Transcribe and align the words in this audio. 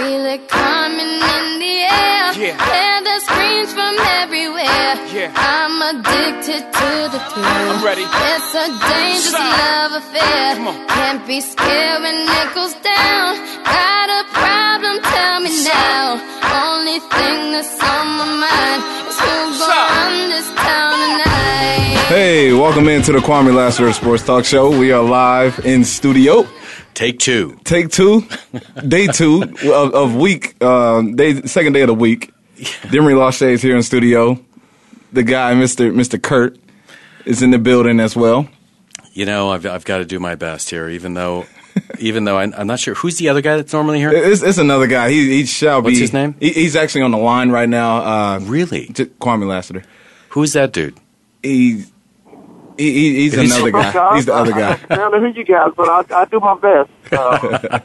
feel 0.00 0.24
it 0.34 0.48
coming 0.48 1.14
in 1.36 1.46
the 1.60 1.76
air. 1.84 2.24
Yeah. 2.32 2.56
Hear 2.72 2.96
the 3.08 3.16
screams 3.26 3.70
from 3.76 3.94
everywhere. 4.22 4.92
Yeah. 5.12 5.28
I'm 5.36 5.76
addicted 5.92 6.62
to 6.80 6.90
the 7.12 7.20
thrill. 7.30 7.44
I'm 7.44 7.84
ready. 7.84 8.04
It's 8.32 8.50
a 8.64 8.66
dangerous 8.88 9.36
Side. 9.36 9.60
love 9.60 9.92
affair. 10.02 10.56
Come. 10.56 10.86
Can't 10.88 11.22
be 11.26 11.40
scared 11.40 12.00
when 12.02 12.16
it 12.40 12.48
goes 12.54 12.74
down. 12.80 13.28
Got 13.64 14.08
a 14.20 14.22
problem? 14.40 14.94
Tell 15.14 15.38
me 15.44 15.52
now. 15.68 16.06
Only 16.64 16.98
thing 17.14 17.38
that's 17.52 17.76
on 17.92 18.06
my 18.20 18.28
mind 18.44 18.80
is 19.10 19.18
who's 19.20 19.58
Side. 19.60 19.68
gonna 19.68 20.00
run 20.00 20.30
this 20.34 20.48
town 20.64 20.96
tonight. 21.12 22.06
Hey, 22.08 22.52
welcome 22.52 22.88
into 22.88 23.12
the 23.12 23.18
Kwamie 23.18 23.54
Lassiter 23.54 23.92
Sports 23.92 24.24
Talk 24.24 24.44
Show. 24.44 24.76
We 24.76 24.92
are 24.92 25.02
live 25.02 25.64
in 25.66 25.84
studio. 25.84 26.46
Take 27.00 27.18
two. 27.18 27.58
Take 27.64 27.88
two, 27.88 28.28
day 28.86 29.06
two 29.06 29.42
of, 29.42 29.94
of 29.94 30.16
week, 30.16 30.62
um, 30.62 31.16
day 31.16 31.40
second 31.46 31.72
day 31.72 31.80
of 31.80 31.86
the 31.86 31.94
week. 31.94 32.30
Demery 32.58 33.14
Lachey 33.14 33.52
is 33.52 33.62
here 33.62 33.74
in 33.74 33.82
studio. 33.82 34.38
The 35.10 35.22
guy, 35.22 35.54
Mister 35.54 35.90
Mister 35.94 36.18
Kurt, 36.18 36.58
is 37.24 37.40
in 37.42 37.52
the 37.52 37.58
building 37.58 38.00
as 38.00 38.14
well. 38.14 38.50
You 39.14 39.24
know, 39.24 39.48
I've 39.50 39.64
I've 39.64 39.86
got 39.86 39.96
to 39.98 40.04
do 40.04 40.20
my 40.20 40.34
best 40.34 40.68
here, 40.68 40.90
even 40.90 41.14
though, 41.14 41.46
even 41.98 42.24
though 42.24 42.36
I, 42.36 42.42
I'm 42.42 42.66
not 42.66 42.80
sure 42.80 42.94
who's 42.94 43.16
the 43.16 43.30
other 43.30 43.40
guy 43.40 43.56
that's 43.56 43.72
normally 43.72 43.96
here. 43.96 44.10
It's, 44.12 44.42
it's 44.42 44.58
another 44.58 44.86
guy. 44.86 45.08
He, 45.08 45.38
he 45.38 45.46
shall 45.46 45.80
What's 45.80 45.94
be. 45.94 46.00
his 46.00 46.12
name? 46.12 46.34
He, 46.38 46.50
he's 46.50 46.76
actually 46.76 47.00
on 47.00 47.12
the 47.12 47.16
line 47.18 47.48
right 47.48 47.68
now. 47.68 47.96
Uh, 47.96 48.40
Really? 48.40 48.88
J- 48.88 49.06
Kwamie 49.06 49.48
Lassiter. 49.48 49.84
Who's 50.28 50.52
that 50.52 50.74
dude? 50.74 50.98
He, 51.42 51.86
he, 52.80 52.92
he 52.92 53.14
he's 53.22 53.34
He's- 53.34 53.54
another 53.56 53.70
guy. 53.72 54.14
He's 54.16 54.26
the 54.26 54.34
other 54.34 54.52
guy. 54.52 54.78
I 54.90 54.94
don't 54.96 55.12
know 55.12 55.20
who 55.20 55.28
you 55.38 55.44
guys, 55.44 55.72
but 55.76 55.88
I, 55.88 56.22
I 56.22 56.24
do 56.26 56.40
my 56.40 56.54
best. 56.58 56.90
Uh, 57.12 57.80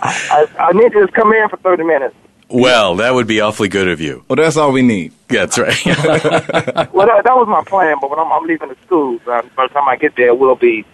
I, 0.00 0.46
I 0.58 0.72
need 0.72 0.92
to 0.92 1.00
just 1.02 1.12
come 1.12 1.32
in 1.32 1.48
for 1.48 1.56
30 1.58 1.84
minutes. 1.84 2.14
Well, 2.50 2.96
that 2.96 3.12
would 3.12 3.26
be 3.26 3.40
awfully 3.40 3.68
good 3.68 3.88
of 3.88 4.00
you. 4.00 4.24
Well, 4.28 4.36
that's 4.36 4.56
all 4.56 4.72
we 4.72 4.82
need. 4.82 5.12
That's 5.28 5.58
right. 5.58 5.76
Well, 6.94 7.06
that, 7.06 7.22
that 7.24 7.36
was 7.36 7.46
my 7.48 7.62
plan, 7.64 7.96
but 8.00 8.10
when 8.10 8.18
I'm, 8.18 8.32
I'm 8.32 8.44
leaving 8.46 8.68
the 8.70 8.76
school, 8.86 9.18
uh, 9.26 9.42
by 9.54 9.66
the 9.66 9.74
time 9.74 9.88
I 9.88 9.96
get 9.96 10.16
there, 10.16 10.34
we'll 10.34 10.54
be, 10.56 10.84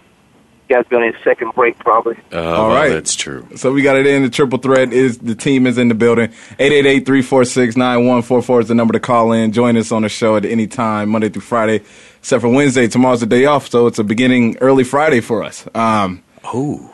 you 0.69 0.75
guys 0.75 0.85
be 0.87 0.95
on 0.97 1.03
your 1.03 1.13
second 1.23 1.53
break 1.55 1.77
probably. 1.79 2.17
Oh, 2.31 2.43
All 2.43 2.67
well, 2.69 2.75
right. 2.75 2.89
that's 2.89 3.15
true. 3.15 3.47
So 3.55 3.71
we 3.71 3.81
got 3.83 3.95
it 3.95 4.05
in. 4.05 4.23
The 4.23 4.29
triple 4.29 4.59
threat 4.59 4.91
is 4.91 5.17
the 5.19 5.35
team 5.35 5.65
is 5.65 5.77
in 5.77 5.87
the 5.87 5.95
building. 5.95 6.29
888-346-9144 6.59 8.61
is 8.61 8.67
the 8.67 8.75
number 8.75 8.93
to 8.93 8.99
call 8.99 9.31
in. 9.31 9.51
Join 9.51 9.77
us 9.77 9.91
on 9.91 10.01
the 10.01 10.09
show 10.09 10.35
at 10.35 10.45
any 10.45 10.67
time, 10.67 11.09
Monday 11.09 11.29
through 11.29 11.41
Friday, 11.43 11.81
except 12.25 12.41
for 12.41 12.49
Wednesday. 12.49 12.87
Tomorrow's 12.87 13.19
the 13.19 13.27
day 13.27 13.45
off, 13.45 13.69
so 13.69 13.85
it's 13.85 13.99
a 13.99 14.03
beginning 14.03 14.57
early 14.57 14.83
Friday 14.83 15.21
for 15.21 15.43
us. 15.43 15.67
Um, 15.75 16.23
Ooh, 16.55 16.89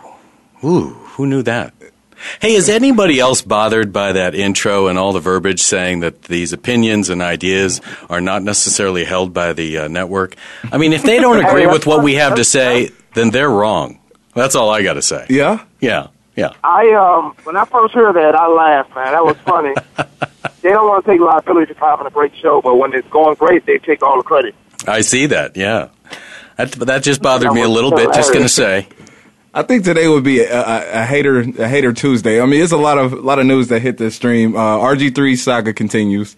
ooh, 0.62 0.90
who 0.90 1.26
knew 1.26 1.42
that? 1.44 1.74
Hey, 2.42 2.56
is 2.56 2.68
anybody 2.68 3.18
else 3.18 3.42
bothered 3.42 3.94
by 3.94 4.12
that 4.12 4.36
intro 4.36 4.88
and 4.88 5.00
all 5.00 5.14
the 5.14 5.22
verbiage 5.22 5.62
saying 5.62 6.02
that 6.02 6.24
these 6.24 6.52
opinions 6.52 7.09
and 7.09 7.22
ideas 7.22 7.80
are 8.09 8.20
not 8.20 8.44
necessarily 8.44 9.06
held 9.06 9.34
by 9.34 9.54
the 9.54 9.78
uh, 9.78 9.88
network? 9.88 10.36
I 10.70 10.78
mean, 10.78 10.92
if 10.92 11.04
they 11.04 11.20
don't 11.22 11.40
agree 11.46 11.66
with 11.66 11.86
what 11.86 12.04
we 12.04 12.16
have 12.16 12.36
to 12.36 12.44
say, 12.44 12.90
then 13.14 13.30
they're 13.30 13.50
wrong. 13.50 14.02
That's 14.36 14.56
all 14.56 14.70
I 14.70 14.84
got 14.84 14.96
to 14.96 15.02
say. 15.02 15.28
yeah? 15.30 15.64
Yeah, 15.80 16.08
yeah. 16.36 16.52
I 16.62 16.90
um 16.92 17.36
when 17.46 17.56
I 17.56 17.64
first 17.64 17.94
heard 17.94 18.18
that, 18.18 18.36
I 18.36 18.48
laughed, 18.50 18.94
man. 18.96 19.14
That 19.14 19.24
was 19.24 19.38
funny. 19.46 19.76
they 20.62 20.72
don't 20.72 20.90
want 20.90 21.06
to 21.06 21.12
take 21.12 21.22
liability 21.22 21.74
for 21.74 21.88
having 21.88 22.06
a 22.06 22.12
great 22.12 22.36
show, 22.36 22.62
but 22.62 22.76
when 22.76 22.94
it's 22.94 23.08
going 23.08 23.36
great, 23.36 23.66
they 23.66 23.78
take 23.78 24.04
all 24.04 24.18
the 24.18 24.24
credit. 24.24 24.56
I 24.88 25.02
see 25.02 25.28
that. 25.28 25.56
Yeah, 25.56 25.90
that 26.58 26.72
that 26.72 27.04
just 27.04 27.22
bothered 27.22 27.54
me 27.54 27.62
a 27.62 27.70
little 27.70 27.92
bit. 27.92 28.14
Just 28.14 28.34
gonna 28.34 28.50
say. 28.50 28.88
I 29.54 29.64
think 29.64 29.84
today 29.84 30.08
would 30.08 30.24
be 30.24 30.40
a, 30.40 30.62
a, 30.62 31.02
a 31.02 31.06
hater 31.06 31.40
a 31.40 31.68
hater 31.68 31.92
Tuesday. 31.92 32.42
I 32.42 32.46
mean, 32.46 32.64
it's 32.64 32.72
a 32.72 32.78
lot 32.78 32.98
of 32.98 33.14
a 33.14 33.18
lot 33.18 33.40
of 33.40 33.46
news 33.46 33.68
that 33.68 33.82
hit 33.82 33.98
the 33.98 34.09
stream. 34.09 34.56
Uh, 34.56 34.78
RG3 34.78 35.38
saga 35.38 35.74
continues. 35.74 36.38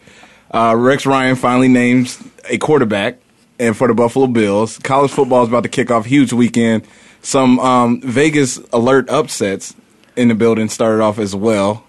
Uh, 0.52 0.76
Rex 0.76 1.06
Ryan 1.06 1.36
finally 1.36 1.68
names 1.68 2.22
a 2.50 2.58
quarterback, 2.58 3.20
and 3.60 3.78
for 3.78 3.88
the 3.88 3.94
Buffalo 3.94 4.28
Bills, 4.28 4.80
college 4.80 5.12
football 5.12 5.44
is 5.44 5.50
about 5.50 5.64
to 5.64 5.70
kick 5.70 5.92
off. 5.92 6.06
Huge 6.06 6.34
weekend. 6.34 6.88
Some 7.22 7.60
um, 7.60 8.02
Vegas 8.02 8.60
alert 8.74 9.10
upsets 9.10 9.76
in 10.16 10.28
the 10.28 10.36
building 10.36 10.70
started 10.70 11.02
off 11.02 11.20
as 11.20 11.36
well. 11.36 11.86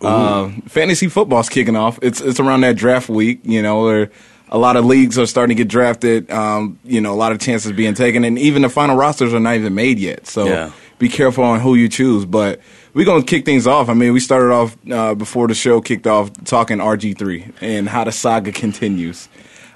Uh, 0.00 0.50
fantasy 0.66 1.08
football's 1.08 1.48
kicking 1.48 1.74
off. 1.74 1.98
It's 2.02 2.20
it's 2.20 2.38
around 2.38 2.60
that 2.60 2.76
draft 2.76 3.08
week, 3.08 3.40
you 3.44 3.62
know, 3.62 3.82
where 3.82 4.10
a 4.48 4.58
lot 4.58 4.76
of 4.76 4.84
leagues 4.84 5.18
are 5.18 5.26
starting 5.26 5.56
to 5.56 5.62
get 5.62 5.68
drafted. 5.68 6.30
Um, 6.30 6.78
you 6.84 7.00
know, 7.00 7.12
a 7.12 7.16
lot 7.16 7.32
of 7.32 7.38
chances 7.40 7.72
being 7.72 7.94
taken, 7.94 8.24
and 8.24 8.38
even 8.38 8.62
the 8.62 8.68
final 8.68 8.96
rosters 8.96 9.34
are 9.34 9.40
not 9.40 9.54
even 9.56 9.74
made 9.74 9.98
yet. 9.98 10.26
So 10.26 10.46
Yeah. 10.46 10.70
be 10.98 11.08
careful 11.08 11.44
on 11.44 11.60
who 11.60 11.74
you 11.74 11.88
choose. 11.88 12.24
But 12.24 12.60
we're 12.94 13.04
gonna 13.04 13.22
kick 13.24 13.44
things 13.44 13.66
off. 13.66 13.88
I 13.88 13.94
mean, 13.94 14.12
we 14.12 14.20
started 14.20 14.52
off 14.52 14.76
uh, 14.90 15.14
before 15.14 15.48
the 15.48 15.54
show 15.54 15.80
kicked 15.80 16.06
off 16.06 16.30
talking 16.44 16.78
RG 16.78 17.12
three 17.18 17.46
and 17.60 17.88
how 17.88 18.04
the 18.04 18.12
saga 18.12 18.52
continues. 18.52 19.28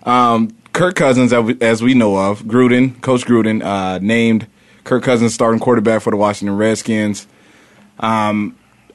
Um, 0.04 0.50
Kirk 0.72 0.94
Cousins, 0.94 1.32
as 1.60 1.82
we- 1.82 1.94
know 1.94 2.16
of, 2.16 2.44
Gruden, 2.44 3.00
Coach 3.00 3.26
Gruden, 3.26 3.62
uh, 3.64 3.98
named 4.00 4.46
Kirk 4.84 5.02
Cousins 5.02 5.34
starting 5.34 5.58
quarterback 5.60 6.00
for 6.00 6.10
the 6.10 6.16
Washington 6.16 6.56
Redskins. 6.56 7.26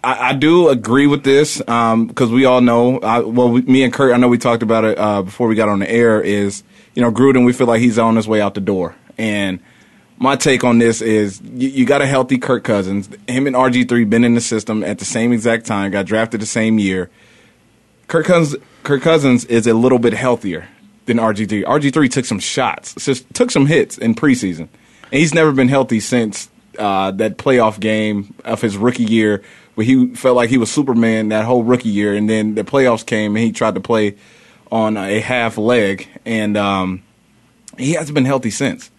I, 0.05 0.29
I 0.29 0.33
do 0.33 0.69
agree 0.69 1.07
with 1.07 1.23
this 1.23 1.57
because 1.57 2.29
we 2.29 2.45
all 2.45 2.61
know. 2.61 2.99
I, 2.99 3.19
well, 3.19 3.49
we, 3.49 3.61
me 3.63 3.83
and 3.83 3.91
Kurt, 3.91 4.13
I 4.13 4.17
know 4.17 4.27
we 4.27 4.37
talked 4.37 4.61
about 4.61 4.85
it 4.85 4.99
uh, 4.99 5.23
before 5.23 5.47
we 5.47 5.55
got 5.55 5.67
on 5.67 5.79
the 5.79 5.89
air. 5.89 6.21
Is 6.21 6.63
you 6.93 7.01
know 7.01 7.11
Gruden, 7.11 7.43
we 7.43 7.53
feel 7.53 7.65
like 7.65 7.81
he's 7.81 7.97
on 7.97 8.15
his 8.15 8.27
way 8.27 8.39
out 8.39 8.53
the 8.53 8.61
door. 8.61 8.95
And 9.17 9.59
my 10.19 10.35
take 10.35 10.63
on 10.63 10.77
this 10.77 11.01
is 11.01 11.41
you, 11.41 11.69
you 11.69 11.85
got 11.85 12.03
a 12.03 12.05
healthy 12.05 12.37
Kirk 12.37 12.63
Cousins. 12.63 13.09
Him 13.27 13.47
and 13.47 13.55
RG 13.55 13.89
three 13.89 14.05
been 14.05 14.23
in 14.23 14.35
the 14.35 14.41
system 14.41 14.83
at 14.83 14.99
the 14.99 15.05
same 15.05 15.33
exact 15.33 15.65
time. 15.65 15.89
Got 15.89 16.05
drafted 16.05 16.39
the 16.39 16.45
same 16.45 16.77
year. 16.77 17.09
Kirk 18.07 18.27
Cousins, 18.27 18.63
Kirk 18.83 19.01
Cousins 19.01 19.43
is 19.45 19.65
a 19.65 19.73
little 19.73 19.99
bit 19.99 20.13
healthier 20.13 20.67
than 21.07 21.17
RG 21.17 21.49
three. 21.49 21.63
RG 21.63 21.91
three 21.91 22.09
took 22.09 22.25
some 22.25 22.39
shots, 22.39 22.93
just 23.03 23.33
took 23.33 23.49
some 23.49 23.65
hits 23.65 23.97
in 23.97 24.13
preseason, 24.13 24.67
and 25.11 25.19
he's 25.19 25.33
never 25.33 25.51
been 25.51 25.69
healthy 25.69 25.99
since 25.99 26.47
uh, 26.77 27.11
that 27.11 27.37
playoff 27.37 27.79
game 27.79 28.33
of 28.43 28.61
his 28.61 28.77
rookie 28.77 29.03
year, 29.03 29.41
where 29.75 29.85
he 29.85 30.13
felt 30.15 30.35
like 30.35 30.49
he 30.49 30.57
was 30.57 30.71
Superman 30.71 31.29
that 31.29 31.45
whole 31.45 31.63
rookie 31.63 31.89
year, 31.89 32.13
and 32.15 32.29
then 32.29 32.55
the 32.55 32.63
playoffs 32.63 33.05
came 33.05 33.35
and 33.35 33.45
he 33.45 33.51
tried 33.51 33.75
to 33.75 33.81
play 33.81 34.15
on 34.71 34.97
a 34.97 35.19
half 35.19 35.57
leg, 35.57 36.07
and 36.25 36.57
um, 36.57 37.03
he 37.77 37.93
hasn't 37.93 38.15
been 38.15 38.25
healthy 38.25 38.49
since. 38.49 38.89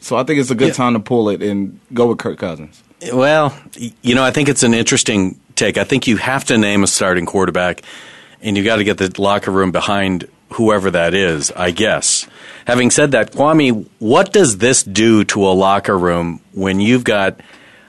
So 0.00 0.16
I 0.16 0.24
think 0.24 0.40
it's 0.40 0.50
a 0.50 0.54
good 0.54 0.68
Yeah. 0.68 0.74
time 0.74 0.92
to 0.94 1.00
pull 1.00 1.28
it 1.28 1.42
and 1.42 1.78
go 1.92 2.06
with 2.08 2.18
Kirk 2.18 2.38
Cousins. 2.38 2.82
Well, 3.12 3.56
you 4.02 4.14
know, 4.14 4.24
I 4.24 4.30
think 4.32 4.48
it's 4.48 4.62
an 4.62 4.74
interesting 4.74 5.38
take. 5.54 5.78
I 5.78 5.84
think 5.84 6.06
you 6.06 6.16
have 6.16 6.44
to 6.46 6.58
name 6.58 6.82
a 6.82 6.86
starting 6.86 7.26
quarterback, 7.26 7.82
and 8.42 8.56
you 8.56 8.64
got 8.64 8.76
to 8.76 8.84
get 8.84 8.98
the 8.98 9.12
locker 9.20 9.50
room 9.50 9.70
behind 9.72 10.26
whoever 10.50 10.90
that 10.90 11.14
is. 11.14 11.52
I 11.52 11.70
guess. 11.70 12.26
Having 12.66 12.90
said 12.90 13.10
that, 13.12 13.32
Kwamie, 13.32 13.86
what 13.98 14.32
does 14.32 14.58
this 14.58 14.82
do 14.82 15.24
to 15.24 15.46
a 15.46 15.50
locker 15.54 15.96
room 15.98 16.40
when 16.52 16.80
you've 16.80 17.04
got? 17.04 17.40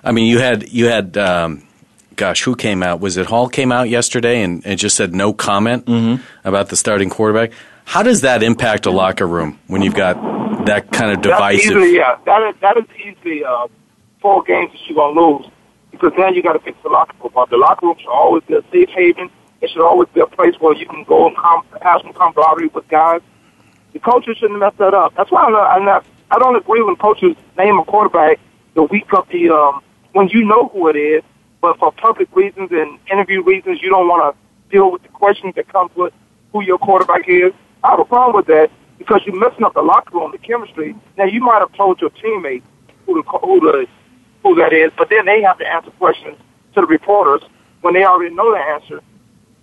I 0.04 0.12
mean, 0.12 0.26
you 0.28 0.40
had 0.40 0.70
you 0.70 0.88
had. 0.88 1.18
Um, 1.18 1.64
Gosh, 2.20 2.44
who 2.44 2.58
came 2.58 2.84
out? 2.84 3.00
Was 3.00 3.16
it 3.16 3.28
Hall 3.28 3.48
came 3.48 3.72
out 3.72 3.88
yesterday 3.88 4.44
and, 4.44 4.62
and 4.66 4.78
just 4.78 4.98
said 4.98 5.16
no 5.16 5.32
comment 5.32 5.88
about 6.44 6.68
the 6.68 6.76
starting 6.76 7.10
quarterback? 7.10 7.54
How 7.86 8.04
does 8.04 8.22
that 8.22 8.44
impact 8.44 8.86
a 8.86 8.92
locker 8.92 9.26
room 9.26 9.58
when 9.68 9.82
you've 9.82 9.96
got 9.96 10.16
that 10.66 10.92
kind 10.92 11.12
of 11.12 11.22
That's 11.22 11.38
divisive? 11.38 11.72
easily, 11.72 11.96
yeah. 11.96 12.18
That 12.26 12.50
is 12.50 12.56
that 12.60 12.76
is 12.76 12.84
easily 13.00 13.46
uh, 13.46 13.68
four 14.22 14.44
games 14.44 14.74
that 14.74 14.82
you're 14.86 14.98
gonna 14.98 15.18
lose 15.18 15.50
because 15.92 16.12
then 16.18 16.34
you 16.34 16.44
got 16.44 16.54
to 16.54 16.60
fix 16.60 16.78
the 16.84 16.90
locker 16.90 17.16
room. 17.24 17.32
But 17.34 17.52
the 17.52 17.56
locker 17.56 17.86
room 17.86 17.96
should 17.98 18.10
always 18.12 18.44
be 18.44 18.56
a 18.56 18.64
safe 18.70 18.90
haven. 18.90 19.30
It 19.62 19.70
should 19.70 19.82
always 19.82 20.10
be 20.14 20.20
a 20.20 20.28
place 20.28 20.56
where 20.60 20.76
you 20.76 20.88
can 20.88 21.06
go 21.06 21.26
and 21.28 21.38
com- 21.38 21.66
have 21.82 22.02
some 22.02 22.12
camaraderie 22.12 22.68
with 22.68 22.86
guys. 22.90 23.22
The 23.94 24.00
coaches 24.00 24.36
shouldn't 24.40 24.60
mess 24.60 24.74
that 24.78 24.94
up. 24.94 25.16
That's 25.16 25.32
why 25.32 25.44
I'm 25.44 25.54
not, 25.54 25.72
I'm 25.72 25.86
not, 25.86 26.06
I 26.32 26.38
don't 26.38 26.58
agree 26.58 26.82
when 26.82 26.98
coaches 26.98 27.38
name 27.58 27.80
a 27.80 27.86
quarterback 27.86 28.42
the 28.74 28.84
week 28.84 29.14
of 29.14 29.26
the 29.30 29.52
um, 29.52 29.82
when 30.12 30.28
you 30.28 30.44
know 30.44 30.68
who 30.68 30.90
it 30.90 30.98
is, 30.98 31.24
but 31.62 31.78
for 31.78 31.92
public 31.92 32.34
reasons 32.36 32.70
and 32.72 33.00
interview 33.12 33.42
reasons, 33.44 33.82
you 33.82 33.90
don't 33.90 34.08
want 34.08 34.36
to 34.36 34.72
deal 34.72 34.92
with 34.92 35.04
the 35.04 35.10
questions 35.10 35.56
that 35.56 35.68
comes 35.68 35.92
with 35.96 36.14
who 36.52 36.62
your 36.64 36.78
quarterback 36.78 37.28
is. 37.28 37.52
I 37.84 37.92
have 37.92 38.00
a 38.00 38.06
problem 38.06 38.36
with 38.36 38.48
that 38.48 38.72
because 38.98 39.22
you're 39.26 39.40
messing 39.40 39.64
up 39.64 39.74
the 39.74 39.82
locker 39.82 40.18
room, 40.18 40.32
the 40.32 40.38
chemistry. 40.38 40.96
Now 41.18 41.26
you 41.26 41.42
might 41.42 41.60
have 41.60 41.74
told 41.74 42.02
your 42.02 42.10
teammates 42.12 42.66
who 43.06 43.22
the 43.22 43.30
who 43.40 43.60
the 43.60 43.88
who 44.44 44.56
that 44.56 44.74
is, 44.74 44.92
but 44.98 45.10
then 45.10 45.26
they 45.26 45.42
have 45.42 45.58
to 45.60 45.68
answer 45.68 45.92
questions 45.92 46.38
to 46.76 46.82
the 46.82 46.88
reporters 46.88 47.42
when 47.82 47.94
they 47.94 48.04
already 48.04 48.34
know 48.34 48.52
the 48.52 48.60
answer 48.60 49.02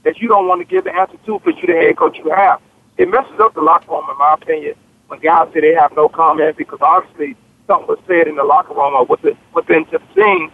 that 0.04 0.19
you 0.19 0.28
don't 0.28 0.46
want 0.48 0.60
to 0.60 0.64
give 0.64 0.84
the 0.84 0.94
answer 0.94 1.16
to 1.26 1.40
because 1.40 1.60
you're 1.62 1.75
the 1.76 1.87
head 1.87 1.96
coach 1.96 2.16
you 2.19 2.31
have. 2.31 2.60
It 2.96 3.08
messes 3.10 3.38
up 3.40 3.54
the 3.54 3.60
locker 3.60 3.90
room, 3.90 4.04
in 4.10 4.16
my 4.19 4.34
opinion, 4.34 4.75
when 5.08 5.20
guys 5.20 5.48
say 5.52 5.60
they 5.60 5.75
have 5.75 5.93
no 5.94 6.08
comment 6.08 6.56
because 6.56 6.78
obviously 6.81 7.37
something 7.66 7.88
was 7.88 7.98
said 8.06 8.28
in 8.28 8.37
the 8.37 8.44
locker 8.44 8.72
room 8.75 8.94
or 8.94 9.04
within, 9.04 9.37
within 9.54 9.87
the 9.90 10.00
scene. 10.14 10.50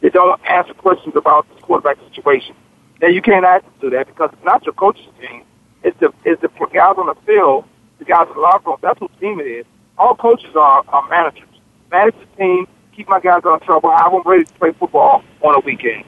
They 0.00 0.08
don't 0.08 0.40
answer 0.48 0.74
questions 0.74 1.14
about 1.16 1.46
the 1.54 1.60
quarterback 1.60 1.98
situation. 2.12 2.54
Now 3.00 3.08
you 3.08 3.22
can't 3.22 3.44
ask 3.44 3.64
them 3.64 3.72
to 3.74 3.80
do 3.80 3.96
that 3.96 4.06
because 4.06 4.30
it's 4.32 4.44
not 4.44 4.64
your 4.64 4.74
coach's 4.74 5.06
team. 5.20 5.42
It's 5.82 5.98
the 6.00 6.12
it's 6.24 6.40
the 6.42 6.48
guys 6.72 6.94
on 6.98 7.06
the 7.06 7.14
field, 7.26 7.64
the 7.98 8.04
guys 8.04 8.26
in 8.28 8.34
the 8.34 8.40
locker 8.40 8.70
room. 8.70 8.78
That's 8.82 8.98
whose 8.98 9.10
team 9.20 9.40
it 9.40 9.46
is. 9.46 9.66
All 9.98 10.14
coaches 10.14 10.54
are, 10.54 10.84
are 10.88 11.08
managers. 11.08 11.48
Manage 11.90 12.14
the 12.18 12.36
team, 12.36 12.66
keep 12.94 13.08
my 13.08 13.20
guys 13.20 13.42
out 13.44 13.60
of 13.60 13.62
trouble, 13.62 13.90
have 13.90 14.12
them 14.12 14.22
ready 14.24 14.44
to 14.44 14.52
play 14.54 14.72
football 14.72 15.22
on 15.42 15.54
a 15.54 15.60
weekend. 15.60 16.04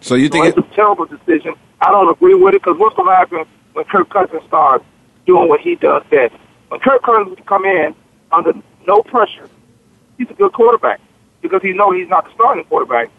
So 0.00 0.14
you 0.14 0.28
think 0.28 0.44
so 0.44 0.60
it's 0.60 0.72
a 0.72 0.74
terrible 0.74 1.06
decision. 1.06 1.54
I 1.80 1.90
don't 1.90 2.08
agree 2.08 2.34
with 2.34 2.54
it 2.54 2.62
because 2.62 2.78
what's 2.78 2.96
going 2.96 3.08
to 3.08 3.14
happen 3.14 3.44
when 3.72 3.84
Kirk 3.86 4.08
Cousins 4.10 4.42
starts 4.46 4.84
doing 5.26 5.48
what 5.48 5.60
he 5.60 5.76
does 5.76 6.02
best? 6.10 6.34
When 6.68 6.80
Kirk 6.80 7.02
Cousins 7.02 7.38
come 7.46 7.64
in 7.64 7.94
under 8.32 8.52
no 8.86 9.02
pressure, 9.02 9.48
he's 10.18 10.30
a 10.30 10.34
good 10.34 10.52
quarterback 10.52 11.00
because 11.42 11.62
he 11.62 11.72
knows 11.72 11.96
he's 11.96 12.08
not 12.08 12.24
the 12.24 12.32
starting 12.34 12.64
quarterback. 12.64 13.10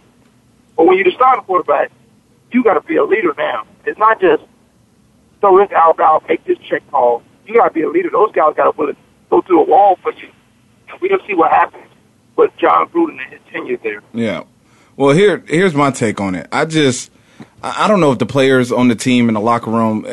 But 0.82 0.88
when 0.88 0.98
you're 0.98 1.06
the 1.06 1.12
starting 1.12 1.44
quarterback, 1.44 1.92
you 2.52 2.64
got 2.64 2.74
to 2.74 2.82
be 2.82 2.96
a 2.96 3.04
leader 3.04 3.36
now. 3.38 3.68
It's 3.86 4.00
not 4.00 4.20
just 4.20 4.42
throw 5.40 5.60
this 5.60 5.72
out, 5.74 6.00
out, 6.00 6.28
make 6.28 6.44
this 6.46 6.58
check 6.68 6.82
call. 6.90 7.22
You 7.46 7.54
got 7.54 7.68
to 7.68 7.72
be 7.72 7.84
a 7.84 7.88
leader. 7.88 8.10
Those 8.10 8.32
guys 8.32 8.56
got 8.58 8.76
to 8.76 8.96
go 9.30 9.42
through 9.44 9.62
a 9.62 9.66
wall 9.66 10.00
for 10.02 10.12
you. 10.14 10.28
We 11.00 11.08
don't 11.08 11.22
see 11.28 11.36
what 11.36 11.52
happens 11.52 11.86
with 12.36 12.50
John 12.58 12.90
Gruden 12.90 13.22
and 13.22 13.32
his 13.32 13.40
tenure 13.52 13.78
there. 13.78 14.02
Yeah. 14.12 14.46
Well, 14.96 15.14
here 15.14 15.44
here's 15.48 15.76
my 15.76 15.92
take 15.92 16.20
on 16.20 16.34
it. 16.34 16.48
I 16.52 16.66
just 16.66 17.12
I 17.62 17.88
don't 17.88 18.00
know 18.00 18.14
if 18.14 18.18
the 18.18 18.26
players 18.26 18.72
on 18.72 18.88
the 18.88 18.96
team 18.96 19.28
in 19.28 19.36
the 19.36 19.40
locker 19.40 19.70
room. 19.70 20.08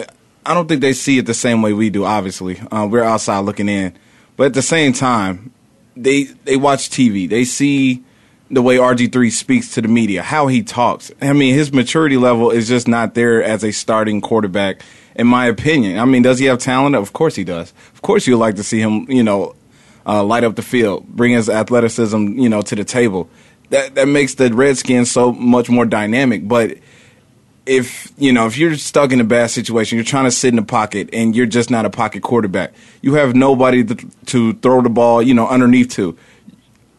I 0.45 0.53
don't 0.53 0.69
think 0.69 0.83
they 0.83 0.93
see 0.93 1.17
it 1.17 1.25
the 1.25 1.33
same 1.33 1.63
way 1.63 1.73
we 1.73 1.89
do. 1.89 2.05
Obviously, 2.05 2.61
uh, 2.61 2.87
we're 2.87 3.03
outside 3.05 3.39
looking 3.39 3.71
in, 3.71 3.95
but 4.37 4.49
at 4.49 4.55
the 4.55 4.61
same 4.61 4.93
time, 4.93 5.51
they 5.97 6.25
they 6.25 6.59
watch 6.59 6.91
TV. 6.91 7.27
They 7.27 7.45
see 7.45 8.05
the 8.51 8.63
way 8.63 8.77
RG3 8.77 9.31
speaks 9.31 9.75
to 9.75 9.83
the 9.83 9.89
media, 9.89 10.23
how 10.23 10.47
he 10.47 10.63
talks. 10.63 11.13
I 11.21 11.33
mean, 11.33 11.55
his 11.55 11.73
maturity 11.73 12.17
level 12.17 12.51
is 12.51 12.69
just 12.69 12.89
not 12.89 13.15
there 13.15 13.43
as 13.43 13.63
a 13.63 13.73
starting 13.73 14.21
quarterback, 14.21 14.83
in 15.15 15.27
my 15.27 15.47
opinion. 15.47 15.99
I 15.99 16.05
mean, 16.05 16.23
does 16.23 16.39
he 16.39 16.47
have 16.47 16.59
talent? 16.59 16.97
Of 16.97 17.13
course 17.13 17.35
he 17.37 17.45
does. 17.45 17.73
Of 17.95 18.03
course 18.03 18.27
you'd 18.27 18.39
like 18.39 18.57
to 18.57 18.65
see 18.65 18.81
him, 18.81 19.07
you 19.11 19.23
know, 19.23 19.55
uh, 20.07 20.25
light 20.25 20.45
up 20.45 20.57
the 20.57 20.63
field, 20.63 21.07
bring 21.07 21.33
his 21.33 21.51
athleticism, 21.51 22.39
you 22.39 22.49
know, 22.49 22.63
to 22.63 22.75
the 22.75 22.85
table. 22.85 23.29
That 23.71 23.97
that 23.97 24.09
makes 24.09 24.35
the 24.35 24.53
Redskins 24.53 25.11
so 25.11 25.33
much 25.33 25.69
more 25.69 25.85
dynamic. 25.85 26.49
But 26.49 26.79
if 27.67 28.11
you 28.17 28.33
know 28.33 28.47
if 28.47 28.57
you're 28.57 28.77
stuck 28.77 29.13
in 29.13 29.21
a 29.21 29.25
bad 29.25 29.51
situation, 29.51 29.97
you're 29.97 30.05
trying 30.07 30.25
to 30.25 30.31
sit 30.31 30.49
in 30.49 30.57
the 30.57 30.63
pocket, 30.63 31.11
and 31.13 31.37
you're 31.37 31.45
just 31.45 31.71
not 31.71 31.85
a 31.85 31.91
pocket 31.91 32.23
quarterback. 32.23 32.73
You 33.03 33.15
have 33.15 33.37
nobody 33.37 33.85
to, 33.85 33.95
to 34.27 34.55
throw 34.55 34.81
the 34.81 34.89
ball, 34.89 35.21
you 35.21 35.35
know, 35.35 35.47
underneath 35.47 35.91
to. 35.91 36.17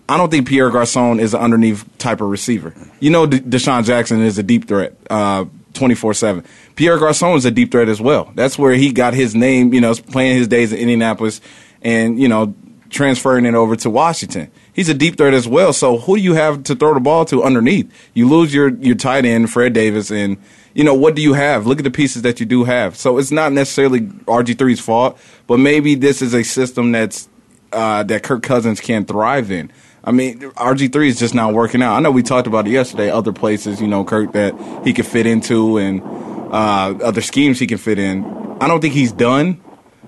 I 0.09 0.17
don't 0.17 0.31
think 0.31 0.47
Pierre 0.47 0.71
Garcon 0.71 1.19
is 1.19 1.35
an 1.35 1.39
underneath 1.39 1.85
type 2.00 2.19
of 2.19 2.29
receiver. 2.29 2.73
You 3.00 3.11
know, 3.11 3.27
De- 3.27 3.39
DeSean 3.39 3.85
Jackson 3.85 4.21
is 4.21 4.39
a 4.39 4.44
deep 4.44 4.67
threat, 4.67 4.95
uh, 5.09 5.45
twenty 5.75 5.94
four 5.94 6.15
seven. 6.15 6.44
Pierre 6.75 6.97
Garcon 6.97 7.38
is 7.38 7.45
a 7.45 7.51
deep 7.51 7.71
threat 7.71 7.88
as 7.88 8.01
well. 8.01 8.31
That's 8.33 8.57
where 8.57 8.73
he 8.73 8.91
got 8.91 9.13
his 9.13 9.35
name. 9.35 9.71
You 9.71 9.81
know, 9.81 9.94
playing 9.94 10.38
his 10.38 10.47
days 10.47 10.73
in 10.73 10.79
Indianapolis, 10.79 11.41
and 11.83 12.19
you 12.19 12.27
know, 12.27 12.56
transferring 12.89 13.45
it 13.45 13.53
over 13.53 13.75
to 13.75 13.89
Washington. 13.91 14.50
He's 14.73 14.89
a 14.89 14.95
deep 14.95 15.15
threat 15.17 15.35
as 15.35 15.47
well. 15.47 15.73
So 15.73 16.00
who 16.00 16.17
do 16.17 16.23
you 16.23 16.33
have 16.33 16.63
to 16.63 16.75
throw 16.75 16.95
the 16.95 17.00
ball 17.00 17.25
to 17.25 17.44
underneath? 17.44 17.91
You 18.15 18.27
lose 18.27 18.51
your 18.51 18.69
your 18.69 18.95
tight 18.95 19.25
end, 19.25 19.51
Fred 19.51 19.73
Davis, 19.73 20.09
and 20.09 20.38
you 20.73 20.83
know 20.83 20.95
what 20.95 21.15
do 21.15 21.21
you 21.21 21.33
have? 21.33 21.67
Look 21.67 21.77
at 21.77 21.83
the 21.83 21.91
pieces 21.91 22.23
that 22.23 22.39
you 22.39 22.47
do 22.47 22.63
have. 22.63 22.97
So 22.97 23.19
it's 23.19 23.31
not 23.31 23.51
necessarily 23.51 24.01
RG 24.01 24.55
3s 24.55 24.81
fault, 24.81 25.19
but 25.45 25.59
maybe 25.59 25.94
this 25.94 26.23
is 26.23 26.33
a 26.33 26.44
system 26.44 26.91
that's 26.91 27.29
uh, 27.71 28.03
that 28.03 28.23
Kirk 28.23 28.41
Cousins 28.41 28.79
can 28.79 29.05
thrive 29.05 29.51
in. 29.51 29.71
I 30.09 30.11
mean, 30.11 30.39
RG3 30.39 31.06
is 31.06 31.19
just 31.19 31.35
not 31.35 31.53
working 31.53 31.83
out. 31.83 31.95
I 31.95 32.00
know 32.00 32.09
we 32.09 32.23
talked 32.23 32.47
about 32.47 32.65
it 32.65 32.71
yesterday, 32.71 33.11
other 33.11 33.31
places, 33.31 33.79
you 33.79 33.88
know, 33.88 34.03
Kirk, 34.03 34.31
that 34.31 34.56
he 34.83 34.91
could 34.91 35.06
fit 35.06 35.27
into 35.27 35.77
and 35.77 36.01
uh, 36.01 36.97
other 37.03 37.21
schemes 37.21 37.59
he 37.59 37.67
can 37.67 37.77
fit 37.77 38.00
in. 38.00 38.25
I 38.59 38.67
don't 38.67 38.81
think 38.81 38.95
he's 38.95 39.11
done, 39.11 39.61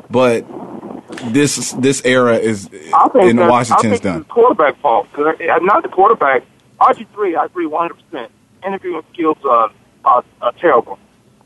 but 0.09 0.43
this 1.25 1.73
this 1.73 2.03
era 2.03 2.37
is 2.37 2.67
I 2.95 3.09
think 3.09 3.29
in 3.29 3.35
that, 3.35 3.51
Washington's 3.51 3.85
I 3.85 3.89
think 3.89 4.01
done. 4.01 4.23
Quarterback 4.23 4.79
fault. 4.79 5.07
I'm 5.15 5.65
not 5.65 5.83
the 5.83 5.89
quarterback. 5.89 6.45
RG3, 6.79 7.37
I 7.37 7.45
agree 7.45 7.67
100%. 7.67 8.27
Interviewing 8.65 9.03
skills 9.13 9.37
uh, 9.45 9.69
are, 10.03 10.23
are 10.41 10.51
terrible. 10.53 10.97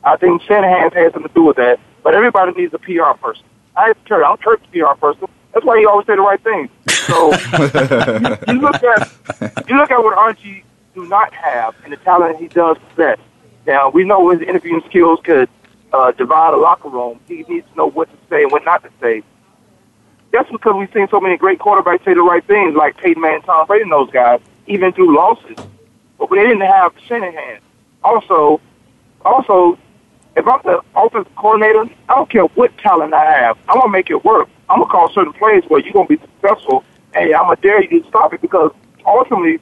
I 0.01 0.15
think 0.15 0.41
Shanahan 0.43 0.93
has 0.93 1.11
something 1.11 1.27
to 1.27 1.35
do 1.35 1.43
with 1.43 1.57
that, 1.57 1.81
but 2.03 2.15
everybody 2.15 2.53
needs 2.53 2.73
a 2.73 2.79
PR 2.79 3.19
person. 3.21 3.43
I 3.75 3.91
Kirk, 4.07 4.23
I'm 4.25 4.37
Kirk's 4.37 4.65
PR 4.71 4.93
person. 4.97 5.27
That's 5.55 5.65
why 5.65 5.79
he 5.79 5.85
always 5.85 6.05
say 6.05 6.17
the 6.17 6.21
right 6.21 6.43
thing. 6.43 6.69
So 7.07 7.31
you, 7.31 8.37
you 8.55 8.61
look 8.61 8.83
at 8.83 9.11
you 9.69 9.77
look 9.77 9.89
at 9.89 10.03
what 10.03 10.17
RG 10.17 10.63
do 10.93 11.07
not 11.07 11.33
have 11.33 11.73
and 11.85 11.93
the 11.93 11.97
talent 11.97 12.37
he 12.37 12.49
does 12.49 12.75
possess. 12.89 13.19
Now 13.65 13.89
we 13.89 14.03
know 14.03 14.29
his 14.29 14.41
interviewing 14.41 14.83
skills 14.89 15.21
could 15.23 15.47
uh, 15.93 16.11
divide 16.11 16.53
a 16.53 16.57
locker 16.57 16.89
room. 16.89 17.21
He 17.25 17.43
needs 17.47 17.65
to 17.71 17.77
know 17.77 17.89
what 17.89 18.09
to 18.11 18.17
say 18.29 18.43
and 18.43 18.51
what 18.51 18.65
not 18.65 18.83
to 18.83 18.89
say. 18.99 19.23
That's 20.33 20.51
because 20.51 20.75
we've 20.75 20.91
seen 20.93 21.07
so 21.07 21.21
many 21.21 21.37
great 21.37 21.59
quarterbacks 21.59 22.03
say 22.03 22.13
the 22.13 22.21
right 22.21 22.45
things, 22.45 22.75
like 22.75 22.97
Peyton 22.97 23.21
Manning, 23.21 23.41
Tom 23.43 23.65
Brady, 23.65 23.83
and 23.83 23.91
those 23.93 24.11
guys, 24.11 24.41
even 24.67 24.91
through 24.91 25.15
losses. 25.15 25.55
But 26.19 26.29
they 26.31 26.43
didn't 26.43 26.61
have 26.61 26.91
Shanahan. 27.07 27.61
Also, 28.03 28.59
also, 29.23 29.79
if 30.35 30.47
I'm 30.47 30.59
the 30.63 30.81
offensive 30.95 31.33
coordinator, 31.35 31.85
I 32.09 32.15
don't 32.15 32.29
care 32.29 32.43
what 32.43 32.77
talent 32.77 33.13
I 33.13 33.25
have. 33.25 33.57
I'm 33.69 33.79
gonna 33.79 33.91
make 33.91 34.09
it 34.09 34.23
work. 34.25 34.49
I'm 34.69 34.79
gonna 34.79 34.91
call 34.91 35.09
certain 35.13 35.33
plays 35.33 35.63
where 35.67 35.79
you're 35.79 35.93
gonna 35.93 36.07
be 36.07 36.17
successful, 36.17 36.83
and 37.13 37.33
I'm 37.33 37.43
gonna 37.43 37.55
dare 37.61 37.81
you 37.83 38.01
to 38.01 38.09
stop 38.09 38.33
it 38.33 38.41
because 38.41 38.71
ultimately, 39.05 39.59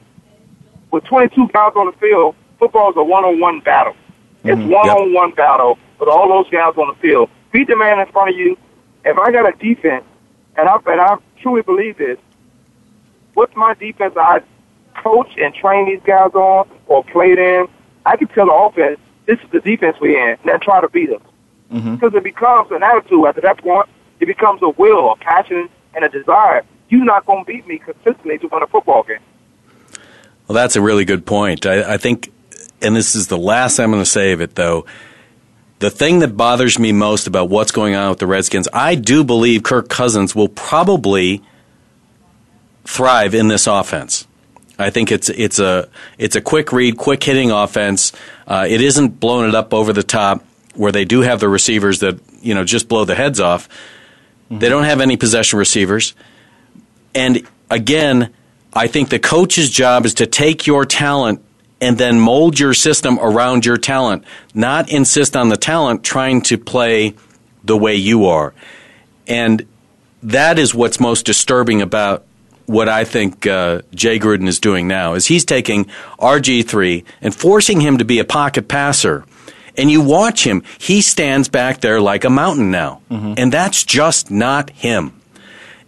with 0.90 1.04
22 1.04 1.48
guys 1.48 1.72
on 1.76 1.86
the 1.86 1.92
field, 1.92 2.34
football 2.58 2.90
is 2.90 2.96
a 2.96 3.04
one-on-one 3.04 3.60
battle. 3.60 3.94
It's 4.42 4.58
mm-hmm. 4.58 4.70
one-on-one 4.70 5.32
battle 5.32 5.78
with 5.98 6.08
all 6.08 6.28
those 6.28 6.50
guys 6.50 6.74
on 6.76 6.88
the 6.88 6.94
field. 7.00 7.30
Beat 7.52 7.68
the 7.68 7.76
man 7.76 8.00
in 8.00 8.06
front 8.08 8.30
of 8.30 8.36
you. 8.36 8.58
If 9.04 9.18
I 9.18 9.30
got 9.30 9.48
a 9.48 9.56
defense, 9.56 10.04
and 10.56 10.68
I 10.68 10.76
and 10.86 11.00
I 11.00 11.16
truly 11.40 11.62
believe 11.62 11.98
this, 11.98 12.18
what's 13.34 13.54
my 13.54 13.74
defense 13.74 14.14
I 14.16 14.40
coach 14.96 15.36
and 15.36 15.54
train 15.54 15.86
these 15.86 16.00
guys 16.04 16.32
on 16.34 16.68
or 16.86 17.04
played 17.04 17.38
in, 17.38 17.66
I 18.06 18.16
can 18.16 18.28
tell 18.28 18.46
the 18.46 18.52
offense 18.52 18.98
this 19.26 19.38
is 19.40 19.50
the 19.50 19.60
defense 19.60 19.96
we're 20.00 20.32
in, 20.32 20.38
and 20.40 20.48
then 20.48 20.60
try 20.60 20.80
to 20.80 20.88
beat 20.88 21.10
them. 21.10 21.22
Mm-hmm. 21.72 21.94
Because 21.94 22.14
it 22.14 22.22
becomes 22.22 22.70
an 22.70 22.82
attitude 22.82 23.24
after 23.24 23.40
that 23.40 23.58
point. 23.58 23.88
It 24.20 24.26
becomes 24.26 24.62
a 24.62 24.68
will, 24.68 25.12
a 25.12 25.16
passion, 25.16 25.68
and 25.94 26.04
a 26.04 26.08
desire. 26.08 26.62
You're 26.88 27.04
not 27.04 27.26
going 27.26 27.44
to 27.44 27.52
beat 27.52 27.66
me 27.66 27.78
consistently 27.78 28.38
to 28.38 28.46
win 28.48 28.62
a 28.62 28.66
football 28.66 29.02
game. 29.02 29.18
Well, 30.46 30.54
that's 30.54 30.76
a 30.76 30.82
really 30.82 31.04
good 31.04 31.24
point. 31.24 31.66
I, 31.66 31.94
I 31.94 31.96
think, 31.96 32.32
and 32.82 32.94
this 32.94 33.16
is 33.16 33.28
the 33.28 33.38
last 33.38 33.78
I'm 33.78 33.90
going 33.90 34.02
to 34.02 34.08
say 34.08 34.32
of 34.32 34.40
it, 34.40 34.54
though. 34.54 34.86
The 35.80 35.90
thing 35.90 36.20
that 36.20 36.36
bothers 36.36 36.78
me 36.78 36.92
most 36.92 37.26
about 37.26 37.50
what's 37.50 37.72
going 37.72 37.94
on 37.94 38.10
with 38.10 38.18
the 38.18 38.26
Redskins, 38.26 38.68
I 38.72 38.94
do 38.94 39.24
believe 39.24 39.62
Kirk 39.62 39.88
Cousins 39.88 40.34
will 40.34 40.48
probably 40.48 41.42
thrive 42.84 43.34
in 43.34 43.48
this 43.48 43.66
offense. 43.66 44.26
I 44.78 44.90
think 44.90 45.12
it's 45.12 45.28
it's 45.28 45.58
a 45.58 45.88
it's 46.18 46.36
a 46.36 46.40
quick 46.40 46.72
read, 46.72 46.96
quick 46.96 47.22
hitting 47.22 47.50
offense. 47.50 48.12
Uh, 48.46 48.66
it 48.68 48.80
isn't 48.80 49.20
blowing 49.20 49.48
it 49.48 49.54
up 49.54 49.72
over 49.72 49.92
the 49.92 50.02
top 50.02 50.44
where 50.74 50.92
they 50.92 51.04
do 51.04 51.20
have 51.20 51.40
the 51.40 51.48
receivers 51.48 52.00
that 52.00 52.18
you 52.42 52.54
know 52.54 52.64
just 52.64 52.88
blow 52.88 53.04
the 53.04 53.14
heads 53.14 53.40
off. 53.40 53.68
They 54.50 54.68
don't 54.68 54.84
have 54.84 55.00
any 55.00 55.16
possession 55.16 55.58
receivers, 55.58 56.14
and 57.14 57.46
again, 57.70 58.32
I 58.72 58.86
think 58.88 59.08
the 59.08 59.18
coach's 59.18 59.70
job 59.70 60.04
is 60.04 60.14
to 60.14 60.26
take 60.26 60.66
your 60.66 60.84
talent 60.84 61.42
and 61.80 61.98
then 61.98 62.18
mold 62.20 62.58
your 62.58 62.74
system 62.74 63.18
around 63.20 63.66
your 63.66 63.76
talent, 63.76 64.24
not 64.54 64.90
insist 64.90 65.36
on 65.36 65.48
the 65.48 65.56
talent 65.56 66.02
trying 66.02 66.40
to 66.42 66.58
play 66.58 67.14
the 67.62 67.76
way 67.76 67.94
you 67.94 68.26
are. 68.26 68.54
And 69.26 69.66
that 70.22 70.58
is 70.58 70.74
what's 70.74 70.98
most 70.98 71.26
disturbing 71.26 71.82
about 71.82 72.24
what 72.66 72.88
I 72.88 73.04
think 73.04 73.46
uh, 73.46 73.82
Jay 73.94 74.18
Gruden 74.18 74.48
is 74.48 74.60
doing 74.60 74.88
now 74.88 75.14
is 75.14 75.26
he's 75.26 75.44
taking 75.44 75.86
RG3 76.18 77.04
and 77.20 77.34
forcing 77.34 77.80
him 77.80 77.98
to 77.98 78.04
be 78.04 78.18
a 78.18 78.24
pocket 78.24 78.68
passer. 78.68 79.24
And 79.76 79.90
you 79.90 80.00
watch 80.00 80.44
him, 80.44 80.62
he 80.78 81.00
stands 81.00 81.48
back 81.48 81.80
there 81.80 82.00
like 82.00 82.24
a 82.24 82.30
mountain 82.30 82.70
now. 82.70 83.02
And 83.38 83.52
that's 83.52 83.84
just 83.84 84.30
not 84.30 84.70
him 84.70 85.20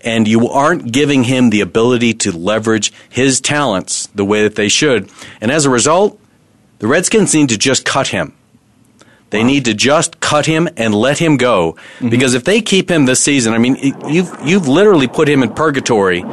and 0.07 0.29
you 0.29 0.49
aren't 0.49 0.93
giving 0.93 1.25
him 1.25 1.51
the 1.51 1.61
ability 1.61 2.15
to 2.15 2.31
leverage 2.31 2.93
his 3.11 3.41
talents 3.41 4.07
the 4.15 4.25
way 4.25 4.45
that 4.45 4.55
they 4.55 4.69
should. 4.69 5.11
And 5.41 5.51
as 5.51 5.65
a 5.65 5.71
result, 5.71 6.19
the 6.79 6.87
Redskins 6.87 7.35
need 7.35 7.49
to 7.49 7.59
just 7.59 7.85
cut 7.85 8.09
him. 8.09 8.33
They 9.31 9.43
need 9.43 9.65
to 9.65 9.75
just 9.75 10.21
cut 10.21 10.47
him 10.47 10.69
and 10.77 10.95
let 10.95 11.19
him 11.19 11.37
go 11.37 11.77
because 12.01 12.35
if 12.35 12.45
they 12.45 12.63
keep 12.63 12.89
him 12.89 13.07
this 13.07 13.21
season, 13.21 13.55
I 13.55 13.59
mean, 13.59 13.77
you've 14.09 14.33
you've 14.45 14.69
literally 14.69 15.09
put 15.09 15.29
him 15.29 15.43
in 15.43 15.53
purgatory 15.53 16.25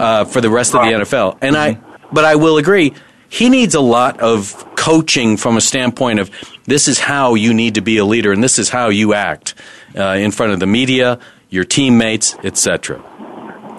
uh, 0.00 0.24
for 0.24 0.40
the 0.40 0.50
rest 0.50 0.74
of 0.74 0.82
the 0.82 0.90
NFL. 0.92 1.38
And 1.40 1.56
I, 1.56 1.78
but 2.12 2.24
I 2.24 2.34
will 2.36 2.56
agree, 2.56 2.94
he 3.28 3.48
needs 3.48 3.74
a 3.74 3.80
lot 3.80 4.18
of 4.20 4.66
coaching 4.76 5.36
from 5.36 5.56
a 5.56 5.60
standpoint 5.60 6.18
of 6.18 6.30
this 6.64 6.88
is 6.88 6.98
how 6.98 7.34
you 7.34 7.52
need 7.54 7.74
to 7.74 7.80
be 7.82 7.98
a 7.98 8.04
leader 8.04 8.32
and 8.32 8.42
this 8.42 8.58
is 8.58 8.68
how 8.70 8.88
you 8.88 9.14
act 9.14 9.54
uh, 9.96 10.02
in 10.18 10.30
front 10.30 10.52
of 10.52 10.60
the 10.60 10.66
media, 10.66 11.18
your 11.48 11.64
teammates, 11.64 12.34
etc. 12.42 13.02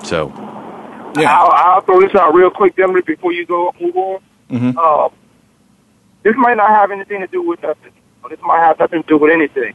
So, 0.03 0.27
Yeah. 1.17 1.37
I'll, 1.37 1.51
I'll 1.51 1.81
throw 1.81 1.99
this 2.01 2.15
out 2.15 2.33
real 2.33 2.49
quick, 2.51 2.75
Denver, 2.75 3.01
before 3.01 3.33
you 3.33 3.45
go 3.45 3.73
move 3.79 3.95
on. 3.95 4.21
Uh, 4.77 5.09
this 6.23 6.35
might 6.37 6.57
not 6.57 6.69
have 6.69 6.91
anything 6.91 7.21
to 7.21 7.27
do 7.27 7.41
with 7.41 7.61
nothing. 7.63 7.91
Or 8.23 8.29
this 8.29 8.39
might 8.41 8.59
have 8.59 8.77
nothing 8.79 9.01
to 9.01 9.07
do 9.07 9.17
with 9.17 9.31
anything. 9.31 9.73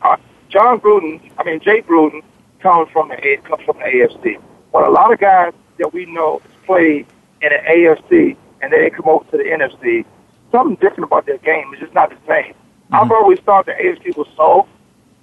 Uh, 0.00 0.16
John 0.48 0.78
Gruden, 0.80 1.20
I 1.38 1.44
mean 1.44 1.60
Jay 1.60 1.82
Gruden, 1.82 2.22
comes 2.62 2.90
from 2.90 3.08
the 3.08 3.26
A- 3.26 3.36
comes 3.38 3.62
from 3.64 3.78
the 3.78 3.84
AFC. 3.84 4.40
But 4.72 4.86
a 4.88 4.90
lot 4.90 5.12
of 5.12 5.18
guys 5.18 5.52
that 5.78 5.92
we 5.92 6.06
know 6.06 6.40
played 6.64 7.06
in 7.42 7.50
the 7.50 7.58
AFC 7.68 8.36
and 8.60 8.72
then 8.72 8.80
they 8.80 8.90
come 8.90 9.08
over 9.08 9.24
to 9.32 9.36
the 9.36 9.42
NFC, 9.44 10.04
something 10.52 10.76
different 10.76 11.04
about 11.04 11.26
their 11.26 11.38
game. 11.38 11.70
It's 11.72 11.82
just 11.82 11.94
not 11.94 12.10
the 12.10 12.16
same. 12.26 12.54
I've 12.92 13.10
always 13.10 13.40
thought 13.40 13.66
the 13.66 13.72
AFC 13.72 14.16
was 14.16 14.28
soft. 14.36 14.68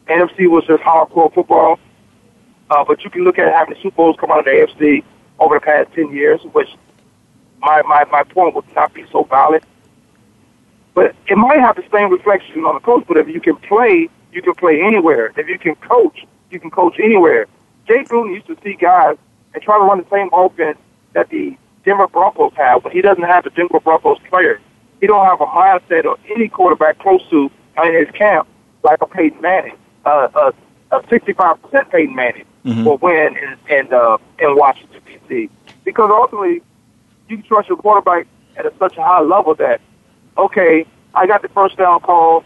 NFC 0.08 0.50
was 0.50 0.66
just 0.66 0.84
hardcore 0.84 1.34
football. 1.34 1.80
Uh, 2.70 2.84
but 2.84 3.04
you 3.04 3.10
can 3.10 3.24
look 3.24 3.40
at 3.40 3.52
having 3.54 3.76
the 3.76 3.82
Super 3.82 3.96
Bowls 3.96 4.18
come 4.20 4.32
out 4.32 4.40
of 4.40 4.46
the 4.46 4.52
AFC 4.52 5.04
over 5.40 5.56
the 5.56 5.62
past 5.62 5.94
10 5.94 6.12
years, 6.12 6.42
which 6.52 6.70
my, 7.60 7.82
my, 7.84 8.04
my 8.06 8.24
point 8.24 8.56
would 8.56 8.66
not 8.76 8.94
be 8.94 9.06
so 9.12 9.24
valid. 9.24 9.64
But 10.94 11.16
it 11.28 11.38
might 11.38 11.60
have 11.60 11.76
the 11.76 11.86
same 11.94 12.12
reflection 12.12 12.66
on 12.66 12.76
the 12.76 12.82
coach, 12.82 13.06
but 13.08 13.18
if 13.18 13.28
you 13.28 13.40
can 13.40 13.56
play, 13.56 14.10
you 14.34 14.42
can 14.42 14.56
play 14.56 14.82
anywhere. 14.82 15.32
If 15.38 15.48
you 15.48 15.58
can 15.58 15.76
coach, 15.76 16.26
you 16.52 16.60
can 16.60 16.70
coach 16.72 16.96
anywhere. 17.02 17.48
Jay 17.88 18.04
Gruden 18.04 18.34
used 18.34 18.48
to 18.48 18.58
see 18.64 18.74
guys 18.76 19.18
and 19.54 19.64
try 19.64 19.78
to 19.78 19.84
run 19.84 20.00
the 20.00 20.06
same 20.12 20.30
offense 20.34 20.78
that 21.14 21.30
the 21.30 21.58
Denver 21.86 22.08
Broncos 22.08 22.54
have, 22.56 22.84
but 22.84 22.92
he 22.92 23.02
doesn't 23.02 23.24
have 23.24 23.44
the 23.44 23.50
Denver 23.52 23.80
Broncos 23.80 24.20
players. 24.30 24.62
He 25.02 25.08
don't 25.08 25.26
have 25.26 25.42
a 25.42 25.46
mindset 25.46 26.06
or 26.06 26.18
any 26.30 26.50
quarterback 26.50 27.00
close 27.00 27.22
to 27.30 27.50
in 27.84 27.94
his 27.94 28.12
camp 28.14 28.48
like 28.84 29.02
a 29.02 29.08
Peyton 29.08 29.42
Manning, 29.42 29.76
uh, 30.06 30.28
a, 30.92 30.96
a 30.98 31.02
65% 31.04 31.90
Peyton 31.92 32.16
Manning 32.16 32.46
Mhm. 32.66 32.84
will 32.84 32.98
win 32.98 33.38
in 33.38 33.58
in, 33.74 33.94
uh, 33.94 34.18
in 34.38 34.56
Washington 34.58 35.00
D.C. 35.06 35.50
Because 35.86 36.12
ultimately, 36.12 36.62
you 37.30 37.38
can 37.38 37.46
trust 37.46 37.70
your 37.70 37.78
quarterback 37.78 38.28
at 38.58 38.66
a, 38.66 38.74
such 38.78 38.98
a 38.98 39.02
high 39.02 39.22
level 39.22 39.56
that 39.56 39.80
okay, 40.38 40.86
I 41.16 41.26
got 41.26 41.42
the 41.42 41.48
first 41.50 41.78
down 41.78 42.02
call. 42.02 42.44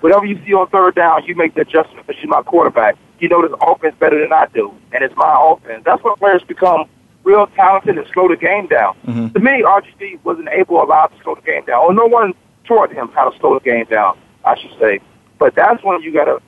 Whatever 0.00 0.24
you 0.24 0.40
see 0.46 0.54
on 0.54 0.66
third 0.68 0.94
down, 0.94 1.24
you 1.24 1.34
make 1.34 1.54
the 1.54 1.60
adjustment 1.60 2.06
because 2.06 2.22
you're 2.22 2.30
my 2.30 2.40
quarterback. 2.42 2.96
You 3.20 3.28
know 3.28 3.46
this 3.46 3.56
offense 3.60 3.94
better 4.00 4.18
than 4.18 4.32
I 4.32 4.46
do, 4.52 4.72
and 4.92 5.04
it's 5.04 5.14
my 5.16 5.36
offense. 5.38 5.82
That's 5.84 6.02
when 6.02 6.14
players 6.16 6.42
become 6.42 6.86
real 7.22 7.46
talented 7.48 7.98
and 7.98 8.06
slow 8.14 8.28
the 8.28 8.36
game 8.36 8.66
down. 8.66 8.96
Mhm. 9.06 9.34
To 9.34 9.40
me, 9.40 9.62
RGD 9.62 10.18
wasn't 10.24 10.48
able 10.48 10.76
or 10.76 10.84
allowed 10.84 11.08
to 11.08 11.22
slow 11.22 11.34
the 11.34 11.42
game 11.42 11.64
down, 11.66 11.84
or 11.84 11.92
no 11.92 12.06
one 12.06 12.32
taught 12.64 12.90
him 12.90 13.10
how 13.14 13.28
to 13.28 13.38
slow 13.38 13.54
the 13.54 13.60
game 13.60 13.84
down, 13.90 14.16
I 14.44 14.56
should 14.56 14.72
say. 14.78 15.00
But 15.38 15.54
that's 15.54 15.82
when 15.84 16.00
you 16.00 16.12
gotta, 16.12 16.40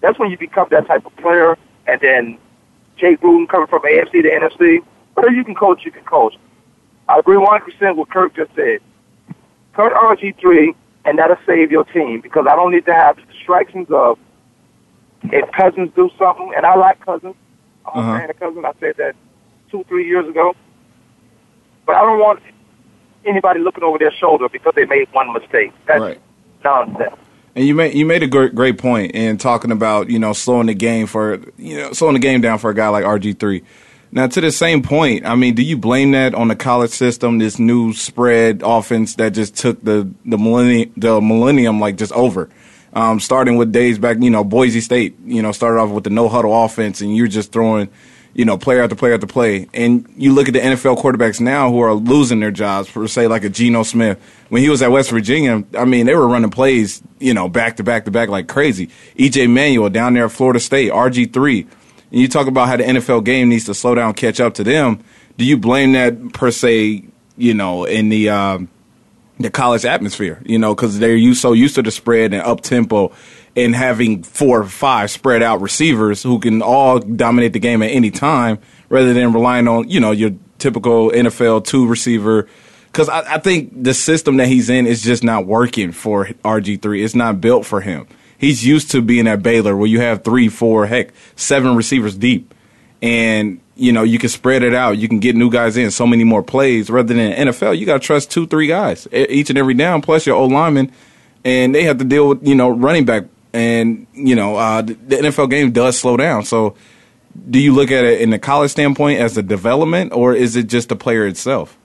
that's 0.00 0.18
when 0.18 0.30
you 0.30 0.36
become 0.36 0.66
that 0.70 0.86
type 0.86 1.06
of 1.06 1.14
player, 1.16 1.56
and 1.86 2.00
then 2.00 2.36
Jay 2.96 3.16
Gruden 3.16 3.48
coming 3.48 3.68
from 3.68 3.82
AFC 3.82 4.22
to 4.22 4.28
NFC. 4.30 4.80
Whatever 5.14 5.34
you 5.34 5.44
can 5.44 5.54
coach, 5.54 5.84
you 5.84 5.92
can 5.92 6.04
coach. 6.04 6.36
I 7.08 7.18
agree 7.18 7.36
100% 7.36 7.90
with 7.90 7.96
what 7.98 8.10
Kirk 8.10 8.34
just 8.34 8.52
said. 8.56 8.80
Cut 9.74 9.92
RG3, 9.92 10.74
and 11.04 11.18
that'll 11.18 11.36
save 11.46 11.70
your 11.70 11.84
team 11.84 12.20
because 12.20 12.46
I 12.48 12.56
don't 12.56 12.72
need 12.72 12.86
to 12.86 12.94
have 12.94 13.16
the 13.16 13.22
distractions 13.32 13.88
of 13.90 14.18
if 15.24 15.50
Cousins 15.52 15.90
do 15.94 16.10
something, 16.18 16.52
and 16.56 16.64
I 16.66 16.74
like 16.76 17.04
Cousins. 17.04 17.34
I'm 17.86 18.00
Uh-huh. 18.00 18.12
a 18.14 18.18
fan 18.20 18.30
of 18.30 18.40
Cousins. 18.40 18.64
I 18.64 18.72
said 18.80 18.94
that 18.98 19.14
two, 19.70 19.84
three 19.88 20.06
years 20.06 20.28
ago. 20.28 20.54
But 21.86 21.96
I 21.96 22.02
don't 22.02 22.18
want 22.20 22.40
anybody 23.24 23.60
looking 23.60 23.84
over 23.84 23.98
their 23.98 24.12
shoulder 24.12 24.48
because 24.48 24.72
they 24.74 24.84
made 24.86 25.08
one 25.12 25.32
mistake. 25.32 25.72
That's 25.86 26.00
Right. 26.00 26.20
nonsense. 26.64 27.14
And 27.54 27.66
you 27.66 27.74
made 27.74 27.94
you 27.94 28.06
made 28.06 28.22
a 28.22 28.26
great 28.26 28.54
great 28.54 28.78
point 28.78 29.12
in 29.12 29.36
talking 29.36 29.70
about 29.72 30.08
you 30.08 30.18
know 30.18 30.32
slowing 30.32 30.68
the 30.68 30.74
game 30.74 31.06
for 31.06 31.38
you 31.58 31.76
know 31.76 31.92
slowing 31.92 32.14
the 32.14 32.20
game 32.20 32.40
down 32.40 32.58
for 32.58 32.70
a 32.70 32.74
guy 32.74 32.88
like 32.88 33.04
RG 33.04 33.34
three. 33.38 33.62
Now 34.10 34.26
to 34.26 34.40
the 34.40 34.50
same 34.50 34.82
point, 34.82 35.26
I 35.26 35.34
mean, 35.34 35.54
do 35.54 35.62
you 35.62 35.76
blame 35.76 36.12
that 36.12 36.34
on 36.34 36.48
the 36.48 36.56
college 36.56 36.90
system, 36.90 37.38
this 37.38 37.58
new 37.58 37.92
spread 37.94 38.62
offense 38.64 39.14
that 39.16 39.32
just 39.32 39.54
took 39.56 39.82
the 39.82 40.08
the 40.24 40.38
millennium 40.38 40.92
the 40.96 41.20
millennium 41.20 41.78
like 41.80 41.96
just 41.96 42.12
over? 42.12 42.48
Um, 42.94 43.20
starting 43.20 43.56
with 43.56 43.72
days 43.72 43.98
back, 43.98 44.18
you 44.20 44.30
know, 44.30 44.44
Boise 44.44 44.80
State, 44.82 45.16
you 45.24 45.40
know, 45.40 45.52
started 45.52 45.80
off 45.80 45.90
with 45.90 46.04
the 46.04 46.10
no 46.10 46.28
huddle 46.28 46.64
offense, 46.64 47.00
and 47.00 47.16
you're 47.16 47.26
just 47.26 47.50
throwing, 47.50 47.88
you 48.34 48.44
know, 48.44 48.58
player 48.58 48.82
after 48.82 48.94
player 48.94 49.14
after 49.14 49.26
play. 49.26 49.66
And 49.72 50.12
you 50.16 50.34
look 50.34 50.46
at 50.46 50.52
the 50.52 50.60
NFL 50.60 51.00
quarterbacks 51.00 51.40
now 51.40 51.70
who 51.70 51.80
are 51.80 51.94
losing 51.94 52.40
their 52.40 52.50
jobs, 52.50 52.88
for 52.88 53.08
say 53.08 53.28
like 53.28 53.44
a 53.44 53.48
Geno 53.48 53.82
Smith. 53.82 54.20
When 54.50 54.60
he 54.60 54.68
was 54.68 54.82
at 54.82 54.90
West 54.90 55.10
Virginia, 55.10 55.64
I 55.76 55.86
mean, 55.86 56.04
they 56.04 56.14
were 56.14 56.28
running 56.28 56.50
plays, 56.50 57.02
you 57.18 57.32
know, 57.32 57.48
back 57.48 57.76
to 57.76 57.82
back 57.82 58.04
to 58.04 58.10
back 58.10 58.28
like 58.28 58.46
crazy. 58.46 58.90
EJ 59.18 59.50
Manuel 59.50 59.88
down 59.88 60.12
there 60.12 60.26
at 60.26 60.32
Florida 60.32 60.60
State, 60.60 60.92
RG3. 60.92 61.66
And 62.10 62.20
you 62.20 62.28
talk 62.28 62.46
about 62.46 62.68
how 62.68 62.76
the 62.76 62.84
NFL 62.84 63.24
game 63.24 63.48
needs 63.48 63.64
to 63.64 63.74
slow 63.74 63.94
down, 63.94 64.12
catch 64.12 64.38
up 64.38 64.52
to 64.54 64.64
them. 64.64 65.02
Do 65.38 65.46
you 65.46 65.56
blame 65.56 65.92
that 65.92 66.34
per 66.34 66.50
se, 66.50 67.06
you 67.38 67.54
know, 67.54 67.84
in 67.84 68.10
the, 68.10 68.28
um, 68.28 68.68
the 69.38 69.50
college 69.50 69.84
atmosphere, 69.84 70.40
you 70.44 70.58
know, 70.58 70.74
because 70.74 70.98
they're 70.98 71.16
used, 71.16 71.40
so 71.40 71.52
used 71.52 71.74
to 71.74 71.82
the 71.82 71.90
spread 71.90 72.32
and 72.32 72.42
up 72.42 72.60
tempo 72.60 73.12
and 73.56 73.74
having 73.74 74.22
four 74.22 74.60
or 74.60 74.64
five 74.64 75.10
spread 75.10 75.42
out 75.42 75.60
receivers 75.60 76.22
who 76.22 76.38
can 76.38 76.62
all 76.62 76.98
dominate 76.98 77.52
the 77.52 77.58
game 77.58 77.82
at 77.82 77.90
any 77.90 78.10
time 78.10 78.58
rather 78.88 79.12
than 79.12 79.32
relying 79.32 79.68
on, 79.68 79.88
you 79.88 80.00
know, 80.00 80.10
your 80.10 80.30
typical 80.58 81.10
NFL 81.10 81.64
two 81.64 81.86
receiver. 81.86 82.48
Because 82.86 83.08
I, 83.08 83.34
I 83.34 83.38
think 83.38 83.82
the 83.82 83.94
system 83.94 84.36
that 84.36 84.48
he's 84.48 84.68
in 84.70 84.86
is 84.86 85.02
just 85.02 85.24
not 85.24 85.46
working 85.46 85.92
for 85.92 86.26
RG3. 86.26 87.04
It's 87.04 87.14
not 87.14 87.40
built 87.40 87.66
for 87.66 87.80
him. 87.80 88.06
He's 88.38 88.66
used 88.66 88.90
to 88.90 89.02
being 89.02 89.28
at 89.28 89.42
Baylor 89.42 89.76
where 89.76 89.86
you 89.86 90.00
have 90.00 90.24
three, 90.24 90.48
four, 90.48 90.86
heck, 90.86 91.12
seven 91.36 91.76
receivers 91.76 92.16
deep 92.16 92.51
and 93.02 93.60
you 93.74 93.92
know 93.92 94.02
you 94.04 94.18
can 94.18 94.28
spread 94.30 94.62
it 94.62 94.72
out. 94.74 94.96
You 94.98 95.08
can 95.08 95.18
get 95.18 95.36
new 95.36 95.50
guys 95.50 95.76
in 95.76 95.90
so 95.90 96.06
many 96.06 96.24
more 96.24 96.42
plays. 96.42 96.88
Rather 96.88 97.12
than 97.12 97.32
NFL, 97.32 97.76
you 97.78 97.84
got 97.84 97.94
to 98.00 98.06
trust 98.06 98.30
two, 98.30 98.46
three 98.46 98.66
guys 98.68 99.06
each 99.12 99.50
and 99.50 99.58
every 99.58 99.74
down, 99.74 100.00
plus 100.00 100.26
your 100.26 100.36
old 100.36 100.52
lineman, 100.52 100.90
and 101.44 101.74
they 101.74 101.82
have 101.84 101.98
to 101.98 102.04
deal 102.04 102.28
with 102.28 102.46
you 102.46 102.54
know 102.54 102.68
running 102.70 103.04
back. 103.04 103.24
And 103.54 104.06
you 104.14 104.34
know 104.34 104.56
uh, 104.56 104.80
the 104.80 104.94
NFL 104.94 105.50
game 105.50 105.72
does 105.72 105.98
slow 105.98 106.16
down. 106.16 106.44
So, 106.44 106.74
do 107.50 107.58
you 107.58 107.74
look 107.74 107.90
at 107.90 108.04
it 108.04 108.20
in 108.22 108.30
the 108.30 108.38
college 108.38 108.70
standpoint 108.70 109.20
as 109.20 109.36
a 109.36 109.42
development, 109.42 110.12
or 110.14 110.32
is 110.34 110.56
it 110.56 110.68
just 110.68 110.88
the 110.88 110.96
player 110.96 111.26
itself 111.26 111.76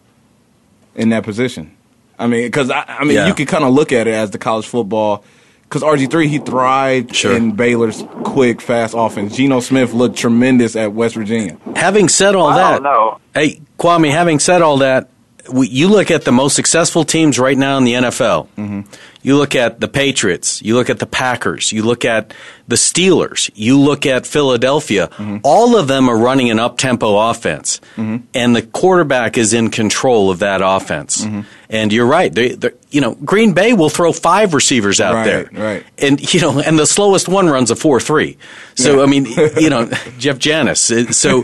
in 0.96 1.10
that 1.10 1.24
position? 1.24 1.76
I 2.20 2.28
mean, 2.28 2.44
because 2.48 2.70
I, 2.72 2.84
I 2.88 3.04
mean, 3.04 3.16
Yeah. 3.16 3.28
you 3.28 3.34
can 3.34 3.46
kind 3.48 3.64
of 3.66 3.74
look 3.74 3.92
at 3.92 4.08
it 4.08 4.14
as 4.14 4.32
the 4.32 4.38
college 4.38 4.66
football. 4.66 5.24
Because 5.70 5.84
RG 5.84 6.10
three, 6.10 6.28
he 6.30 6.38
thrived 6.40 7.14
Sure. 7.16 7.36
in 7.36 7.52
Baylor's 7.52 8.04
quick, 8.24 8.62
fast 8.62 8.94
offense. 8.98 9.36
Geno 9.36 9.60
Smith 9.60 9.94
looked 9.94 10.16
tremendous 10.18 10.76
at 10.78 10.94
West 10.94 11.16
Virginia. 11.16 11.58
Having 11.76 12.08
said 12.10 12.36
all 12.36 12.48
I 12.48 12.56
that, 12.58 12.72
don't 12.76 12.84
know. 12.84 13.20
hey 13.34 13.62
Kwamie, 13.78 14.12
having 14.12 14.40
said 14.40 14.62
all 14.62 14.78
that, 14.78 15.10
we, 15.52 15.68
you 15.68 15.88
look 15.90 16.10
at 16.12 16.24
the 16.26 16.32
most 16.32 16.56
successful 16.56 17.04
teams 17.04 17.38
right 17.38 17.58
now 17.58 17.78
in 17.78 17.84
the 17.84 17.94
NFL. 17.94 18.48
Mm-hmm. 18.58 18.82
You 19.22 19.38
look 19.38 19.56
at 19.56 19.80
the 19.80 19.88
Patriots. 19.88 20.62
You 20.62 20.76
look 20.76 20.90
at 20.90 21.00
the 21.00 21.06
Packers. 21.06 21.72
You 21.72 21.84
look 21.84 22.06
at 22.06 22.34
the 22.68 22.76
Steelers. 22.76 23.50
You 23.56 23.80
look 23.80 24.06
at 24.06 24.26
Philadelphia. 24.26 25.08
Mm-hmm. 25.08 25.38
All 25.44 25.76
of 25.76 25.88
them 25.88 26.10
are 26.10 26.18
running 26.18 26.50
an 26.50 26.60
up 26.60 26.78
tempo 26.78 27.30
offense, 27.30 27.82
mm-hmm. 27.96 28.26
and 28.34 28.56
the 28.56 28.62
quarterback 28.62 29.38
is 29.38 29.54
in 29.54 29.70
control 29.70 30.30
of 30.30 30.40
that 30.40 30.62
offense. 30.64 31.24
Mm-hmm. 31.24 31.42
And 31.70 31.92
you're 31.92 32.08
right. 32.08 32.34
They, 32.34 32.56
you 32.92 33.02
know, 33.02 33.16
Green 33.16 33.54
Bay 33.54 33.74
will 33.74 33.90
throw 33.90 34.14
five 34.14 34.54
receivers 34.54 35.02
out 35.02 35.16
Right, 35.16 35.26
there, 35.26 35.50
right. 35.52 35.86
And 35.98 36.34
you 36.34 36.40
know, 36.40 36.60
and 36.60 36.80
the 36.80 36.86
slowest 36.86 37.28
one 37.28 37.48
runs 37.48 37.72
a 37.72 37.76
four 37.76 38.00
three. 38.00 38.38
So 38.76 38.98
Yeah. 38.98 39.04
I 39.04 39.06
mean, 39.08 39.26
you 39.58 39.70
know, 39.70 39.90
Jeff 40.18 40.40
Janis. 40.40 40.90
Uh, 40.92 41.12
So, 41.12 41.44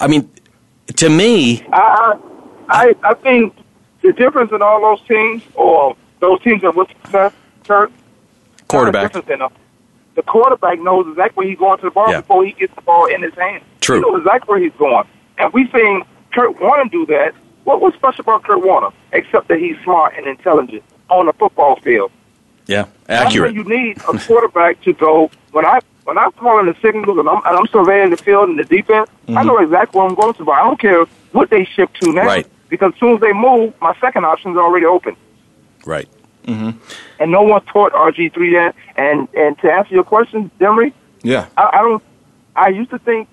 I 0.00 0.06
mean, 0.06 0.30
to 0.96 1.08
me, 1.08 1.66
I, 1.72 2.18
I 2.68 2.94
I 3.02 3.14
think 3.14 3.54
the 4.02 4.12
difference 4.12 4.52
in 4.52 4.62
all 4.62 4.80
those 4.80 5.06
teams, 5.08 5.42
or 5.54 5.96
those 6.20 6.40
teams 6.42 6.62
that 6.62 6.74
with 6.74 6.88
success, 6.88 7.32
Kurt, 7.66 7.92
quarterback. 8.68 9.12
The, 9.12 9.20
difference 9.20 9.32
in 9.32 9.38
them. 9.40 9.52
the 10.14 10.22
quarterback 10.22 10.80
knows 10.80 11.06
exactly 11.08 11.34
where 11.36 11.48
he's 11.48 11.58
going 11.58 11.78
to 11.78 11.84
the 11.84 11.90
ball 11.90 12.10
Yeah. 12.10 12.20
before 12.20 12.44
he 12.44 12.52
gets 12.52 12.74
the 12.74 12.82
ball 12.82 13.06
in 13.06 13.22
his 13.22 13.34
hand. 13.34 13.62
True. 13.80 13.96
He 13.96 14.02
knows 14.02 14.18
exactly 14.20 14.52
where 14.52 14.60
he's 14.60 14.78
going. 14.78 15.06
And 15.38 15.52
we've 15.52 15.70
seen 15.72 16.02
Kurt 16.32 16.60
Warner 16.60 16.88
do 16.90 17.06
that. 17.06 17.34
What 17.64 17.80
was 17.80 17.94
special 17.94 18.22
about 18.22 18.44
Kurt 18.44 18.64
Warner, 18.64 18.90
except 19.12 19.48
that 19.48 19.58
he's 19.58 19.76
smart 19.84 20.14
and 20.16 20.26
intelligent 20.26 20.82
on 21.10 21.26
the 21.26 21.32
football 21.34 21.76
field? 21.76 22.10
Yeah, 22.66 22.86
accurate. 23.08 23.54
you 23.54 23.64
need 23.64 23.98
a 23.98 24.18
quarterback 24.18 24.80
to 24.82 24.92
go. 24.92 25.30
When 25.52 25.64
I 25.64 25.80
when 26.04 26.16
I'm 26.18 26.32
calling 26.32 26.66
the 26.66 26.76
signals 26.80 27.18
and 27.18 27.28
I'm, 27.28 27.36
and 27.44 27.58
I'm 27.58 27.66
surveying 27.66 28.10
the 28.10 28.16
field 28.16 28.48
and 28.48 28.58
the 28.58 28.64
defense, 28.64 29.10
I 29.28 29.32
mm-hmm. 29.32 29.46
know 29.46 29.58
exactly 29.58 29.98
where 29.98 30.08
I'm 30.08 30.14
going 30.14 30.34
to. 30.34 30.44
But 30.44 30.52
I 30.52 30.64
don't 30.64 30.80
care 30.80 31.04
what 31.32 31.50
they 31.50 31.64
shift 31.64 32.00
to 32.00 32.12
now, 32.12 32.24
Right. 32.24 32.46
because 32.70 32.92
as 32.94 33.00
soon 33.00 33.14
as 33.14 33.20
they 33.20 33.32
move, 33.32 33.74
my 33.80 33.94
second 34.00 34.24
option 34.24 34.52
is 34.52 34.56
already 34.56 34.86
open. 34.86 35.16
Right. 35.88 36.08
And 36.46 37.30
no 37.32 37.42
one 37.42 37.62
taught 37.64 37.92
RG 37.92 38.34
three 38.34 38.52
that. 38.54 38.74
And 38.96 39.26
and 39.34 39.58
to 39.60 39.72
answer 39.72 39.94
your 39.94 40.04
question, 40.04 40.50
Demery, 40.60 40.92
Yeah. 41.22 41.46
I, 41.56 41.70
I 41.72 41.78
don't. 41.82 42.02
I 42.54 42.68
used 42.68 42.90
to 42.90 42.98
think 42.98 43.26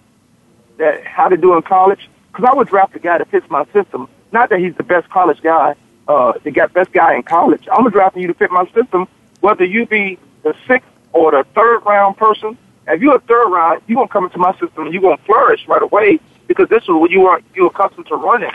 that 0.77 1.05
how 1.05 1.27
to 1.27 1.35
do 1.35 1.53
in 1.55 1.61
college 1.63 2.09
because 2.31 2.45
I 2.49 2.55
would 2.55 2.69
draft 2.69 2.95
a 2.95 2.99
guy 2.99 3.17
that 3.17 3.29
fits 3.29 3.49
my 3.49 3.65
system. 3.73 4.07
Not 4.31 4.49
that 4.51 4.59
he's 4.59 4.75
the 4.75 4.83
best 4.83 5.09
college 5.09 5.41
guy, 5.41 5.75
uh, 6.07 6.33
the 6.43 6.51
best 6.51 6.93
guy 6.93 7.15
in 7.15 7.23
college. 7.23 7.67
I'm 7.71 7.89
drafting 7.89 8.21
you 8.21 8.29
to 8.29 8.33
fit 8.33 8.51
my 8.51 8.65
system, 8.73 9.07
whether 9.41 9.65
you 9.65 9.85
be 9.85 10.17
the 10.43 10.55
sixth 10.65 10.89
or 11.11 11.31
the 11.31 11.43
third 11.55 11.79
round 11.85 12.15
person. 12.15 12.57
If 12.87 13.01
you're 13.01 13.15
a 13.15 13.19
third 13.19 13.49
round, 13.49 13.81
you're 13.87 13.97
gonna 13.97 14.07
come 14.07 14.25
into 14.25 14.37
my 14.37 14.53
system 14.53 14.85
and 14.85 14.93
you're 14.93 15.01
gonna 15.01 15.17
flourish 15.25 15.67
right 15.67 15.81
away 15.81 16.19
because 16.47 16.69
this 16.69 16.83
is 16.83 16.89
what 16.89 17.11
you 17.11 17.27
are 17.27 17.41
you're 17.53 17.67
accustomed 17.67 18.07
to 18.07 18.15
running. 18.15 18.51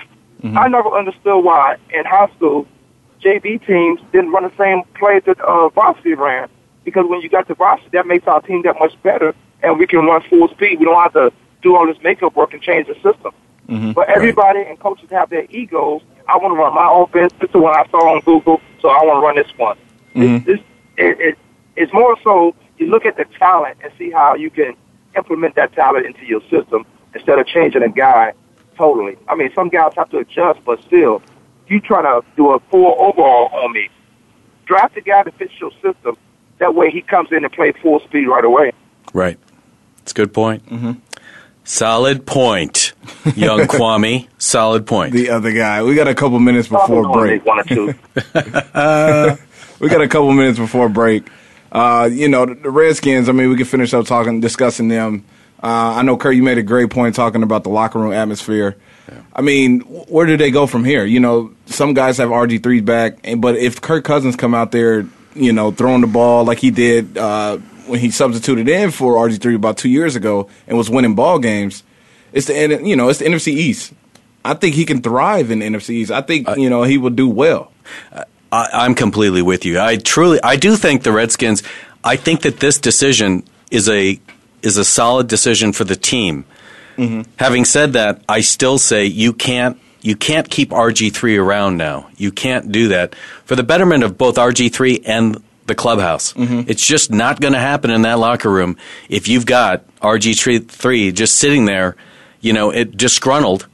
I 0.56 0.68
never 0.68 0.88
understood 0.88 1.44
why 1.44 1.76
in 1.92 2.06
high 2.06 2.30
school 2.36 2.66
JV 3.22 3.64
teams 3.66 4.00
didn't 4.12 4.32
run 4.32 4.44
the 4.44 4.52
same 4.58 4.82
plays 4.94 5.22
that 5.26 5.40
uh, 5.40 5.68
varsity 5.70 6.14
ran. 6.14 6.48
Because 6.84 7.06
when 7.08 7.20
you 7.20 7.28
got 7.28 7.46
to 7.48 7.54
varsity, 7.54 7.90
that 7.92 8.06
makes 8.06 8.26
our 8.26 8.40
team 8.40 8.62
that 8.62 8.76
much 8.78 9.00
better, 9.02 9.34
and 9.62 9.78
we 9.78 9.86
can 9.86 10.06
run 10.06 10.22
full 10.28 10.48
speed. 10.48 10.78
We 10.78 10.86
don't 10.86 11.00
have 11.00 11.12
to 11.12 11.32
do 11.62 11.76
all 11.76 11.86
this 11.86 11.98
makeup 12.02 12.34
work 12.34 12.52
and 12.54 12.62
change 12.62 12.86
the 12.88 12.94
system. 12.94 13.32
But 13.94 14.08
everybody 14.08 14.62
and 14.62 14.78
coaches 14.80 15.10
have 15.10 15.30
their 15.30 15.46
egos. 15.50 16.02
I 16.26 16.36
want 16.38 16.52
to 16.54 16.56
run 16.58 16.74
my 16.74 16.88
offense. 16.90 17.32
This 17.40 17.48
is 17.48 17.52
the 17.52 17.60
one 17.60 17.74
I 17.76 17.86
saw 17.90 18.14
on 18.14 18.20
Google, 18.22 18.60
so 18.80 18.88
I 18.88 19.04
want 19.04 19.22
to 19.22 19.26
run 19.26 19.36
this 19.36 19.58
one. 19.58 19.76
Mhm. 20.14 20.44
This, 20.44 20.56
this 20.58 20.66
it, 20.96 21.20
it, 21.20 21.38
it's 21.76 21.92
more 21.92 22.16
so 22.24 22.54
you 22.78 22.86
look 22.86 23.04
at 23.06 23.16
the 23.16 23.26
talent 23.38 23.76
and 23.84 23.92
see 23.98 24.10
how 24.10 24.34
you 24.34 24.50
can 24.50 24.74
implement 25.16 25.54
that 25.54 25.72
talent 25.74 26.06
into 26.06 26.24
your 26.24 26.40
system 26.50 26.84
instead 27.14 27.38
of 27.38 27.46
changing 27.46 27.82
a 27.82 27.88
guy 27.88 28.32
totally. 28.76 29.16
I 29.28 29.34
mean, 29.34 29.50
some 29.54 29.68
guys 29.68 29.92
have 29.96 30.08
to 30.10 30.18
adjust, 30.18 30.60
but 30.64 30.82
still, 30.84 31.22
you 31.70 31.80
trying 31.80 32.04
to 32.04 32.26
do 32.36 32.50
a 32.50 32.60
full 32.70 32.96
overhaul 32.98 33.48
on 33.52 33.72
me. 33.72 33.88
Draft 34.66 34.96
a 34.96 35.00
guy 35.00 35.22
that 35.22 35.34
fits 35.38 35.52
your 35.60 35.70
system. 35.82 36.16
That 36.58 36.74
way, 36.74 36.90
he 36.90 37.00
comes 37.00 37.30
in 37.32 37.44
and 37.44 37.52
play 37.52 37.72
full 37.80 38.00
speed 38.00 38.26
right 38.26 38.44
away. 38.44 38.72
Right. 39.14 39.38
It's 40.02 40.12
a 40.12 40.14
good 40.14 40.34
point. 40.34 40.66
Mm-hmm. 40.66 40.92
Solid 41.64 42.26
point, 42.26 42.94
young 43.36 43.60
Kwamie. 43.68 44.28
Solid 44.38 44.86
point. 44.86 45.12
The 45.12 45.30
other 45.30 45.52
guy. 45.52 45.82
We 45.82 45.94
got 45.94 46.08
a 46.08 46.14
couple 46.14 46.38
minutes 46.40 46.68
before 46.68 47.10
break. 47.12 47.44
One 47.46 47.60
or 47.60 47.64
two. 47.64 49.36
We 49.80 49.88
got 49.88 50.02
a 50.02 50.08
couple 50.08 50.30
minutes 50.32 50.58
before 50.58 50.90
break. 50.90 51.26
Uh, 51.72 52.08
you 52.12 52.28
know, 52.28 52.44
the, 52.44 52.54
the 52.54 52.70
Redskins, 52.70 53.30
I 53.30 53.32
mean, 53.32 53.48
we 53.48 53.56
can 53.56 53.64
finish 53.64 53.94
up 53.94 54.04
talking, 54.04 54.40
discussing 54.40 54.88
them. 54.88 55.24
Uh, 55.62 55.96
I 55.96 56.02
know, 56.02 56.18
Kurt, 56.18 56.36
you 56.36 56.42
made 56.42 56.58
a 56.58 56.62
great 56.62 56.90
point 56.90 57.14
talking 57.14 57.42
about 57.42 57.64
the 57.64 57.70
locker 57.70 57.98
room 57.98 58.12
atmosphere. 58.12 58.76
I 59.32 59.42
mean, 59.42 59.80
where 59.80 60.26
do 60.26 60.36
they 60.36 60.50
go 60.50 60.66
from 60.66 60.84
here? 60.84 61.04
You 61.04 61.20
know, 61.20 61.52
some 61.66 61.94
guys 61.94 62.18
have 62.18 62.30
RG3 62.30 62.84
back, 62.84 63.18
but 63.38 63.56
if 63.56 63.80
Kirk 63.80 64.04
Cousins 64.04 64.36
come 64.36 64.54
out 64.54 64.72
there, 64.72 65.06
you 65.34 65.52
know, 65.52 65.70
throwing 65.70 66.00
the 66.00 66.06
ball 66.06 66.44
like 66.44 66.58
he 66.58 66.70
did 66.70 67.16
uh, 67.16 67.58
when 67.86 68.00
he 68.00 68.10
substituted 68.10 68.68
in 68.68 68.90
for 68.90 69.14
RG3 69.14 69.54
about 69.54 69.78
two 69.78 69.88
years 69.88 70.16
ago 70.16 70.48
and 70.66 70.76
was 70.76 70.90
winning 70.90 71.14
ball 71.14 71.38
games, 71.38 71.82
it's 72.32 72.46
the 72.46 72.80
you 72.84 72.96
know 72.96 73.08
it's 73.08 73.18
the 73.18 73.24
NFC 73.24 73.48
East. 73.48 73.92
I 74.44 74.54
think 74.54 74.74
he 74.74 74.84
can 74.84 75.02
thrive 75.02 75.50
in 75.50 75.58
the 75.58 75.66
NFC 75.66 75.90
East. 75.90 76.10
I 76.10 76.22
think 76.22 76.48
you 76.56 76.70
know 76.70 76.82
he 76.84 76.98
will 76.98 77.10
do 77.10 77.28
well. 77.28 77.72
I, 78.52 78.68
I'm 78.72 78.94
completely 78.94 79.42
with 79.42 79.64
you. 79.64 79.80
I 79.80 79.96
truly, 79.96 80.40
I 80.42 80.56
do 80.56 80.76
think 80.76 81.02
the 81.02 81.12
Redskins. 81.12 81.62
I 82.02 82.16
think 82.16 82.42
that 82.42 82.60
this 82.60 82.78
decision 82.78 83.44
is 83.70 83.88
a 83.88 84.20
is 84.62 84.76
a 84.76 84.84
solid 84.84 85.28
decision 85.28 85.72
for 85.72 85.84
the 85.84 85.96
team. 85.96 86.44
Mm-hmm. 87.00 87.30
Having 87.36 87.64
said 87.64 87.92
that, 87.94 88.22
I 88.28 88.40
still 88.42 88.78
say 88.78 89.06
you 89.06 89.32
can't 89.32 89.80
you 90.02 90.16
can't 90.16 90.48
keep 90.48 90.70
RG 90.70 91.12
three 91.12 91.36
around 91.36 91.76
now. 91.76 92.08
You 92.16 92.32
can't 92.32 92.72
do 92.72 92.88
that 92.88 93.14
for 93.44 93.56
the 93.56 93.62
betterment 93.62 94.02
of 94.02 94.16
both 94.16 94.36
RG 94.36 94.72
three 94.72 95.02
and 95.04 95.42
the 95.66 95.74
clubhouse. 95.74 96.32
Mm-hmm. 96.32 96.68
It's 96.68 96.86
just 96.86 97.10
not 97.10 97.40
going 97.40 97.52
to 97.54 97.60
happen 97.60 97.90
in 97.90 98.02
that 98.02 98.18
locker 98.18 98.50
room 98.50 98.76
if 99.08 99.28
you've 99.28 99.46
got 99.46 99.84
RG 99.98 100.68
three 100.70 101.12
just 101.12 101.36
sitting 101.36 101.64
there, 101.64 101.96
you 102.40 102.52
know, 102.52 102.70
it 102.70 102.96
disgruntled 102.96 103.66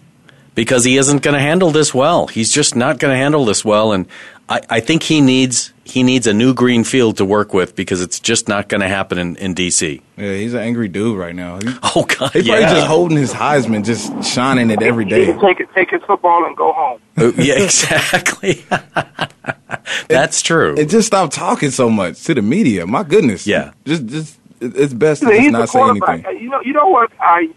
because 0.54 0.84
he 0.84 0.96
isn't 0.96 1.22
going 1.22 1.34
to 1.34 1.40
handle 1.40 1.70
this 1.70 1.94
well. 1.94 2.26
He's 2.26 2.52
just 2.52 2.76
not 2.76 2.98
going 2.98 3.12
to 3.12 3.18
handle 3.18 3.44
this 3.44 3.64
well, 3.64 3.92
and 3.92 4.06
I, 4.48 4.60
I 4.70 4.80
think 4.80 5.04
he 5.04 5.20
needs 5.20 5.72
he 5.86 6.02
needs 6.02 6.26
a 6.26 6.34
new 6.34 6.52
green 6.54 6.84
field 6.84 7.16
to 7.18 7.24
work 7.24 7.54
with 7.54 7.74
because 7.76 8.00
it's 8.02 8.18
just 8.20 8.48
not 8.48 8.68
going 8.68 8.80
to 8.80 8.88
happen 8.88 9.18
in, 9.18 9.36
in 9.36 9.54
DC. 9.54 10.00
Yeah, 10.16 10.32
he's 10.34 10.52
an 10.54 10.60
angry 10.60 10.88
dude 10.88 11.16
right 11.18 11.34
now. 11.34 11.58
He, 11.58 11.68
Oh 11.94 12.04
God, 12.04 12.32
he 12.32 12.42
probably 12.42 12.44
yeah, 12.44 12.74
just 12.74 12.86
holding 12.86 13.16
his 13.16 13.32
Heisman, 13.32 13.84
just 13.84 14.24
shining 14.24 14.70
it 14.70 14.82
every 14.82 15.04
He 15.04 15.10
day. 15.10 15.26
can 15.26 15.40
take 15.40 15.60
it, 15.60 15.68
take 15.74 15.90
his 15.90 16.02
football 16.02 16.44
and 16.44 16.56
go 16.56 16.72
home. 16.72 17.00
Uh, 17.16 17.32
yeah, 17.36 17.54
exactly. 17.62 18.64
That's 20.08 20.42
true. 20.42 20.74
And 20.78 20.88
just 20.88 21.06
stop 21.06 21.30
talking 21.30 21.70
so 21.70 21.88
much 21.90 22.22
to 22.24 22.34
the 22.34 22.42
media. 22.42 22.86
My 22.86 23.02
goodness. 23.02 23.46
Yeah. 23.46 23.72
Just, 23.84 24.06
just 24.06 24.38
it- 24.60 24.76
it's 24.76 24.94
best 24.94 25.22
to 25.22 25.28
just 25.28 25.50
not 25.50 25.68
say 25.68 25.80
anything. 25.82 26.24
You 26.42 26.50
know, 26.50 26.60
you 26.62 26.72
know 26.72 26.88
what? 26.88 27.10
I 27.20 27.48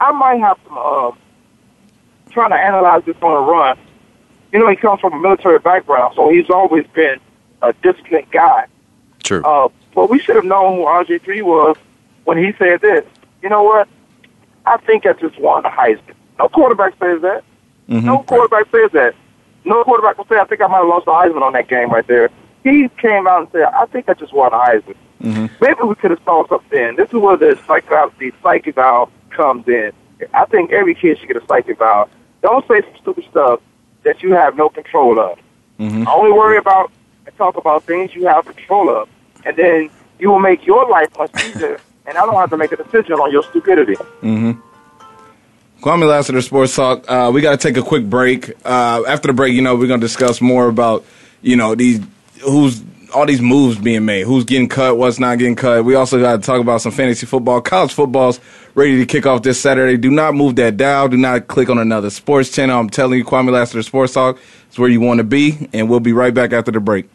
I 0.00 0.12
might 0.12 0.40
have 0.40 0.58
some 0.66 0.78
uh, 0.78 1.10
trying 2.30 2.50
to 2.50 2.56
analyze 2.56 3.04
this 3.04 3.16
on 3.22 3.30
a 3.32 3.40
run. 3.40 3.78
You 4.52 4.58
know, 4.58 4.68
he 4.68 4.76
comes 4.76 5.00
from 5.00 5.12
a 5.14 5.18
military 5.18 5.58
background, 5.58 6.14
so 6.16 6.28
he's 6.30 6.50
always 6.50 6.86
been 6.88 7.18
a 7.62 7.72
disciplined 7.82 8.30
guy. 8.30 8.66
true. 9.22 9.42
Uh, 9.44 9.68
but 9.94 10.10
we 10.10 10.18
should 10.18 10.34
have 10.36 10.44
known 10.44 10.76
who 10.78 10.82
RG3 10.84 11.42
was 11.42 11.76
when 12.24 12.38
he 12.38 12.52
said 12.58 12.80
this. 12.80 13.04
You 13.42 13.48
know 13.48 13.62
what? 13.62 13.86
I 14.66 14.76
think 14.78 15.06
I 15.06 15.12
just 15.12 15.38
won 15.38 15.62
the 15.62 15.68
Heisman. 15.68 16.14
No 16.38 16.48
quarterback 16.48 16.94
says 16.98 17.20
that. 17.22 17.44
Mhm. 17.88 18.02
No 18.04 18.18
quarterback 18.24 18.66
says 18.72 18.90
that. 18.92 19.14
No 19.64 19.84
quarterback 19.84 20.18
will 20.18 20.26
say, 20.26 20.38
I 20.38 20.44
think 20.44 20.60
I 20.60 20.66
might 20.66 20.78
have 20.78 20.88
lost 20.88 21.04
the 21.04 21.12
Heisman 21.12 21.42
on 21.42 21.52
that 21.52 21.68
game 21.68 21.90
right 21.90 22.06
there. 22.06 22.30
He 22.64 22.88
came 23.00 23.26
out 23.28 23.40
and 23.42 23.48
said, 23.52 23.62
I 23.64 23.86
think 23.86 24.08
I 24.08 24.14
just 24.14 24.32
won 24.32 24.50
the 24.50 24.56
Heisman. 24.58 24.94
Mhm. 25.22 25.50
Maybe 25.60 25.82
we 25.84 25.94
could 25.94 26.10
have 26.10 26.20
saw 26.24 26.46
something. 26.48 26.96
This 26.96 27.08
is 27.08 27.14
where 27.14 27.36
the 27.36 27.56
psych 27.66 27.88
the 27.88 28.32
psyche 28.42 28.70
valve 28.72 29.08
comes 29.30 29.68
in. 29.68 29.92
I 30.34 30.46
think 30.46 30.72
every 30.72 30.94
kid 30.94 31.18
should 31.18 31.28
get 31.28 31.36
a 31.36 31.46
psyche 31.46 31.74
valve. 31.74 32.08
Don't 32.42 32.66
say 32.66 32.80
some 32.82 32.96
stupid 33.00 33.24
stuff 33.30 33.60
that 34.02 34.22
you 34.22 34.32
have 34.32 34.56
no 34.56 34.68
control 34.68 35.20
of. 35.20 35.38
Mhm. 35.78 36.06
Only 36.08 36.32
worry 36.32 36.56
about 36.56 36.90
and 37.26 37.36
talk 37.36 37.56
about 37.56 37.84
things 37.84 38.14
you 38.14 38.26
have 38.26 38.44
control 38.46 38.88
of, 38.90 39.08
and 39.44 39.56
then 39.56 39.90
you 40.18 40.30
will 40.30 40.40
make 40.40 40.66
your 40.66 40.88
life 40.88 41.08
much 41.18 41.32
easier. 41.44 41.80
and 42.06 42.18
I 42.18 42.26
don't 42.26 42.34
have 42.34 42.50
to 42.50 42.56
make 42.56 42.72
a 42.72 42.76
decision 42.76 43.14
on 43.14 43.30
your 43.30 43.42
stupidity. 43.44 43.94
Mm-hmm. 43.94 44.52
Kwamie 45.82 46.08
Lassiter, 46.08 46.40
Sports 46.40 46.76
Talk. 46.76 47.10
Uh, 47.10 47.30
we 47.34 47.40
got 47.40 47.52
to 47.52 47.56
take 47.56 47.76
a 47.76 47.86
quick 47.86 48.08
break. 48.08 48.52
Uh, 48.64 49.02
after 49.06 49.28
the 49.28 49.32
break, 49.32 49.52
you 49.52 49.62
know, 49.62 49.74
we're 49.74 49.88
going 49.88 50.00
to 50.00 50.06
discuss 50.06 50.40
more 50.40 50.68
about, 50.68 51.04
you 51.42 51.56
know, 51.56 51.74
these 51.74 52.00
who's 52.44 52.82
all 53.14 53.26
these 53.26 53.40
moves 53.40 53.78
being 53.78 54.04
made, 54.04 54.24
who's 54.26 54.44
getting 54.44 54.68
cut, 54.68 54.96
what's 54.96 55.18
not 55.18 55.38
getting 55.38 55.56
cut. 55.56 55.84
We 55.84 55.94
also 55.94 56.20
got 56.20 56.36
to 56.36 56.46
talk 56.46 56.60
about 56.60 56.80
some 56.80 56.92
fantasy 56.92 57.26
football. 57.26 57.60
College 57.60 57.92
football's 57.92 58.40
ready 58.74 58.98
to 58.98 59.06
kick 59.06 59.26
off 59.26 59.42
this 59.42 59.60
Saturday. 59.60 59.96
Do 59.96 60.10
not 60.10 60.34
move 60.34 60.56
that 60.56 60.76
dial. 60.76 61.08
Do 61.08 61.16
not 61.16 61.48
click 61.48 61.68
on 61.68 61.78
another 61.78 62.10
sports 62.10 62.50
channel. 62.50 62.78
I'm 62.78 62.90
telling 62.90 63.18
you, 63.18 63.24
Kwamie 63.24 63.52
Lassiter, 63.52 63.82
Sports 63.82 64.14
Talk 64.14 64.38
is 64.70 64.78
where 64.78 64.88
you 64.88 65.00
want 65.00 65.18
to 65.18 65.24
be, 65.24 65.68
and 65.72 65.88
we'll 65.88 66.00
be 66.00 66.12
right 66.12 66.32
back 66.32 66.52
after 66.52 66.70
the 66.70 66.80
break. 66.80 67.08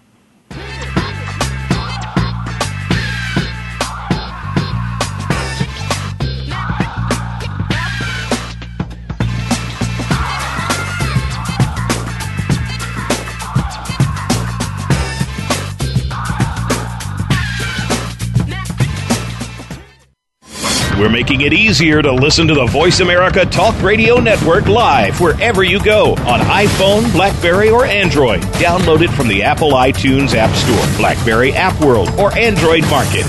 Making 21.18 21.42
it 21.42 21.52
easier 21.52 22.00
to 22.00 22.12
listen 22.12 22.48
to 22.48 22.54
the 22.54 22.68
Voice 22.68 23.00
America 23.00 23.44
Talk 23.44 23.82
Radio 23.82 24.20
Network 24.20 24.68
live 24.68 25.20
wherever 25.20 25.64
you 25.64 25.84
go 25.84 26.12
on 26.12 26.42
iPhone, 26.42 27.12
Blackberry, 27.12 27.72
or 27.72 27.86
Android. 27.86 28.40
Download 28.62 29.02
it 29.02 29.10
from 29.10 29.28
the 29.28 29.42
Apple 29.42 29.72
iTunes 29.72 30.36
App 30.36 30.56
Store, 30.56 30.98
Blackberry 31.00 31.54
App 31.54 31.82
World, 31.82 32.12
or 32.20 32.32
Android 32.38 32.84
Market. 32.92 33.26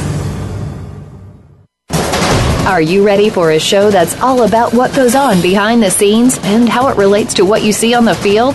Are 2.66 2.82
you 2.82 3.06
ready 3.06 3.30
for 3.30 3.52
a 3.52 3.58
show 3.58 3.90
that's 3.90 4.20
all 4.20 4.42
about 4.42 4.74
what 4.74 4.94
goes 4.94 5.14
on 5.14 5.40
behind 5.40 5.82
the 5.82 5.90
scenes 5.90 6.38
and 6.42 6.68
how 6.68 6.88
it 6.88 6.98
relates 6.98 7.32
to 7.34 7.46
what 7.46 7.62
you 7.62 7.72
see 7.72 7.94
on 7.94 8.04
the 8.04 8.14
field? 8.16 8.54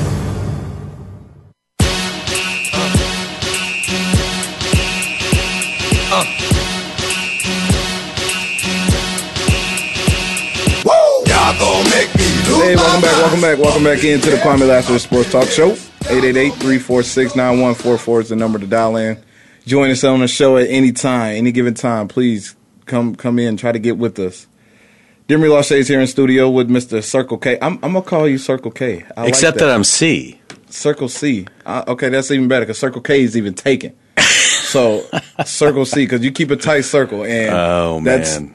Welcome 12.91 13.09
back. 13.09 13.21
Welcome 13.21 13.41
back 13.41 13.57
welcome 13.57 13.83
back 13.85 14.03
into 14.03 14.29
the 14.31 14.35
Kwamie 14.37 14.67
Lassiter 14.67 14.99
Sports 14.99 15.31
Talk 15.31 15.47
Show. 15.47 15.71
888-346-9144 16.11 18.21
is 18.21 18.29
the 18.29 18.35
number 18.35 18.59
to 18.59 18.67
dial 18.67 18.97
in. 18.97 19.17
Join 19.65 19.89
us 19.91 20.03
on 20.03 20.19
the 20.19 20.27
show 20.27 20.57
at 20.57 20.67
any 20.69 20.91
time, 20.91 21.37
any 21.37 21.53
given 21.53 21.73
time. 21.73 22.09
Please 22.09 22.53
come 22.87 23.15
come 23.15 23.39
in, 23.39 23.55
try 23.55 23.71
to 23.71 23.79
get 23.79 23.97
with 23.97 24.19
us. 24.19 24.45
Demery 25.29 25.47
Lachey 25.49 25.77
is 25.77 25.87
here 25.87 26.01
in 26.01 26.07
studio 26.07 26.49
with 26.49 26.69
Mr. 26.69 27.01
Circle 27.01 27.37
K. 27.37 27.57
I'm, 27.61 27.75
I'm 27.75 27.93
gonna 27.93 28.01
call 28.01 28.27
you 28.27 28.37
Circle 28.37 28.71
K. 28.71 29.05
I 29.15 29.27
Except 29.27 29.55
like 29.55 29.59
that. 29.61 29.67
that. 29.67 29.75
I'm 29.75 29.85
C. 29.85 30.41
Circle 30.69 31.07
C. 31.07 31.47
Uh, 31.65 31.85
okay, 31.87 32.09
that's 32.09 32.29
even 32.29 32.49
better 32.49 32.65
because 32.65 32.77
Circle 32.79 32.99
K 33.01 33.21
is 33.21 33.37
even 33.37 33.53
taken. 33.53 33.93
so 34.17 35.05
Circle 35.45 35.85
C 35.85 36.03
because 36.03 36.25
you 36.25 36.31
keep 36.33 36.51
a 36.51 36.57
tight 36.57 36.81
circle, 36.81 37.23
and 37.23 37.55
Oh, 37.55 38.01
that's 38.03 38.37
man. 38.39 38.53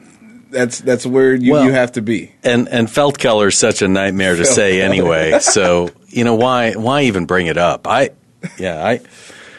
That's 0.57 0.79
that's 0.81 1.05
where 1.05 1.35
you, 1.35 1.53
Well- 1.53 1.65
you 1.65 1.71
have 1.71 1.91
to 1.93 2.01
be. 2.01 2.31
And 2.43 2.67
and 2.69 2.87
Feldkeller 2.87 3.47
is 3.47 3.57
such 3.57 3.81
a 3.81 3.87
nightmare 3.87 4.35
to 4.35 4.45
say 4.45 4.81
anyway. 4.81 5.39
So 5.39 5.89
you 6.07 6.23
know 6.23 6.35
why 6.35 6.73
why 6.73 7.03
even 7.03 7.25
bring 7.25 7.47
it 7.47 7.57
up? 7.57 7.87
I 7.87 8.09
yeah 8.57 8.83
I 8.85 8.99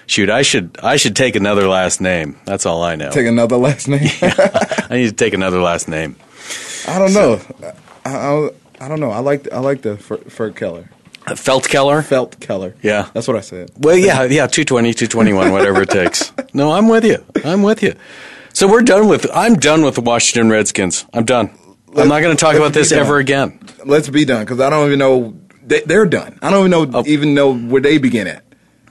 shoot 0.06 0.28
I 0.30 0.42
should 0.42 0.78
I 0.82 0.96
should 0.96 1.14
take 1.16 1.36
another 1.36 1.68
last 1.68 2.00
name. 2.00 2.36
That's 2.44 2.66
all 2.66 2.82
I 2.82 2.96
know. 2.96 3.10
Take 3.10 3.26
another 3.26 3.56
last 3.56 3.88
name. 3.88 4.08
I 4.22 4.88
need 4.90 5.06
to 5.08 5.12
take 5.12 5.34
another 5.34 5.60
last 5.60 5.88
name. 5.88 6.16
I 6.86 6.98
don't 6.98 7.12
know. 7.12 7.40
I, 8.04 8.10
I, 8.10 8.50
I 8.80 8.88
don't 8.88 9.00
know. 9.00 9.10
I 9.10 9.18
like 9.20 9.52
I 9.52 9.58
like 9.60 9.82
the 9.82 9.96
Fer, 9.96 10.16
Fer 10.18 10.50
Keller. 10.50 10.88
Uh, 11.26 11.32
Feldkeller. 11.34 12.02
Felt 12.02 12.40
Keller. 12.40 12.74
Yeah. 12.82 13.10
that's 13.12 13.28
what 13.28 13.36
I 13.36 13.40
said. 13.42 13.70
Well, 13.76 13.96
yeah, 13.98 14.22
yeah, 14.22 14.46
220, 14.46 14.94
221, 14.94 15.52
whatever 15.52 15.82
it 15.82 15.90
takes. 15.90 16.32
No, 16.54 16.72
I'm 16.72 16.88
with 16.88 17.04
you. 17.04 17.22
I'm 17.44 17.62
with 17.62 17.82
you. 17.82 17.94
So 18.58 18.66
we're 18.66 18.82
done 18.82 19.06
with. 19.06 19.24
I'm 19.32 19.54
done 19.54 19.82
with 19.82 19.94
the 19.94 20.00
Washington 20.00 20.50
Redskins. 20.50 21.06
I'm 21.14 21.24
done. 21.24 21.56
I'm 21.96 22.08
not 22.08 22.22
going 22.22 22.36
to 22.36 22.40
talk 22.44 22.56
about 22.56 22.72
this 22.72 22.90
done. 22.90 22.98
ever 22.98 23.18
again. 23.18 23.60
Let's 23.84 24.08
be 24.08 24.24
done 24.24 24.44
because 24.44 24.58
I 24.58 24.68
don't 24.68 24.88
even 24.88 24.98
know 24.98 25.38
they, 25.64 25.82
they're 25.82 26.06
done. 26.06 26.40
I 26.42 26.50
don't 26.50 26.66
even 26.66 26.70
know 26.72 26.98
Oh. 26.98 27.04
even 27.06 27.34
know 27.34 27.54
where 27.54 27.80
they 27.80 27.98
begin 27.98 28.26
at. 28.26 28.42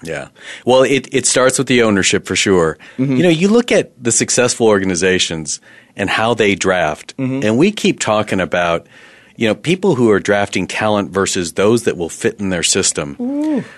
Yeah. 0.02 0.30
Well, 0.66 0.84
it, 0.84 1.14
it 1.14 1.26
starts 1.26 1.58
with 1.58 1.68
the 1.68 1.84
ownership 1.84 2.28
for 2.28 2.34
sure. 2.34 2.78
Mm-hmm. 2.98 3.18
You 3.18 3.24
know, 3.24 3.30
you 3.30 3.50
look 3.50 3.74
at 3.74 4.02
the 4.02 4.14
successful 4.14 4.68
organizations 4.68 5.60
and 5.98 6.10
how 6.10 6.34
they 6.34 6.56
draft, 6.56 7.18
mm-hmm. 7.18 7.46
and 7.46 7.58
we 7.58 7.74
keep 7.74 8.00
talking 8.00 8.40
about, 8.40 8.88
you 9.36 9.50
know, 9.50 9.56
people 9.56 9.96
who 9.96 10.10
are 10.12 10.22
drafting 10.22 10.66
talent 10.68 11.12
versus 11.12 11.52
those 11.54 11.84
that 11.84 11.98
will 11.98 12.08
fit 12.08 12.40
in 12.40 12.52
their 12.52 12.64
system. 12.64 13.18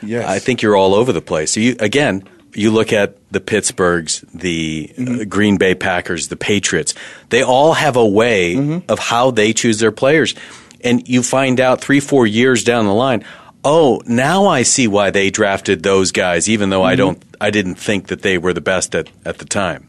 Yes, 0.03 0.29
I 0.29 0.37
think 0.37 0.61
you're 0.61 0.75
all 0.75 0.93
over 0.93 1.11
the 1.11 1.21
place. 1.21 1.49
So 1.49 1.61
you, 1.61 1.77
again, 1.79 2.25
you 2.59 2.71
look 2.71 2.91
at 2.91 3.15
the 3.31 3.39
Pittsburghs, 3.39 4.29
the 4.33 4.91
uh, 4.91 5.01
mm-hmm. 5.01 5.29
Green 5.29 5.57
Bay 5.57 5.75
Packers, 5.75 6.27
the 6.27 6.35
Patriots. 6.35 6.93
They 7.29 7.41
all 7.41 7.71
have 7.73 7.95
a 7.95 8.05
way 8.05 8.55
mm-hmm. 8.55 8.91
of 8.91 8.99
how 8.99 9.31
they 9.31 9.53
choose 9.53 9.79
their 9.79 9.93
players, 9.93 10.35
and 10.83 11.07
you 11.07 11.23
find 11.23 11.61
out 11.61 11.79
three, 11.79 12.01
four 12.01 12.27
years 12.27 12.65
down 12.65 12.85
the 12.85 12.93
line. 12.93 13.23
Oh, 13.63 14.01
now 14.05 14.47
I 14.47 14.63
see 14.63 14.87
why 14.87 15.09
they 15.09 15.29
drafted 15.29 15.83
those 15.83 16.11
guys, 16.11 16.49
even 16.49 16.69
though 16.69 16.83
I 16.83 16.95
mm-hmm. 16.95 16.97
don't, 16.97 17.23
I 17.39 17.49
didn't 17.49 17.75
think 17.75 18.07
that 18.07 18.23
they 18.23 18.37
were 18.37 18.53
the 18.53 18.61
best 18.61 18.93
at, 18.93 19.09
at 19.23 19.37
the 19.37 19.45
time, 19.45 19.87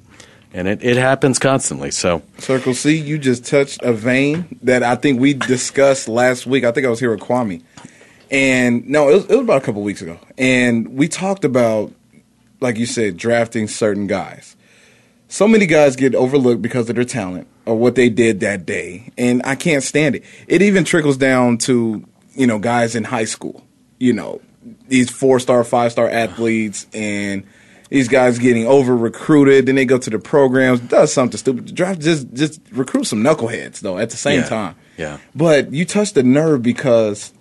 and 0.52 0.68
it, 0.68 0.83
it 0.83 0.96
happens 0.96 1.40
constantly. 1.40 1.90
So 1.90 2.22
Circle 2.38 2.74
C. 2.74 2.96
You 2.96 3.18
just 3.18 3.44
touched 3.44 3.83
a 3.83 3.92
vein 3.92 4.59
that 4.62 4.85
I 4.85 4.94
think 4.94 5.20
we 5.20 5.35
discussed 5.35 6.09
last 6.09 6.46
week. 6.46 6.64
I 6.64 6.70
think 6.70 6.87
I 6.87 6.90
was 6.90 7.00
here 7.00 7.11
with 7.11 7.20
Kwamie, 7.20 7.62
and 8.30 8.88
no, 8.88 9.09
it 9.09 9.14
was, 9.14 9.24
it 9.24 9.30
was 9.30 9.40
about 9.40 9.62
a 9.62 9.64
couple 9.64 9.83
weeks 9.83 10.02
ago, 10.02 10.20
and 10.38 10.96
we 10.96 11.09
talked 11.09 11.44
about, 11.44 11.92
like 12.61 12.79
you 12.79 12.87
said, 12.87 13.16
drafting 13.16 13.68
certain 13.68 14.07
guys. 14.07 14.57
So 15.29 15.46
many 15.46 15.66
guys 15.66 15.96
get 15.96 16.14
overlooked 16.14 16.61
because 16.62 16.88
of 16.90 16.96
their 16.96 17.05
talent 17.05 17.46
or 17.64 17.77
what 17.77 17.94
they 17.94 18.09
did 18.09 18.40
that 18.40 18.66
day, 18.66 19.12
and 19.16 19.42
I 19.44 19.55
can't 19.55 19.83
stand 19.83 20.16
it. 20.16 20.25
It 20.49 20.61
even 20.62 20.85
trickles 20.85 21.16
down 21.16 21.59
to 21.59 22.05
you 22.35 22.46
know 22.46 22.59
guys 22.59 22.94
in 22.96 23.05
high 23.05 23.25
school. 23.27 23.64
You 23.99 24.12
know 24.12 24.40
these 24.88 25.11
four 25.11 25.38
star, 25.40 25.62
five 25.64 25.92
star 25.92 26.09
athletes, 26.09 26.87
and 26.92 27.44
these 27.90 28.09
guys 28.09 28.38
getting 28.38 28.66
over 28.66 28.96
recruited. 28.96 29.66
Then 29.66 29.77
they 29.77 29.85
go 29.85 29.99
to 29.99 30.11
the 30.11 30.18
programs, 30.18 30.81
does 30.81 31.12
something 31.12 31.38
stupid. 31.38 31.75
Draft 31.75 32.01
just 32.01 32.33
just 32.35 32.61
recruit 32.73 33.05
some 33.05 33.23
knuckleheads 33.23 33.81
though. 33.81 33.99
At 33.99 34.11
the 34.11 34.16
same 34.16 34.40
Yeah. 34.40 34.49
time, 34.49 34.75
Yeah. 34.96 35.18
But 35.35 35.73
you 35.73 35.85
touch 35.85 36.12
the 36.12 36.25
nerve 36.25 36.62
because 36.62 37.33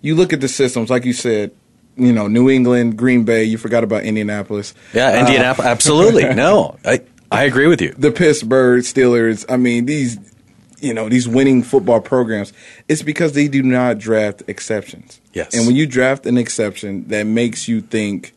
you 0.00 0.14
look 0.14 0.32
at 0.32 0.40
the 0.40 0.48
systems, 0.48 0.88
like 0.88 1.04
you 1.04 1.12
said. 1.12 1.50
You 1.96 2.12
know, 2.12 2.26
New 2.26 2.50
England, 2.50 2.96
Green 2.96 3.24
Bay. 3.24 3.44
You 3.44 3.56
forgot 3.58 3.84
about 3.84 4.02
Indianapolis. 4.04 4.74
yeah, 4.92 5.08
Uh, 5.10 5.20
Indianapolis, 5.20 5.66
absolutely. 5.70 6.34
No, 6.34 6.76
I, 6.84 7.00
I 7.30 7.44
agree 7.44 7.66
with 7.68 7.80
you. 7.80 7.94
the 7.96 8.10
Pittsburgh 8.10 8.82
Steelers. 8.82 9.44
I 9.48 9.56
mean, 9.56 9.86
these, 9.86 10.18
you 10.80 10.92
know, 10.92 11.08
these 11.08 11.28
winning 11.28 11.62
football 11.62 12.00
programs. 12.00 12.52
It's 12.88 13.02
because 13.02 13.32
they 13.32 13.48
do 13.48 13.62
not 13.62 13.98
draft 13.98 14.42
exceptions. 14.48 15.20
Yes. 15.32 15.54
And 15.54 15.66
when 15.66 15.76
you 15.76 15.86
draft 15.86 16.26
an 16.26 16.36
exception, 16.36 17.06
that 17.08 17.24
makes 17.26 17.68
you 17.68 17.80
think: 17.80 18.34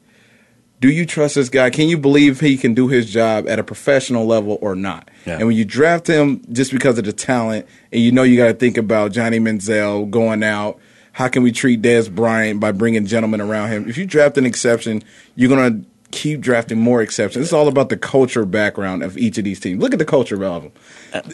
Do 0.79 0.89
you 0.89 1.05
trust 1.05 1.35
this 1.35 1.49
guy? 1.49 1.69
Can 1.71 1.89
you 1.89 1.97
believe 1.97 2.39
he 2.39 2.57
can 2.57 2.73
do 2.75 2.87
his 2.87 3.11
job 3.11 3.47
at 3.49 3.57
a 3.59 3.63
professional 3.63 4.25
level 4.27 4.57
or 4.61 4.75
not? 4.75 5.09
Yeah. 5.25 5.37
And 5.39 5.47
when 5.47 5.57
you 5.57 5.65
draft 5.65 6.05
him 6.07 6.41
just 6.53 6.71
because 6.71 6.97
of 6.99 7.05
the 7.05 7.13
talent, 7.13 7.65
and 7.91 8.01
you 8.01 8.11
know 8.11 8.23
you 8.23 8.37
got 8.37 8.47
to 8.47 8.53
think 8.53 8.77
about 8.77 9.11
Johnny 9.13 9.39
Manziel 9.39 10.09
going 10.09 10.43
out. 10.43 10.79
How 11.17 11.27
can 11.27 11.41
we 11.41 11.51
treat 11.51 11.81
Dez 11.81 12.13
Bryant 12.13 12.59
by 12.59 12.71
bringing 12.71 13.07
gentlemen 13.07 13.41
around 13.41 13.69
him? 13.69 13.89
If 13.89 13.97
you 13.97 14.05
draft 14.05 14.37
an 14.37 14.45
exception, 14.45 15.01
you're 15.35 15.49
gonna 15.49 15.81
keep 16.11 16.41
drafting 16.41 16.79
more 16.79 17.01
exceptions. 17.01 17.43
It's 17.43 17.53
all 17.53 17.67
about 17.67 17.89
the 17.89 17.97
culture 17.97 18.45
background 18.45 19.01
of 19.01 19.17
each 19.17 19.39
of 19.39 19.43
these 19.43 19.59
teams. 19.59 19.81
Look 19.81 19.93
at 19.93 19.97
the 19.97 20.05
culture 20.05 20.35
of 20.43 20.61
them. 20.61 20.71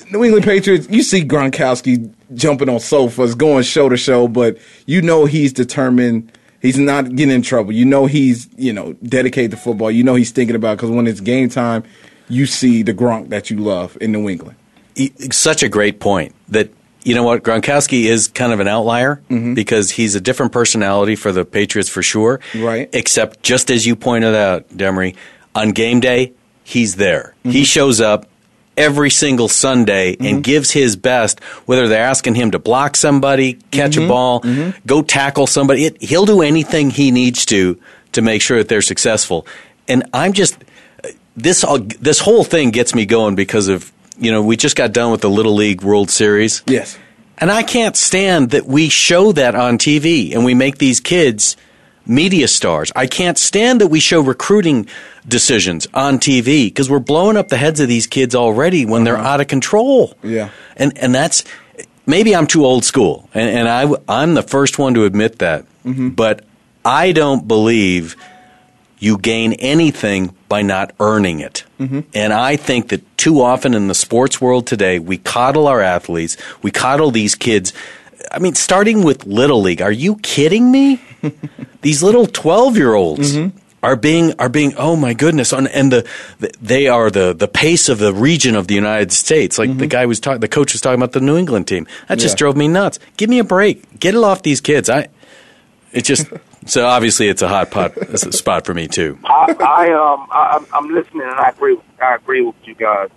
New 0.10 0.24
England 0.24 0.46
Patriots, 0.46 0.88
you 0.90 1.04
see 1.04 1.26
Gronkowski 1.26 2.10
jumping 2.34 2.70
on 2.70 2.80
sofas, 2.80 3.36
going 3.36 3.64
show 3.64 3.90
to 3.90 3.98
show, 3.98 4.30
but 4.30 4.58
you 4.86 5.02
know 5.02 5.26
he's 5.26 5.52
determined. 5.52 6.32
He's 6.62 6.80
not 6.80 7.14
getting 7.14 7.36
in 7.36 7.42
trouble. 7.42 7.74
You 7.74 7.84
know 7.84 8.06
he's 8.06 8.48
you 8.56 8.72
know 8.72 8.94
dedicated 9.04 9.52
to 9.52 9.58
football. 9.58 9.92
You 9.92 10.06
know 10.06 10.16
he's 10.16 10.32
thinking 10.32 10.56
about 10.56 10.78
because 10.78 10.92
when 10.92 11.08
it's 11.08 11.20
game 11.20 11.50
time, 11.50 11.84
you 12.30 12.46
see 12.46 12.84
the 12.84 12.94
Gronk 12.94 13.32
that 13.32 13.50
you 13.50 13.58
love 13.58 13.98
in 14.00 14.14
New 14.14 14.30
England. 14.30 14.56
Such 15.32 15.62
a 15.62 15.68
great 15.68 16.00
point 16.00 16.34
that 16.48 16.70
you 17.04 17.16
know 17.16 17.24
what 17.24 17.44
Gronkowski 17.44 18.06
is 18.06 18.28
kind 18.28 18.54
of 18.54 18.60
an 18.60 18.68
outlier 18.68 19.22
mm-hmm. 19.30 19.54
because 19.54 19.92
he's 19.92 20.16
a 20.16 20.22
different 20.22 20.52
personality 20.52 21.16
for 21.16 21.32
the 21.32 21.46
Patriots 21.46 21.90
for 21.90 22.02
sure. 22.02 22.40
Right. 22.56 22.90
Except 22.94 23.44
just 23.44 23.70
as 23.70 23.86
you 23.86 23.96
pointed 23.96 24.36
out, 24.36 24.70
Demery, 24.70 25.16
on 25.56 25.72
game 25.72 26.00
day 26.00 26.34
he's 26.64 26.96
there. 26.96 27.36
He 27.44 27.50
mm-hmm. 27.50 27.64
shows 27.64 28.02
up 28.02 28.28
every 28.76 29.10
single 29.10 29.48
Sunday 29.48 30.14
and 30.14 30.20
mm-hmm. 30.20 30.42
gives 30.42 30.72
his 30.72 30.96
best. 30.96 31.44
Whether 31.66 31.88
they're 31.88 32.06
asking 32.06 32.36
him 32.36 32.52
to 32.52 32.60
block 32.60 32.96
somebody, 32.96 33.54
catch 33.72 33.98
a 33.98 34.08
ball, 34.08 34.44
go 34.86 35.02
tackle 35.02 35.48
somebody, 35.48 35.86
it, 35.86 36.02
he'll 36.02 36.26
do 36.26 36.42
anything 36.42 36.90
he 36.90 37.12
needs 37.12 37.46
to 37.48 37.80
to 38.14 38.22
make 38.22 38.42
sure 38.42 38.58
that 38.58 38.70
they're 38.70 38.82
successful. 38.82 39.46
And 39.88 40.04
I'm 40.14 40.34
just 40.34 40.58
this 41.36 41.64
all, 41.64 41.80
this 41.80 42.20
whole 42.20 42.44
thing 42.44 42.72
gets 42.72 42.94
me 42.96 43.06
going 43.06 43.36
because 43.36 43.68
of 43.68 43.92
you 44.18 44.32
know 44.32 44.42
we 44.42 44.58
just 44.58 44.76
got 44.76 44.94
done 44.94 45.12
with 45.12 45.22
the 45.22 45.30
Little 45.30 45.56
League 45.56 45.82
World 45.82 46.10
Series. 46.10 46.64
Yes. 46.68 46.98
And 47.38 47.52
I 47.52 47.64
can't 47.64 47.98
stand 47.98 48.52
that 48.52 48.66
we 48.66 48.90
show 48.90 49.32
that 49.34 49.56
on 49.56 49.78
TV 49.78 50.34
and 50.34 50.46
we 50.46 50.54
make 50.54 50.78
these 50.78 51.00
kids 51.00 51.58
media 52.06 52.48
stars. 52.48 52.92
I 52.96 53.08
can't 53.08 53.38
stand 53.38 53.82
that 53.82 53.88
we 53.88 54.00
show 54.00 54.22
recruiting 54.22 54.88
decisions 55.28 55.88
on 55.94 56.20
TV 56.20 56.66
because 56.68 56.90
we're 56.90 57.00
blowing 57.00 57.38
up 57.38 57.48
the 57.48 57.58
heads 57.58 57.80
of 57.80 57.88
these 57.88 58.08
kids 58.08 58.36
already 58.36 58.86
when 58.86 59.04
they're 59.04 59.18
uh-huh. 59.18 59.30
out 59.30 59.42
of 59.42 59.48
control. 59.48 60.16
Yeah. 60.24 60.50
And 60.76 60.98
and 60.98 61.14
that's 61.14 61.44
maybe 62.06 62.36
I'm 62.36 62.48
too 62.48 62.66
old 62.66 62.84
school 62.84 63.30
and, 63.34 63.50
and 63.50 63.70
I 63.70 63.94
I'm 64.08 64.34
the 64.34 64.44
first 64.44 64.78
one 64.80 64.94
to 64.96 65.06
admit 65.06 65.40
that. 65.40 65.66
Mm-hmm. 65.86 66.10
But 66.10 66.46
I 66.86 67.14
don't 67.14 67.48
believe 67.48 68.16
you 69.00 69.18
gain 69.18 69.54
anything 69.54 70.36
by 70.54 70.62
not 70.62 70.92
earning 71.00 71.40
it. 71.40 71.64
And 72.14 72.32
I 72.32 72.58
think 72.58 72.90
that 72.90 73.02
too 73.18 73.42
often 73.42 73.74
in 73.74 73.88
the 73.88 73.96
sports 73.96 74.40
world 74.40 74.68
today, 74.68 75.00
we 75.00 75.18
coddle 75.18 75.66
our 75.68 75.82
athletes, 75.82 76.38
we 76.62 76.70
coddle 76.70 77.10
these 77.10 77.34
kids. 77.34 77.74
I 78.32 78.38
mean, 78.38 78.54
starting 78.54 79.02
with 79.04 79.26
Little 79.26 79.62
League, 79.62 79.82
are 79.82 79.92
you 79.92 80.18
kidding 80.18 80.72
me? 80.72 81.02
these 81.82 82.04
little 82.04 82.28
12 82.28 82.78
year 82.78 82.94
olds. 82.94 83.36
Are 83.82 83.98
being 83.98 84.32
are 84.40 84.48
being 84.48 84.76
oh 84.78 84.96
my 84.96 85.14
goodness 85.14 85.52
and, 85.52 85.68
and 85.68 85.92
the, 85.92 86.08
the 86.40 86.52
they 86.62 86.88
are 86.88 87.10
the 87.12 87.34
the 87.34 87.50
pace 87.50 87.90
of 87.90 87.98
the 88.00 88.14
region 88.14 88.56
of 88.56 88.68
the 88.68 88.76
United 88.76 89.12
States 89.12 89.60
like 89.60 89.78
the 89.78 89.88
guy 89.88 90.06
was 90.06 90.22
talking 90.22 90.40
the 90.40 90.48
coach 90.48 90.72
was 90.72 90.80
talking 90.80 91.02
about 91.02 91.12
the 91.12 91.20
New 91.20 91.36
England 91.38 91.68
team 91.68 91.86
that 92.08 92.18
just 92.18 92.36
Yeah. 92.36 92.44
drove 92.48 92.56
me 92.56 92.70
nuts 92.70 92.98
give 93.18 93.30
me 93.30 93.40
a 93.40 93.44
break 93.44 94.00
get 94.00 94.16
it 94.16 94.24
off 94.24 94.40
these 94.42 94.62
kids 94.62 94.88
I 94.90 95.10
it 95.92 96.06
just 96.06 96.32
so 96.66 96.86
obviously 96.86 97.28
it's 97.28 97.42
a 97.42 97.48
hot 97.48 97.72
pot 97.72 97.96
a 97.98 98.18
spot 98.32 98.66
for 98.66 98.74
me 98.74 98.88
too 98.88 99.18
I, 99.26 99.56
I 99.60 99.92
um 99.94 100.28
I, 100.32 100.42
I'm- 100.54 100.68
I'm 100.74 100.94
listening 100.94 101.24
and 101.24 101.32
I 101.40 101.50
agree 101.50 101.78
I 102.02 102.16
agree 102.16 102.42
with 102.42 102.56
you 102.64 102.76
guys. 102.76 103.10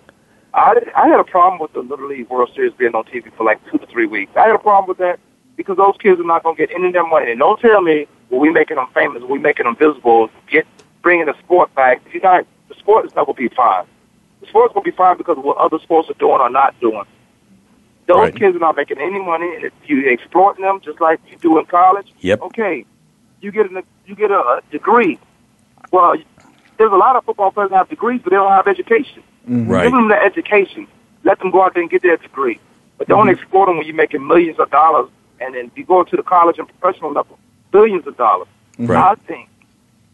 I 0.53 0.79
I 0.95 1.07
had 1.07 1.19
a 1.19 1.23
problem 1.23 1.59
with 1.59 1.73
the 1.73 1.81
Little 1.81 2.07
League 2.07 2.29
World 2.29 2.49
Series 2.55 2.73
being 2.73 2.95
on 2.95 3.03
TV 3.05 3.31
for 3.35 3.43
like 3.43 3.59
two 3.69 3.77
to 3.77 3.85
three 3.87 4.07
weeks. 4.07 4.31
I 4.35 4.47
had 4.47 4.55
a 4.55 4.59
problem 4.59 4.87
with 4.87 4.97
that 4.99 5.19
because 5.55 5.77
those 5.77 5.95
kids 5.99 6.19
are 6.19 6.23
not 6.23 6.43
going 6.43 6.55
to 6.55 6.65
get 6.65 6.73
any 6.75 6.87
of 6.87 6.93
their 6.93 7.05
money. 7.05 7.31
And 7.31 7.39
don't 7.39 7.59
tell 7.59 7.81
me 7.81 8.07
well, 8.29 8.39
we 8.39 8.49
making 8.49 8.75
them 8.77 8.87
famous, 8.93 9.23
we 9.23 9.39
making 9.39 9.65
them 9.65 9.75
visible, 9.75 10.29
get 10.49 10.65
bringing 11.01 11.25
the 11.27 11.37
sport 11.39 11.73
back. 11.75 12.01
If 12.05 12.13
you're 12.13 12.23
not, 12.23 12.45
the 12.69 12.75
sport 12.75 13.05
is 13.05 13.15
not 13.15 13.25
going 13.25 13.35
to 13.35 13.49
be 13.49 13.55
fine. 13.55 13.85
The 14.41 14.47
sport's 14.47 14.73
going 14.73 14.83
to 14.85 14.91
be 14.91 14.95
fine 14.95 15.17
because 15.17 15.37
of 15.37 15.43
what 15.43 15.57
other 15.57 15.79
sports 15.79 16.09
are 16.09 16.13
doing 16.15 16.39
or 16.41 16.49
not 16.49 16.79
doing. 16.79 17.03
Those 18.07 18.17
Right. 18.17 18.35
kids 18.35 18.55
are 18.55 18.59
not 18.59 18.75
making 18.77 18.99
any 18.99 19.19
money, 19.21 19.53
and 19.55 19.65
if 19.65 19.73
you 19.85 20.07
exploiting 20.09 20.63
them 20.63 20.79
just 20.81 21.01
like 21.01 21.19
you 21.29 21.37
do 21.37 21.57
in 21.59 21.65
college, 21.65 22.13
Yep. 22.19 22.41
okay, 22.43 22.85
you 23.41 23.51
get 23.51 23.65
a 23.67 23.83
you 24.05 24.15
get 24.15 24.31
a, 24.31 24.61
degree. 24.71 25.19
Well, 25.91 26.15
there's 26.77 26.91
a 26.91 26.95
lot 26.95 27.15
of 27.15 27.25
football 27.25 27.51
players 27.51 27.69
that 27.71 27.77
have 27.77 27.89
degrees, 27.89 28.21
but 28.23 28.31
they 28.31 28.35
don't 28.35 28.51
have 28.51 28.67
education. 28.67 29.23
Right. 29.45 29.83
Give 29.83 29.93
them 29.93 30.09
the 30.09 30.15
education. 30.15 30.87
Let 31.23 31.39
them 31.39 31.51
go 31.51 31.63
out 31.63 31.73
there 31.73 31.81
and 31.81 31.89
get 31.89 32.01
their 32.01 32.17
degree. 32.17 32.59
But 32.97 33.07
don't 33.07 33.27
mm-hmm. 33.27 33.39
exploit 33.39 33.67
them 33.67 33.77
when 33.77 33.85
you're 33.85 33.95
making 33.95 34.25
millions 34.25 34.59
of 34.59 34.69
dollars, 34.71 35.09
and 35.39 35.55
then 35.55 35.71
you 35.75 35.85
go 35.85 36.03
to 36.03 36.15
the 36.15 36.23
college 36.23 36.57
and 36.57 36.67
professional 36.67 37.11
level, 37.11 37.37
billions 37.71 38.07
of 38.07 38.17
dollars. 38.17 38.47
Right. 38.77 39.11
I 39.11 39.15
think 39.15 39.49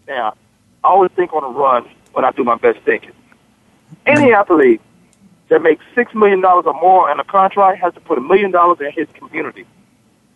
now, 0.08 0.36
I 0.84 0.88
always 0.88 1.12
think 1.12 1.34
on 1.34 1.44
a 1.44 1.48
run 1.48 1.88
when 2.14 2.26
I 2.26 2.32
do 2.32 2.44
my 2.44 2.56
best 2.56 2.80
thinking. 2.80 3.14
Any 4.06 4.28
mm-hmm. 4.28 4.36
athlete 4.36 4.82
that 5.50 5.62
makes 5.62 5.84
six 5.96 6.14
million 6.14 6.42
dollars 6.42 6.66
or 6.66 6.74
more 6.74 7.12
in 7.12 7.20
a 7.20 7.24
contract 7.24 7.80
has 7.82 7.94
to 7.94 8.00
put 8.00 8.18
a 8.18 8.22
million 8.22 8.52
dollars 8.52 8.80
in 8.82 8.92
his 8.92 9.08
community. 9.16 9.66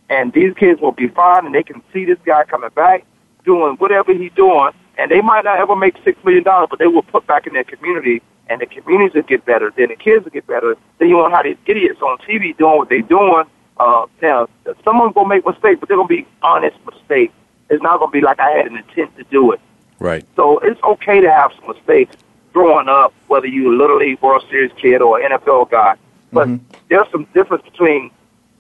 And 0.10 0.32
these 0.34 0.54
kids 0.54 0.82
will 0.82 0.94
be 0.94 1.08
fine 1.08 1.46
and 1.46 1.54
they 1.54 1.64
can 1.64 1.82
see 1.94 2.06
this 2.06 2.18
guy 2.26 2.44
coming 2.46 2.70
back 2.70 3.06
doing 3.44 3.76
whatever 3.76 4.14
he's 4.14 4.32
doing 4.34 4.72
and 4.98 5.12
they 5.12 5.22
might 5.22 5.44
not 5.44 5.60
ever 5.60 5.76
make 5.76 5.96
six 6.04 6.22
million 6.24 6.44
dollars, 6.44 6.68
but 6.70 6.80
they 6.80 6.88
will 6.88 7.04
put 7.04 7.28
back 7.28 7.48
in 7.48 7.54
their 7.54 7.64
community 7.64 8.22
and 8.50 8.62
the 8.62 8.66
communities 8.66 9.14
will 9.14 9.22
get 9.24 9.46
better, 9.46 9.72
then 9.76 9.90
the 9.90 9.96
kids 9.96 10.24
will 10.24 10.32
get 10.32 10.48
better. 10.48 10.76
Then 11.00 11.10
you 11.10 11.18
won't 11.18 11.34
have 11.34 11.44
these 11.44 11.58
idiots 11.66 12.02
on 12.02 12.18
TV 12.20 12.58
doing 12.58 12.78
what 12.78 12.90
they're 12.90 13.02
doing. 13.02 13.44
Uh 13.80 14.06
now 14.22 14.48
someone's 14.84 15.14
gonna 15.14 15.28
make 15.28 15.46
mistakes, 15.46 15.80
but 15.80 15.90
they're 15.90 15.98
gonna 15.98 16.08
be 16.08 16.26
honest 16.42 16.78
mistakes. 16.86 17.34
It's 17.70 17.84
not 17.84 18.00
gonna 18.00 18.12
be 18.12 18.22
like 18.22 18.40
I 18.40 18.52
had 18.52 18.68
an 18.68 18.78
intent 18.78 19.16
to 19.18 19.24
do 19.26 19.52
it. 19.52 19.60
Right. 20.00 20.26
So 20.36 20.60
it's 20.60 20.82
okay 20.84 21.22
to 21.22 21.32
have 21.32 21.52
some 21.60 21.76
mistakes 21.76 22.16
growing 22.54 22.88
up, 22.88 23.14
whether 23.28 23.48
you're 23.48 23.74
a 23.74 23.78
Little 23.78 23.98
League 23.98 24.22
World 24.22 24.44
Series 24.50 24.72
kid 24.78 25.02
or 25.02 25.20
an 25.20 25.32
NFL 25.32 25.70
guy. 25.70 25.96
But 26.32 26.50
there's 26.90 27.10
some 27.12 27.28
difference 27.34 27.64
between 27.64 28.12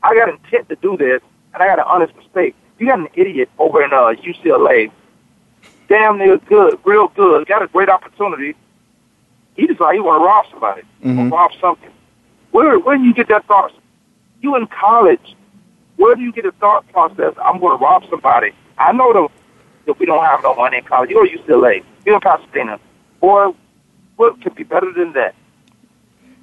I 0.03 0.15
got 0.15 0.29
intent 0.29 0.69
to 0.69 0.75
do 0.75 0.97
this 0.97 1.21
and 1.57 1.63
I 1.63 1.75
got 1.75 1.79
an 1.79 1.85
honest 1.87 2.15
mistake. 2.15 2.55
You 2.77 2.87
got 2.87 2.99
an 2.99 3.07
idiot 3.15 3.49
over 3.57 3.83
in 3.83 3.91
uh, 3.91 4.13
UCLA, 4.21 4.91
damn 5.89 6.19
near 6.19 6.37
good, 6.37 6.79
real 6.85 7.07
good, 7.09 7.47
got 7.47 7.63
a 7.63 7.67
great 7.67 7.89
opportunity. 7.89 8.55
He 9.55 9.65
decided 9.65 9.95
he 9.95 10.01
want 10.01 10.21
to 10.21 10.25
rob 10.25 10.45
somebody 10.51 10.83
or 11.31 11.37
rob 11.37 11.51
something. 11.59 11.89
Where 12.51 12.79
where 12.79 12.97
do 12.97 13.03
you 13.03 13.13
get 13.13 13.27
that 13.29 13.45
thought? 13.47 13.73
You 14.41 14.55
in 14.55 14.67
college. 14.67 15.35
Where 15.95 16.15
do 16.15 16.21
you 16.21 16.31
get 16.31 16.45
a 16.45 16.51
thought 16.51 16.87
process? 16.91 17.33
I'm 17.43 17.59
going 17.59 17.75
to 17.75 17.83
rob 17.83 18.03
somebody. 18.07 18.51
I 18.77 18.91
know 18.91 19.11
the, 19.13 19.27
that 19.87 19.97
we 19.97 20.05
don't 20.05 20.23
have 20.23 20.43
no 20.43 20.53
money 20.53 20.77
in 20.77 20.83
college. 20.83 21.09
You 21.09 21.15
go 21.15 21.43
UCLA. 21.43 21.77
You 22.05 22.11
go 22.13 22.19
to 22.19 22.37
Pasadena. 22.37 22.79
Boy, 23.19 23.47
what 24.15 24.39
could 24.43 24.53
be 24.53 24.61
better 24.63 24.93
than 24.93 25.13
that? 25.13 25.33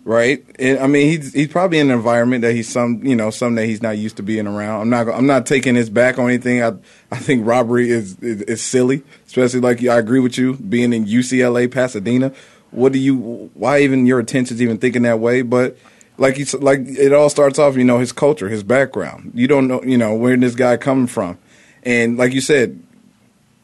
Right? 0.04 0.44
And, 0.58 0.78
I 0.78 0.86
mean, 0.86 1.08
he's 1.08 1.32
he's 1.32 1.48
probably 1.48 1.78
in 1.78 1.90
an 1.90 1.96
environment 1.96 2.42
that 2.42 2.54
he's 2.54 2.68
some 2.68 3.04
you 3.04 3.16
know 3.16 3.30
some 3.30 3.56
that 3.56 3.66
he's 3.66 3.82
not 3.82 3.98
used 3.98 4.16
to 4.18 4.22
being 4.22 4.46
around. 4.46 4.82
I'm 4.82 4.90
not 4.90 5.08
I'm 5.08 5.26
not 5.26 5.46
taking 5.46 5.74
his 5.74 5.90
back 5.90 6.18
on 6.18 6.26
anything. 6.26 6.62
I 6.62 6.74
I 7.10 7.16
think 7.16 7.46
robbery 7.46 7.90
is 7.90 8.18
is, 8.20 8.42
is 8.42 8.62
silly, 8.62 9.02
especially 9.26 9.60
like 9.60 9.82
I 9.84 9.98
agree 9.98 10.20
with 10.20 10.38
you 10.38 10.54
being 10.54 10.92
in 10.92 11.06
UCLA, 11.06 11.70
Pasadena. 11.70 12.32
What 12.70 12.92
do 12.92 12.98
you? 12.98 13.50
Why 13.54 13.80
even 13.80 14.06
your 14.06 14.20
intentions 14.20 14.60
even 14.60 14.78
thinking 14.78 15.02
that 15.02 15.20
way? 15.20 15.42
But 15.42 15.76
like 16.18 16.38
you 16.38 16.44
like 16.60 16.80
it 16.80 17.12
all 17.12 17.30
starts 17.30 17.58
off, 17.58 17.76
you 17.76 17.84
know, 17.84 17.98
his 17.98 18.12
culture, 18.12 18.48
his 18.48 18.62
background. 18.62 19.32
You 19.34 19.48
don't 19.48 19.68
know, 19.68 19.82
you 19.82 19.98
know, 19.98 20.14
where 20.14 20.36
this 20.36 20.54
guy 20.54 20.76
coming 20.76 21.06
from, 21.06 21.38
and 21.82 22.16
like 22.16 22.32
you 22.32 22.40
said, 22.40 22.82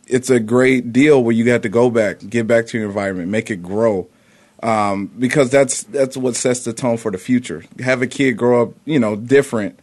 it's 0.07 0.31
a 0.31 0.41
great 0.41 0.93
deal 0.93 1.23
where 1.23 1.35
you 1.35 1.45
got 1.45 1.63
to 1.63 1.69
go 1.69 1.91
back, 1.91 2.21
get 2.29 2.47
back 2.47 2.67
to 2.69 2.79
your 2.79 2.89
environment, 2.89 3.29
make 3.29 3.51
it 3.51 3.63
grow 3.63 4.09
um, 4.63 5.07
because 5.19 5.51
that's 5.51 5.85
that's 5.85 6.17
what 6.17 6.37
sets 6.37 6.65
the 6.65 6.73
tone 6.73 6.97
for 6.97 7.11
the 7.11 7.19
future. 7.19 7.65
Have 7.81 8.03
a 8.03 8.07
kid 8.07 8.33
grow 8.37 8.63
up, 8.63 8.75
you 8.85 8.99
know, 8.99 9.17
different 9.17 9.79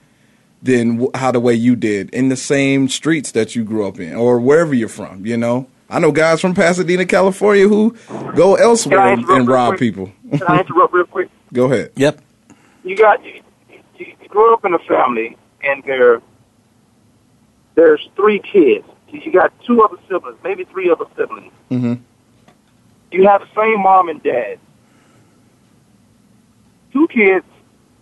than 0.62 0.94
w- 0.98 1.12
how 1.16 1.32
the 1.32 1.40
way 1.40 1.54
you 1.54 1.76
did 1.76 2.10
in 2.12 2.30
the 2.30 2.36
same 2.36 2.90
streets 2.90 3.32
that 3.32 3.56
you 3.56 3.64
grew 3.64 3.88
up 3.88 4.00
in 4.00 4.16
or 4.16 4.40
wherever 4.40 4.74
you're 4.74 4.90
from. 4.90 5.26
You 5.26 5.38
know, 5.38 5.68
I 5.90 6.00
know 6.00 6.12
guys 6.12 6.42
from 6.42 6.54
Pasadena, 6.54 7.06
California, 7.06 7.68
who 7.68 7.96
go 8.36 8.56
elsewhere 8.56 9.14
and, 9.14 9.26
and 9.26 9.48
rob 9.48 9.72
quick? 9.72 9.80
people. 9.80 10.12
Can 10.32 10.44
I 10.48 10.60
interrupt 10.62 10.94
real 10.94 11.06
quick? 11.06 11.30
go 11.54 11.66
ahead. 11.72 11.92
Yep. 11.96 12.22
you 12.84 12.96
got 12.96 13.24
you, 13.24 13.42
you 13.98 14.14
you 14.22 14.28
grew 14.30 14.54
up 14.54 14.66
in 14.66 14.74
a 14.74 14.80
family 14.80 15.38
and 15.64 15.84
there 15.86 16.22
there's 17.76 18.10
three 18.16 18.40
kids. 18.40 18.86
You 19.10 19.32
got 19.32 19.54
two 19.66 19.82
other 19.82 19.98
siblings, 20.10 20.38
maybe 20.44 20.66
three 20.66 20.90
other 20.90 21.06
siblings. 21.16 21.54
hmm 21.70 21.94
You 23.12 23.28
have 23.28 23.42
the 23.42 23.48
same 23.56 23.82
mom 23.82 24.10
and 24.10 24.22
dad. 24.22 24.60
Two 26.98 27.08
kids 27.10 27.46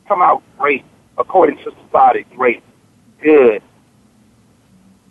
come 0.08 0.21
out 0.21 0.41
great, 0.58 0.86
according 1.17 1.58
to 1.58 1.73
society, 1.84 2.25
great, 2.34 2.63
good. 3.21 3.62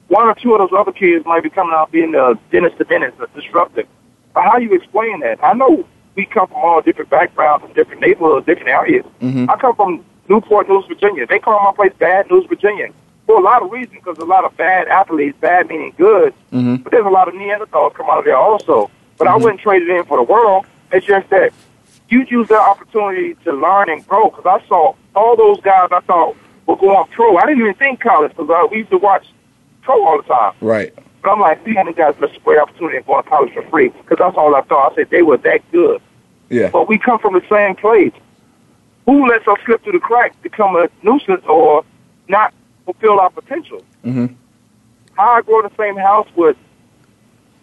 One 0.08 0.26
or 0.26 0.34
two 0.34 0.54
of 0.54 0.58
those 0.70 0.78
other 0.78 0.90
kids 0.90 1.26
might 1.26 1.42
be 1.42 1.50
coming 1.50 1.74
out 1.74 1.92
being 1.92 2.14
a 2.14 2.34
dentist 2.50 2.78
to 2.78 2.84
dentist, 2.84 3.20
a 3.20 3.26
disruptive. 3.38 3.86
But 4.32 4.44
how 4.44 4.58
do 4.58 4.64
you 4.64 4.72
explain 4.72 5.20
that? 5.20 5.38
I 5.44 5.52
know 5.52 5.86
we 6.14 6.24
come 6.24 6.46
from 6.46 6.56
all 6.56 6.80
different 6.80 7.10
backgrounds, 7.10 7.62
from 7.66 7.74
different 7.74 8.00
neighborhoods, 8.00 8.46
different 8.46 8.70
areas. 8.70 9.04
Mhm. 9.20 9.50
I 9.50 9.56
come 9.56 9.76
from 9.76 10.02
Newport 10.30 10.66
News, 10.66 10.86
Virginia. 10.86 11.26
They 11.26 11.38
call 11.38 11.62
my 11.62 11.72
place 11.72 11.92
Bad 11.98 12.30
News, 12.30 12.46
Virginia, 12.46 12.88
for 13.26 13.36
a 13.36 13.42
lot 13.42 13.60
of 13.62 13.70
reasons. 13.70 14.00
Because 14.02 14.16
a 14.16 14.24
lot 14.24 14.46
of 14.46 14.56
bad 14.56 14.88
athletes, 14.88 15.36
bad 15.42 15.68
meaning 15.68 15.92
good, 15.98 16.32
Mhm. 16.54 16.84
but 16.84 16.90
there's 16.90 17.04
a 17.04 17.10
lot 17.10 17.28
of 17.28 17.34
Neanderthals 17.34 17.92
come 17.92 18.08
out 18.08 18.20
of 18.20 18.24
there 18.24 18.38
also. 18.38 18.90
But 19.18 19.28
I 19.28 19.36
wouldn't 19.36 19.60
trade 19.60 19.82
it 19.82 19.90
in 19.90 20.04
for 20.04 20.16
the 20.16 20.22
world. 20.22 20.64
It's 20.90 21.04
just 21.04 21.28
that 21.28 21.52
you 22.08 22.24
use 22.28 22.48
that 22.48 22.60
opportunity 22.60 23.34
to 23.44 23.52
learn 23.52 23.90
and 23.90 24.06
grow. 24.06 24.30
Because 24.30 24.60
I 24.62 24.66
saw 24.68 24.94
all 25.14 25.36
those 25.36 25.60
guys 25.60 25.88
I 25.92 26.00
thought 26.00 26.36
were 26.66 26.76
going 26.76 27.06
pro. 27.12 27.36
I 27.36 27.46
didn't 27.46 27.60
even 27.60 27.74
think 27.74 28.00
college 28.00 28.32
because 28.36 28.68
we 28.70 28.78
used 28.78 28.90
to 28.90 28.98
watch 28.98 29.26
pro 29.82 30.04
all 30.06 30.18
the 30.18 30.28
time. 30.28 30.54
Right. 30.60 30.94
But 31.22 31.32
I'm 31.32 31.40
like, 31.40 31.64
these 31.64 31.76
guys 31.96 32.14
missed 32.20 32.36
a 32.36 32.40
great 32.40 32.58
opportunity 32.58 32.98
and 32.98 33.06
going 33.06 33.22
to 33.22 33.28
college 33.28 33.52
for 33.54 33.62
free. 33.68 33.88
Because 33.88 34.18
that's 34.18 34.36
all 34.36 34.54
I 34.54 34.62
thought. 34.62 34.92
I 34.92 34.94
said 34.96 35.10
they 35.10 35.22
were 35.22 35.38
that 35.38 35.60
good. 35.72 36.00
Yeah. 36.50 36.70
But 36.70 36.88
we 36.88 36.98
come 36.98 37.18
from 37.18 37.34
the 37.34 37.42
same 37.50 37.74
place. 37.76 38.12
Who 39.06 39.26
lets 39.28 39.46
us 39.46 39.58
slip 39.64 39.82
through 39.82 39.92
the 39.92 39.98
cracks, 39.98 40.36
become 40.42 40.76
a 40.76 40.88
nuisance, 41.02 41.44
or 41.46 41.84
not 42.28 42.54
fulfill 42.84 43.20
our 43.20 43.30
potential? 43.30 43.82
hmm 44.02 44.26
How 45.14 45.30
I 45.32 45.42
grow 45.42 45.60
in 45.60 45.68
the 45.68 45.76
same 45.76 45.96
house 45.96 46.28
with 46.36 46.56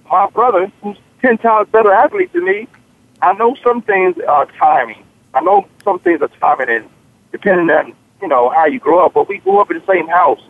my 0.10 0.30
brother, 0.30 0.72
who's 0.84 0.98
ten 1.22 1.38
times 1.38 1.70
better 1.70 1.92
athlete 1.92 2.34
than 2.34 2.46
me. 2.46 2.68
I 3.22 3.34
know 3.34 3.56
some 3.64 3.82
things 3.82 4.18
are 4.28 4.46
timing. 4.58 5.04
I 5.34 5.42
know 5.42 5.68
some 5.84 6.00
things 6.00 6.22
are 6.22 6.28
timing, 6.40 6.70
and 6.70 6.90
depending 7.32 7.70
on 7.70 7.94
you 8.22 8.28
know 8.28 8.50
how 8.50 8.66
you 8.66 8.80
grow 8.80 9.06
up. 9.06 9.14
But 9.14 9.28
we 9.30 9.38
grew 9.40 9.60
up 9.60 9.72
in 9.72 9.78
the 9.80 9.86
same 9.86 10.08
house. 10.08 10.42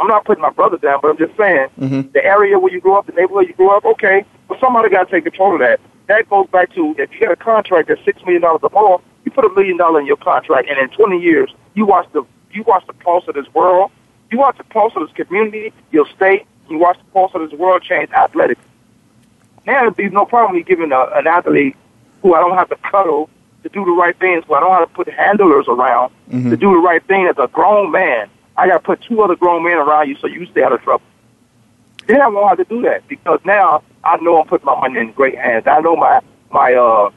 I'm 0.00 0.08
not 0.08 0.24
putting 0.24 0.42
my 0.42 0.50
brother 0.50 0.76
down, 0.76 0.98
but 1.00 1.10
I'm 1.12 1.18
just 1.18 1.36
saying 1.36 1.68
Mhm. 1.80 2.12
the 2.12 2.24
area 2.24 2.58
where 2.58 2.72
you 2.72 2.80
grew 2.80 2.94
up, 2.94 3.06
the 3.06 3.12
neighborhood 3.12 3.46
you 3.46 3.54
grew 3.54 3.70
up. 3.70 3.84
Okay, 3.84 4.24
but 4.48 4.58
somebody 4.60 4.88
got 4.90 5.08
to 5.08 5.10
take 5.10 5.24
control 5.24 5.54
of 5.54 5.60
that. 5.60 5.80
That 6.08 6.28
goes 6.28 6.46
back 6.48 6.72
to 6.74 6.94
if 6.98 7.12
you 7.12 7.20
get 7.20 7.30
a 7.30 7.36
contract 7.36 7.88
that's 7.88 8.04
six 8.04 8.20
million 8.24 8.42
dollars 8.42 8.60
or 8.62 8.70
more, 8.70 9.00
you 9.24 9.30
put 9.30 9.44
a 9.44 9.48
million 9.50 9.76
dollar 9.76 10.00
in 10.00 10.06
your 10.06 10.16
contract, 10.16 10.68
and 10.68 10.78
in 10.78 10.88
20 10.88 11.18
years, 11.18 11.54
you 11.74 11.86
watch 11.86 12.06
the 12.12 12.24
you 12.52 12.62
watch 12.64 12.86
the 12.86 12.92
pulse 12.92 13.26
of 13.28 13.34
this 13.34 13.52
world, 13.54 13.90
you 14.30 14.38
watch 14.38 14.56
the 14.58 14.64
pulse 14.64 14.92
of 14.96 15.02
this 15.08 15.26
community, 15.26 15.72
your 15.90 16.06
state, 16.06 16.44
you 16.68 16.78
watch 16.78 16.96
the 16.98 17.10
pulse 17.12 17.32
of 17.34 17.40
this 17.48 17.58
world 17.58 17.82
change 17.82 18.10
athletics. 18.12 18.60
Now 19.66 19.82
it'd 19.82 19.96
be 19.96 20.08
no 20.08 20.24
problem 20.24 20.56
me 20.56 20.62
giving 20.62 20.92
a, 20.92 21.00
an 21.14 21.26
athlete 21.26 21.74
who 22.24 22.34
I 22.34 22.40
don't 22.40 22.56
have 22.56 22.70
to 22.70 22.76
cuddle 22.76 23.28
to 23.62 23.68
do 23.68 23.84
the 23.84 23.92
right 23.92 24.18
things, 24.18 24.44
who 24.48 24.54
I 24.54 24.60
don't 24.60 24.72
have 24.72 24.88
to 24.88 24.94
put 24.94 25.08
handlers 25.08 25.66
around 25.68 26.10
to 26.50 26.56
do 26.56 26.72
the 26.72 26.78
right 26.78 27.06
thing 27.06 27.26
as 27.26 27.36
a 27.38 27.46
grown 27.48 27.92
man. 27.92 28.28
I 28.56 28.66
got 28.66 28.78
to 28.78 28.80
put 28.80 29.02
two 29.02 29.22
other 29.22 29.36
grown 29.36 29.62
men 29.62 29.74
around 29.74 30.08
you 30.08 30.16
so 30.16 30.26
you 30.26 30.46
stay 30.46 30.62
out 30.62 30.72
of 30.72 30.80
trouble. 30.82 31.04
Then 32.06 32.22
I 32.22 32.28
won't 32.28 32.48
have 32.48 32.66
to 32.66 32.74
do 32.74 32.80
that 32.82 33.06
because 33.08 33.40
now 33.44 33.82
I 34.02 34.16
know 34.16 34.40
I'm 34.40 34.46
putting 34.46 34.64
my 34.64 34.78
money 34.80 35.00
in 35.00 35.12
great 35.12 35.36
hands. 35.36 35.64
I 35.66 35.80
know 35.80 35.96
my 35.96 36.20
my 36.50 36.72
uh, 36.72 37.10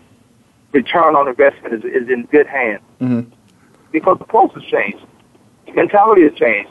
return 0.74 1.15
on 1.15 1.28
investment 1.28 1.74
is, 1.74 1.84
is 1.86 2.10
in 2.10 2.24
good 2.26 2.48
hands 2.48 2.82
hmm 3.00 3.22
because 3.93 4.17
the 4.20 4.26
pulse 4.26 4.54
has 4.54 4.63
changed, 4.65 5.00
mentality 5.74 6.24
has 6.24 6.34
changed, 6.34 6.70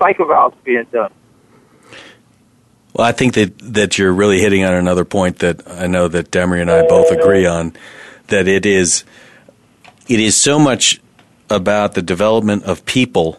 cycle 0.00 0.26
valves 0.26 0.56
being 0.64 0.84
done. 0.92 1.12
Well, 2.96 3.06
I 3.06 3.12
think 3.12 3.34
that, 3.34 3.58
that 3.58 3.98
you're 3.98 4.12
really 4.12 4.40
hitting 4.40 4.64
on 4.64 4.72
another 4.72 5.04
point 5.04 5.40
that 5.40 5.68
I 5.70 5.86
know 5.86 6.08
that 6.08 6.30
Demery 6.30 6.62
and 6.62 6.70
I 6.70 6.86
both 6.86 7.10
agree 7.10 7.44
on. 7.44 7.74
That 8.28 8.48
it 8.48 8.64
is, 8.64 9.04
it 10.08 10.18
is 10.18 10.34
so 10.34 10.58
much 10.58 11.00
about 11.50 11.92
the 11.92 12.00
development 12.00 12.64
of 12.64 12.86
people 12.86 13.38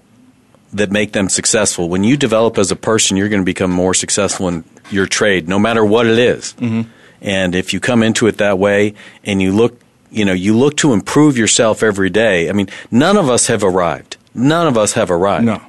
that 0.73 0.91
make 0.91 1.13
them 1.13 1.27
successful. 1.27 1.89
When 1.89 2.03
you 2.03 2.17
develop 2.17 2.59
as 2.59 2.69
a 2.69 2.75
person, 2.75 3.17
you're 3.17 3.29
going 3.29 3.41
to 3.41 3.45
become 3.45 3.71
more 3.71 3.95
successful 3.95 4.47
in 4.47 4.63
your 4.91 5.07
trade, 5.07 5.49
no 5.49 5.57
matter 5.57 5.83
what 5.83 6.05
it 6.05 6.19
is. 6.19 6.53
Mm-hmm. 6.53 6.89
And 7.21 7.55
if 7.55 7.73
you 7.73 7.79
come 7.79 8.03
into 8.03 8.27
it 8.27 8.37
that 8.37 8.59
way, 8.59 8.93
and 9.23 9.41
you 9.41 9.53
look, 9.53 9.81
you 10.11 10.23
know, 10.23 10.33
you 10.33 10.55
look 10.55 10.77
to 10.77 10.93
improve 10.93 11.35
yourself 11.35 11.81
every 11.81 12.11
day. 12.11 12.47
I 12.47 12.51
mean, 12.53 12.69
none 12.91 13.17
of 13.17 13.27
us 13.27 13.47
have 13.47 13.63
arrived. 13.63 14.17
None 14.35 14.67
of 14.67 14.77
us 14.77 14.93
have 14.93 15.09
arrived. 15.09 15.45
No. 15.45 15.61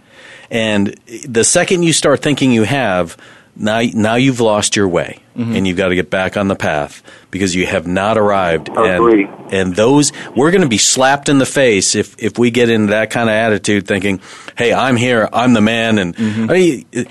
And 0.51 0.89
the 1.27 1.45
second 1.45 1.85
you 1.85 1.95
start 1.95 2.23
thinking 2.23 2.53
you 2.53 2.65
have, 2.65 3.17
now 3.59 3.81
now 3.95 4.15
you've 4.15 4.41
lost 4.41 4.77
your 4.77 4.89
way 4.89 5.21
mm-hmm. 5.37 5.55
and 5.55 5.67
you've 5.67 5.77
got 5.77 5.89
to 5.89 5.95
get 5.95 6.11
back 6.11 6.37
on 6.37 6.49
the 6.49 6.57
path 6.57 7.03
because 7.31 7.55
you 7.55 7.67
have 7.67 7.87
not 7.87 8.17
arrived. 8.19 8.69
And 8.69 9.53
and 9.53 9.77
those 9.77 10.13
we're 10.35 10.51
going 10.51 10.63
to 10.63 10.69
be 10.69 10.79
slapped 10.79 11.29
in 11.29 11.39
the 11.39 11.47
face 11.47 11.95
if 11.95 12.15
if 12.23 12.39
we 12.39 12.51
get 12.51 12.71
into 12.71 12.91
that 12.91 13.11
kind 13.11 13.29
of 13.29 13.35
attitude 13.35 13.87
thinking 13.87 14.21
hey 14.57 14.73
i'm 14.73 14.97
here 14.97 15.29
i'm 15.33 15.55
the 15.55 15.61
man 15.61 15.99
and 15.99 16.15
mm-hmm. 16.15 16.51
i 16.51 16.53
mean 16.53 16.87
it- 16.93 17.09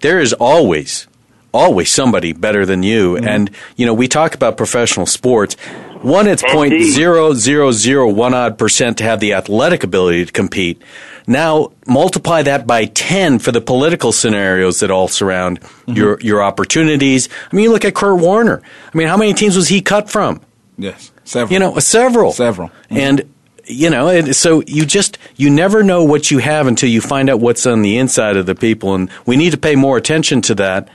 there 0.00 0.20
is 0.20 0.34
always 0.34 1.06
always 1.54 1.90
somebody 1.90 2.32
better 2.32 2.66
than 2.66 2.82
you. 2.82 3.14
Mm-hmm. 3.14 3.28
And 3.28 3.50
you 3.76 3.86
know 3.86 3.94
we 3.94 4.08
talk 4.08 4.34
about 4.34 4.56
professional 4.56 5.06
sports. 5.06 5.54
One 6.02 6.26
it's 6.26 6.42
point 6.42 6.82
zero 6.82 7.32
zero 7.32 7.72
zero 7.72 8.08
one 8.10 8.34
odd 8.34 8.58
percent 8.58 8.98
to 8.98 9.04
have 9.04 9.20
the 9.20 9.32
athletic 9.32 9.84
ability 9.84 10.26
to 10.26 10.32
compete 10.32 10.82
now 11.26 11.72
multiply 11.86 12.42
that 12.42 12.66
by 12.66 12.84
10 12.86 13.38
for 13.38 13.52
the 13.52 13.60
political 13.60 14.12
scenarios 14.12 14.80
that 14.80 14.90
all 14.90 15.08
surround 15.08 15.58
your 15.86 16.18
your 16.20 16.42
opportunities 16.42 17.28
i 17.50 17.56
mean 17.56 17.64
you 17.64 17.70
look 17.72 17.84
at 17.84 17.94
kurt 17.94 18.18
warner 18.20 18.60
i 18.92 18.96
mean 18.98 19.06
how 19.08 19.16
many 19.16 19.32
teams 19.34 19.56
was 19.56 19.68
he 19.68 19.80
cut 19.80 20.10
from 20.10 20.40
Yes, 20.76 21.12
several. 21.24 21.52
you 21.52 21.58
know 21.60 21.78
several 21.78 22.32
Several. 22.32 22.70
Mhm. 22.90 22.98
and 22.98 23.22
you 23.66 23.88
know 23.90 24.32
so 24.32 24.62
you 24.66 24.84
just 24.84 25.16
you 25.36 25.48
never 25.48 25.82
know 25.82 26.04
what 26.04 26.30
you 26.30 26.38
have 26.38 26.66
until 26.66 26.88
you 26.90 27.00
find 27.00 27.30
out 27.30 27.40
what's 27.40 27.64
on 27.66 27.82
the 27.82 27.96
inside 27.98 28.36
of 28.36 28.44
the 28.46 28.54
people 28.54 28.94
and 28.94 29.08
we 29.24 29.36
need 29.36 29.50
to 29.52 29.56
pay 29.58 29.76
more 29.76 29.96
attention 29.96 30.42
to 30.42 30.54
that 30.56 30.88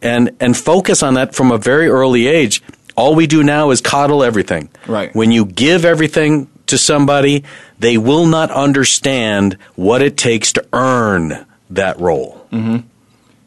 and 0.00 0.30
and 0.40 0.56
focus 0.56 1.02
on 1.02 1.14
that 1.14 1.34
from 1.34 1.50
a 1.52 1.58
very 1.58 1.88
early 1.88 2.26
age 2.26 2.62
all 2.96 3.14
we 3.14 3.26
do 3.26 3.42
now 3.42 3.70
is 3.70 3.80
coddle 3.82 4.22
everything 4.24 4.68
Right. 4.86 5.14
when 5.14 5.30
you 5.32 5.44
give 5.44 5.84
everything 5.84 6.48
to 6.66 6.76
somebody 6.78 7.44
they 7.78 7.96
will 7.98 8.26
not 8.26 8.50
understand 8.50 9.54
what 9.76 10.02
it 10.02 10.16
takes 10.16 10.52
to 10.52 10.66
earn 10.72 11.46
that 11.70 11.98
role 12.00 12.46
and 12.52 12.84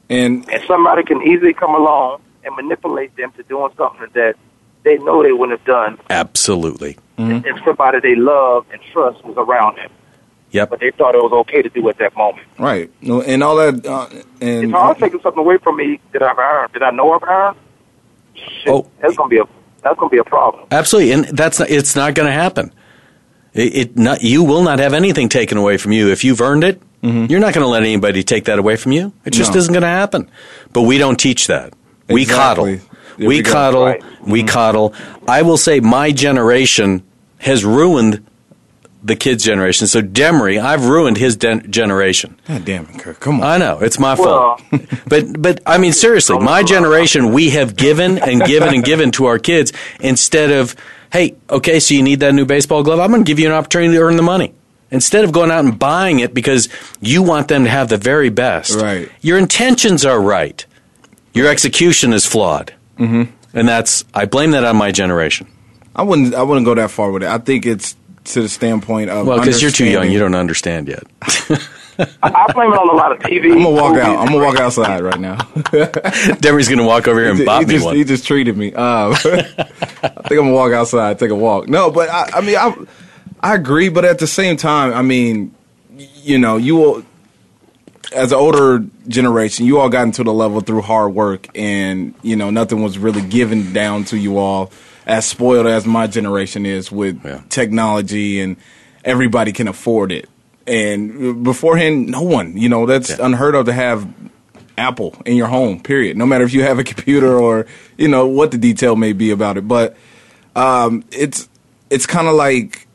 and 0.10 0.63
somebody 0.67 1.03
can 1.03 1.21
easily 1.21 1.53
come 1.53 1.73
along 1.75 2.21
and 2.43 2.55
manipulate 2.55 3.15
them 3.15 3.32
to 3.34 3.43
doing 3.43 3.71
something 3.77 4.08
that 4.13 4.36
they 4.84 4.97
know 4.99 5.21
they 5.23 5.32
wouldn't 5.32 5.60
have 5.60 5.67
done 5.67 5.97
absolutely 6.10 6.97
if 7.17 7.63
somebody 7.65 7.99
they 7.99 8.15
love 8.15 8.65
and 8.71 8.82
trust 8.93 9.23
was 9.25 9.36
around 9.38 9.75
them. 9.77 9.91
yep 10.51 10.69
But 10.69 10.79
they 10.79 10.91
thought 10.91 11.15
it 11.15 11.21
was 11.21 11.34
okay 11.41 11.62
to 11.62 11.67
do 11.69 11.89
at 11.89 11.97
that 11.97 12.15
moment. 12.15 12.47
right, 12.58 12.89
No, 13.01 13.21
and 13.21 13.43
all 13.43 13.58
that, 13.58 13.86
uh, 13.86 14.08
and 14.39 14.69
If 14.69 14.73
I 14.73 14.88
was 14.88 14.97
taking 14.97 15.19
something 15.19 15.39
away 15.41 15.58
from 15.58 15.75
me 15.75 15.99
that 16.13 16.23
I've 16.23 16.38
earned, 16.39 16.71
that 16.73 16.82
I 16.84 16.91
know 16.91 17.12
I've 17.12 17.23
earned, 17.23 17.58
shit, 18.36 18.69
Oh. 18.69 18.88
that's 19.01 19.17
gonna 19.17 19.27
be 19.29 19.38
a 19.39 19.43
that's 19.84 19.99
gonna 19.99 20.10
be 20.10 20.17
a 20.17 20.23
problem. 20.23 20.65
Absolutely, 20.71 21.12
and 21.12 21.25
that's 21.25 21.60
not, 21.60 21.69
it's 21.69 21.95
not 21.97 22.13
going 22.13 22.27
to 22.27 22.34
happen. 22.34 22.71
It, 23.59 23.75
it 23.75 23.97
not 23.97 24.21
you 24.23 24.43
will 24.43 24.63
not 24.63 24.79
have 24.79 24.93
anything 24.93 25.29
taken 25.29 25.57
away 25.57 25.77
from 25.77 25.91
you 25.91 26.09
if 26.11 26.23
you've 26.23 26.41
earned 26.41 26.63
it. 26.63 26.81
You're 27.01 27.39
not 27.39 27.53
going 27.53 27.63
to 27.63 27.67
let 27.67 27.83
anybody 27.83 28.23
take 28.23 28.45
that 28.45 28.59
away 28.59 28.75
from 28.75 28.91
you. 28.91 29.13
It 29.23 29.31
just 29.31 29.51
Mm-hmm. 29.51 29.53
No. 29.53 29.59
isn't 29.59 29.73
going 29.73 29.81
to 29.83 29.87
happen. 29.87 30.29
But 30.73 30.81
we 30.81 30.97
don't 30.97 31.17
teach 31.17 31.47
that. 31.47 31.73
We 32.09 32.25
coddle. 32.25 32.65
There 32.65 32.81
we 33.17 33.27
we 33.27 33.41
coddle. 33.43 33.85
Right. 33.85 34.03
We 34.21 34.43
coddle. 34.43 34.93
I 35.27 35.41
will 35.43 35.55
say 35.57 35.79
my 35.79 36.11
generation 36.11 37.03
has 37.37 37.63
ruined 37.63 38.25
the 39.01 39.15
kids' 39.15 39.45
generation. 39.45 39.87
So 39.87 40.01
Demery, 40.01 40.61
I've 40.61 40.85
ruined 40.87 41.15
his 41.17 41.37
den- 41.37 41.71
generation. 41.71 42.37
God 42.47 42.65
damn 42.65 42.83
it, 42.85 42.99
Kirk, 42.99 43.21
come 43.21 43.39
on. 43.39 43.43
I 43.47 43.57
know 43.57 43.79
it's 43.79 43.97
my 43.97 44.13
Well- 44.15 44.57
fault, 44.57 44.81
but 45.07 45.41
but 45.41 45.61
I 45.65 45.77
mean 45.77 45.93
seriously, 45.93 46.37
my 46.39 46.63
generation 46.63 47.31
we 47.31 47.51
have 47.51 47.77
given 47.77 48.17
and 48.17 48.43
given 48.43 48.73
and 48.73 48.83
given 48.83 49.11
to 49.11 49.25
our 49.27 49.39
kids 49.39 49.71
instead 50.01 50.51
of 50.51 50.75
hey, 51.11 51.35
okay, 51.49 51.79
so 51.79 51.93
you 51.93 52.03
need 52.03 52.19
that 52.21 52.33
new 52.33 52.45
baseball 52.45 52.83
glove. 52.83 52.99
I'm 52.99 53.11
going 53.11 53.23
to 53.23 53.27
give 53.27 53.39
you 53.39 53.47
an 53.47 53.53
opportunity 53.53 53.93
to 53.93 54.01
earn 54.01 54.15
the 54.15 54.23
money 54.23 54.53
instead 54.91 55.23
of 55.23 55.31
going 55.31 55.51
out 55.51 55.63
and 55.63 55.77
buying 55.77 56.19
it 56.19 56.33
because 56.33 56.69
you 56.99 57.23
want 57.23 57.47
them 57.47 57.63
to 57.63 57.69
have 57.69 57.89
the 57.89 57.97
very 57.97 58.29
best. 58.29 58.75
Right. 58.75 59.11
Your 59.21 59.37
intentions 59.37 60.05
are 60.05 60.19
right, 60.19 60.65
your 61.33 61.47
execution 61.47 62.13
is 62.13 62.25
flawed, 62.25 62.73
mm-hmm. 62.97 63.31
and 63.53 63.67
that's 63.67 64.05
I 64.13 64.25
blame 64.25 64.51
that 64.51 64.63
on 64.63 64.75
my 64.75 64.91
generation. 64.91 65.47
I 65.95 66.03
wouldn't. 66.03 66.33
I 66.33 66.43
wouldn't 66.43 66.65
go 66.65 66.75
that 66.75 66.91
far 66.91 67.11
with 67.11 67.23
it. 67.23 67.29
I 67.29 67.39
think 67.39 67.65
it's 67.65 67.95
to 68.25 68.41
the 68.41 68.49
standpoint 68.49 69.09
of 69.09 69.27
Well, 69.27 69.39
because 69.39 69.61
you're 69.61 69.71
too 69.71 69.85
young, 69.89 70.09
you 70.11 70.19
don't 70.19 70.35
understand 70.35 70.87
yet. 70.87 71.03
I, 71.99 72.07
I 72.47 72.53
blame 72.53 72.71
it 72.71 72.77
on 72.79 72.89
a 72.89 72.93
lot 72.93 73.12
of 73.12 73.19
TV. 73.19 73.51
I'm 73.51 73.63
gonna 73.63 73.69
walk 73.71 73.89
movies, 73.93 74.03
out. 74.03 74.17
I'm 74.19 74.25
gonna 74.33 74.45
walk 74.45 74.59
outside 74.59 75.01
right 75.03 75.19
now. 75.19 75.35
Demery's 76.39 76.67
going 76.67 76.79
to 76.79 76.85
walk 76.85 77.07
over 77.07 77.19
here 77.19 77.29
and 77.31 77.39
he, 77.39 77.45
bop 77.45 77.62
he 77.62 77.65
me 77.67 77.73
just, 77.73 77.85
one. 77.85 77.95
he 77.95 78.03
just 78.03 78.25
treated 78.27 78.55
me. 78.57 78.73
Um, 78.73 79.12
I 79.13 79.15
think 79.15 80.31
I'm 80.31 80.38
gonna 80.38 80.53
walk 80.53 80.71
outside, 80.73 81.19
take 81.19 81.31
a 81.31 81.35
walk. 81.35 81.67
No, 81.67 81.91
but 81.91 82.09
I, 82.09 82.29
I 82.35 82.41
mean, 82.41 82.55
I, 82.55 82.73
I 83.41 83.55
agree. 83.55 83.89
But 83.89 84.05
at 84.05 84.19
the 84.19 84.27
same 84.27 84.57
time, 84.57 84.93
I 84.93 85.01
mean, 85.01 85.53
you 86.23 86.38
know, 86.39 86.57
you 86.57 86.75
will, 86.75 87.03
as 88.13 88.31
an 88.31 88.38
older 88.38 88.85
generation, 89.07 89.65
you 89.65 89.79
all 89.79 89.89
got 89.89 90.03
into 90.03 90.23
the 90.23 90.33
level 90.33 90.62
through 90.62 90.81
hard 90.81 91.13
work, 91.13 91.47
and 91.55 92.13
you 92.21 92.35
know, 92.35 92.49
nothing 92.49 92.81
was 92.81 92.97
really 92.97 93.21
given 93.21 93.73
down 93.73 94.05
to 94.05 94.17
you 94.17 94.38
all. 94.38 94.71
As 95.05 95.25
spoiled 95.25 95.65
as 95.65 95.85
my 95.88 96.05
generation 96.07 96.65
is 96.67 96.91
with 96.91 97.23
Yeah. 97.25 97.41
technology, 97.49 98.39
and 98.41 98.57
everybody 99.03 99.51
can 99.51 99.67
afford 99.67 100.12
it. 100.12 100.28
And 100.69 101.43
beforehand, 101.43 102.08
no 102.08 102.21
one, 102.21 102.55
you 102.55 102.69
know, 102.69 102.86
that's 102.86 103.10
Yeah. 103.10 103.25
unheard 103.25 103.55
of 103.55 103.65
to 103.65 103.73
have 103.73 104.08
Apple 104.77 105.15
in 105.25 105.36
your 105.36 105.47
home. 105.47 105.79
Period. 105.79 106.15
No 106.15 106.25
matter 106.25 106.43
if 106.43 106.53
you 106.53 106.62
have 106.63 106.77
a 106.79 106.84
computer 106.93 107.38
or 107.38 107.65
you 107.97 108.08
know 108.08 108.27
what 108.27 108.51
the 108.51 108.58
detail 108.58 108.95
may 108.95 109.13
be 109.13 109.32
about 109.32 109.58
it, 109.58 109.67
but 109.67 109.97
um, 110.55 111.03
it's 111.12 111.49
it's 111.89 112.05
kind 112.05 112.27
of 112.27 112.36
like 112.36 112.88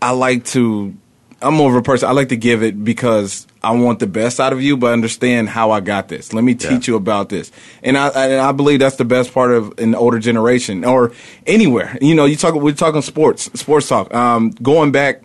I 0.00 0.12
like 0.12 0.44
to. 0.46 0.94
I'm 1.42 1.54
more 1.54 1.68
of 1.70 1.76
a 1.76 1.82
person. 1.82 2.08
I 2.08 2.12
like 2.12 2.30
to 2.30 2.36
give 2.36 2.62
it 2.62 2.82
because 2.82 3.46
I 3.62 3.72
want 3.72 3.98
the 3.98 4.06
best 4.06 4.40
out 4.40 4.54
of 4.54 4.62
you, 4.62 4.76
but 4.78 4.92
understand 4.92 5.50
how 5.50 5.70
I 5.70 5.80
got 5.80 6.08
this. 6.08 6.32
Let 6.32 6.44
me 6.44 6.54
teach 6.54 6.88
Yeah. 6.88 6.92
you 6.92 6.96
about 6.96 7.28
this, 7.28 7.52
and 7.82 7.98
I 7.98 8.08
and 8.08 8.40
I 8.40 8.52
believe 8.52 8.78
that's 8.80 8.96
the 8.96 9.04
best 9.04 9.34
part 9.34 9.50
of 9.50 9.74
an 9.78 9.94
older 9.94 10.18
generation 10.18 10.84
or 10.84 11.12
anywhere. 11.46 11.98
You 12.00 12.14
know, 12.14 12.24
you 12.24 12.36
talk. 12.36 12.54
We're 12.54 12.72
talking 12.72 13.02
sports, 13.02 13.50
sports 13.58 13.88
talk. 13.88 14.14
Um, 14.14 14.50
going 14.62 14.92
back 14.92 15.22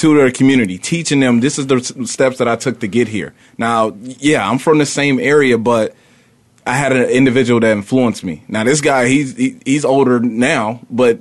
to 0.00 0.16
their 0.16 0.30
community, 0.30 0.78
teaching 0.78 1.20
them 1.20 1.40
this 1.40 1.58
is 1.58 1.66
the 1.66 1.80
steps 2.06 2.38
that 2.38 2.48
I 2.48 2.56
took 2.56 2.80
to 2.80 2.88
get 2.88 3.08
here. 3.08 3.34
Now, 3.58 3.94
yeah, 4.00 4.48
I'm 4.48 4.58
from 4.58 4.78
the 4.78 4.86
same 4.86 5.20
area, 5.20 5.58
but 5.58 5.94
I 6.66 6.72
had 6.72 6.92
an 6.92 7.08
individual 7.10 7.60
that 7.60 7.72
influenced 7.72 8.24
me. 8.24 8.42
Now, 8.48 8.64
this 8.64 8.80
guy, 8.80 9.08
he's 9.08 9.36
he, 9.36 9.58
he's 9.64 9.84
older 9.84 10.18
now, 10.18 10.80
but 10.90 11.20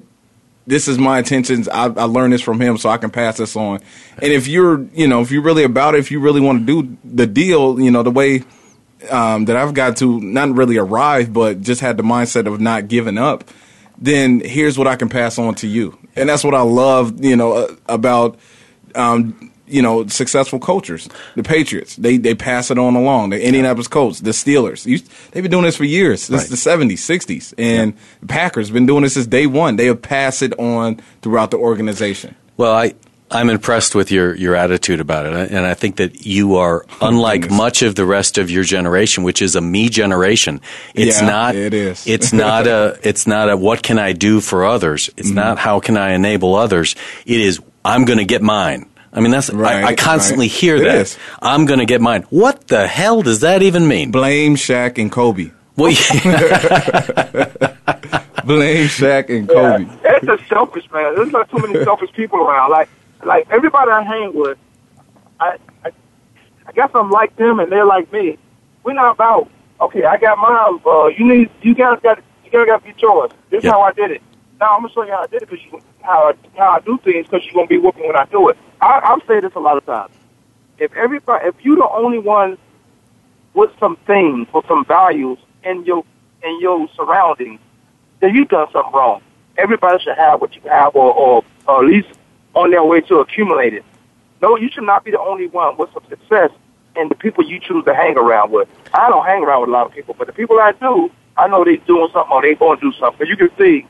this 0.65 0.87
is 0.87 0.97
my 0.97 1.17
intentions. 1.17 1.67
I, 1.67 1.85
I 1.85 2.03
learned 2.03 2.31
this 2.31 2.41
from 2.41 2.61
him, 2.61 2.77
so 2.77 2.89
I 2.89 2.97
can 2.97 3.09
pass 3.09 3.37
this 3.37 3.55
on. 3.55 3.81
And 4.21 4.31
if 4.31 4.47
you're, 4.47 4.85
you 4.93 5.07
know, 5.07 5.21
if 5.21 5.31
you're 5.31 5.41
really 5.41 5.63
about 5.63 5.95
it, 5.95 5.99
if 5.99 6.11
you 6.11 6.21
really 6.21 6.41
want 6.41 6.65
to 6.65 6.83
do 6.83 6.97
the 7.03 7.27
deal, 7.27 7.81
you 7.81 7.91
know, 7.91 8.03
the 8.03 8.11
way 8.11 8.43
um, 9.09 9.45
that 9.45 9.57
I've 9.57 9.73
got 9.73 9.97
to 9.97 10.21
not 10.21 10.55
really 10.55 10.77
arrive, 10.77 11.33
but 11.33 11.61
just 11.61 11.81
had 11.81 11.97
the 11.97 12.03
mindset 12.03 12.45
of 12.45 12.61
not 12.61 12.87
giving 12.87 13.17
up, 13.17 13.43
then 13.97 14.39
here's 14.39 14.77
what 14.77 14.87
I 14.87 14.95
can 14.95 15.09
pass 15.09 15.37
on 15.37 15.55
to 15.55 15.67
you. 15.67 15.97
And 16.15 16.29
that's 16.29 16.43
what 16.43 16.53
I 16.53 16.61
love, 16.61 17.23
you 17.23 17.35
know, 17.35 17.75
about, 17.87 18.39
um, 18.95 19.51
you 19.67 19.81
know, 19.83 20.07
successful 20.07 20.59
cultures. 20.59 21.07
The 21.35 21.43
Patriots, 21.43 21.95
they 21.95 22.17
they 22.17 22.33
pass 22.33 22.71
it 22.71 22.79
on 22.79 22.95
along. 22.95 23.29
The 23.29 23.43
Indianapolis 23.45 23.87
Colts, 23.87 24.19
the 24.19 24.31
Steelers, 24.31 24.85
you, 24.85 24.99
they've 25.31 25.43
been 25.43 25.51
doing 25.51 25.65
this 25.65 25.77
for 25.77 25.83
years. 25.85 26.27
This 26.27 26.49
is 26.49 26.63
the 26.63 26.69
70s, 26.69 26.93
60s. 26.93 27.53
And 27.57 27.93
the 28.21 28.25
Packers 28.27 28.67
have 28.67 28.73
been 28.73 28.87
doing 28.87 29.03
this 29.03 29.13
since 29.13 29.27
day 29.27 29.45
one. 29.45 29.75
They 29.75 29.85
have 29.85 30.01
passed 30.01 30.41
it 30.41 30.57
on 30.59 30.99
throughout 31.21 31.51
the 31.51 31.57
organization. 31.57 32.35
Well, 32.57 32.73
I 32.73 32.93
I'm 33.31 33.51
impressed 33.51 33.93
with 33.93 34.11
your 34.11 34.33
your 34.35 34.55
attitude 34.55 34.99
about 34.99 35.27
it, 35.27 35.51
and 35.51 35.63
I 35.63 35.75
think 35.75 35.97
that 35.97 36.25
you 36.25 36.55
are 36.55 36.83
unlike 36.99 37.41
goodness. 37.41 37.57
much 37.59 37.81
of 37.83 37.93
the 37.93 38.05
rest 38.05 38.39
of 38.39 38.49
your 38.49 38.63
generation, 38.63 39.23
which 39.23 39.39
is 39.39 39.55
a 39.55 39.61
me 39.61 39.87
generation. 39.89 40.61
It's 40.95 41.21
Yeah, 41.21 41.27
not. 41.27 41.55
it 41.55 41.75
is. 41.75 42.07
it's 42.07 42.33
not 42.47 42.65
a. 42.65 42.97
It's 43.03 43.27
not 43.27 43.51
a. 43.51 43.55
What 43.55 43.83
can 43.83 43.99
I 43.99 44.13
do 44.13 44.41
for 44.41 44.65
others? 44.65 45.09
Mm-hmm. 45.09 45.19
It's 45.19 45.29
not 45.29 45.59
how 45.59 45.79
can 45.79 45.95
I 45.95 46.13
enable 46.13 46.55
others. 46.55 46.95
It 47.27 47.39
is. 47.39 47.59
I'm 47.89 48.05
going 48.05 48.19
to 48.19 48.25
get 48.25 48.41
mine. 48.41 48.89
I 49.11 49.19
mean, 49.21 49.31
that's. 49.31 49.49
I, 49.49 49.83
I 49.83 49.95
constantly 49.95 50.45
right. 50.45 50.51
hear 50.51 50.75
It 50.77 50.83
that. 50.83 50.95
is. 50.99 51.17
I'm 51.41 51.65
going 51.65 51.79
to 51.79 51.85
get 51.85 51.99
mine. 52.01 52.23
What 52.29 52.67
the 52.67 52.87
hell 52.87 53.21
does 53.23 53.39
that 53.41 53.61
even 53.63 53.87
mean? 53.87 54.11
Blame 54.11 54.55
Shaq 54.55 54.97
and 54.99 55.11
Kobe. 55.11 55.51
Well, 55.75 55.91
yeah, 56.13 57.49
Blame 58.45 58.87
Shaq 58.87 59.29
and 59.29 59.47
Yeah, 59.49 59.77
Kobe. 59.77 59.87
it's 60.03 60.27
a 60.27 60.45
selfish, 60.47 60.89
man. 60.91 61.15
There's 61.15 61.31
not 61.31 61.49
too 61.49 61.57
many 61.65 61.83
selfish 61.83 62.11
people 62.13 62.39
around. 62.39 62.71
Like, 62.71 62.89
like 63.23 63.47
everybody 63.49 63.91
I 63.91 64.03
hang 64.03 64.33
with, 64.33 64.57
I, 65.39 65.57
I, 65.85 65.91
I 66.67 66.71
guess 66.73 66.89
I'm 66.93 67.09
like 67.09 67.35
them 67.37 67.59
and 67.59 67.71
they're 67.71 67.85
like 67.85 68.11
me. 68.13 68.37
We're 68.83 68.93
not 68.93 69.11
about 69.15 69.49
okay. 69.81 70.03
I 70.05 70.17
got 70.17 70.37
mine. 70.37 70.79
Uh, 70.85 71.07
you 71.07 71.27
need, 71.27 71.49
you 71.61 71.73
guys 71.75 71.99
got, 72.03 72.21
you 72.45 72.51
guys 72.51 72.65
got 72.65 72.81
to 72.83 72.87
get 72.91 73.01
yours. 73.01 73.31
This 73.49 73.59
is 73.59 73.63
Yeah. 73.65 73.71
how 73.71 73.81
I 73.81 73.91
did 73.93 74.11
it. 74.11 74.21
Now 74.59 74.75
I'm 74.75 74.81
gonna 74.81 74.93
show 74.93 75.03
you 75.03 75.11
how 75.11 75.23
I 75.23 75.27
did 75.27 75.41
it 75.43 75.49
because 75.49 75.65
you, 75.65 75.81
how 76.01 76.29
I, 76.29 76.57
how 76.57 76.69
I 76.71 76.79
do 76.79 76.97
things 76.99 77.27
because 77.27 77.45
you're 77.45 77.53
gonna 77.53 77.67
be 77.67 77.77
whooping 77.77 78.05
when 78.05 78.15
I 78.15 78.25
do 78.25 78.49
it. 78.49 78.57
I, 78.81 78.99
I've 79.03 79.21
said 79.27 79.43
this 79.43 79.53
a 79.55 79.59
lot 79.59 79.77
of 79.77 79.85
times. 79.85 80.13
If 80.77 80.93
everybody, 80.95 81.47
if 81.47 81.55
you're 81.61 81.75
the 81.75 81.89
only 81.89 82.19
one 82.19 82.57
with 83.53 83.71
some 83.79 83.97
things 84.07 84.47
or 84.53 84.63
some 84.67 84.85
values 84.85 85.37
in 85.63 85.83
your 85.85 86.03
in 86.43 86.59
your 86.61 86.87
surroundings, 86.95 87.59
then 88.21 88.33
you've 88.33 88.49
done 88.49 88.67
something 88.71 88.93
wrong. 88.93 89.21
Everybody 89.57 90.01
should 90.01 90.15
have 90.15 90.39
what 90.39 90.55
you 90.55 90.61
have, 90.69 90.95
or, 90.95 91.13
or, 91.13 91.43
or 91.67 91.83
at 91.83 91.89
least 91.89 92.07
on 92.53 92.71
their 92.71 92.83
way 92.83 93.01
to 93.01 93.19
accumulate 93.19 93.73
it. 93.73 93.83
No, 94.41 94.55
you 94.55 94.69
should 94.69 94.85
not 94.85 95.03
be 95.03 95.11
the 95.11 95.19
only 95.19 95.47
one 95.47 95.75
with 95.77 95.91
some 95.93 96.03
success 96.09 96.51
and 96.95 97.11
the 97.11 97.15
people 97.15 97.43
you 97.43 97.59
choose 97.59 97.83
to 97.85 97.93
hang 97.93 98.17
around 98.17 98.51
with. 98.51 98.69
I 98.93 99.09
don't 99.09 99.25
hang 99.25 99.43
around 99.43 99.61
with 99.61 99.69
a 99.69 99.73
lot 99.73 99.85
of 99.85 99.93
people, 99.93 100.15
but 100.17 100.27
the 100.27 100.33
people 100.33 100.59
I 100.59 100.71
do, 100.71 101.11
I 101.37 101.47
know 101.47 101.63
they're 101.63 101.77
doing 101.77 102.09
something 102.13 102.31
or 102.31 102.41
they're 102.41 102.55
going 102.55 102.79
to 102.79 102.91
do 102.91 102.97
something. 102.97 103.27
You 103.27 103.35
can 103.35 103.49
see 103.57 103.85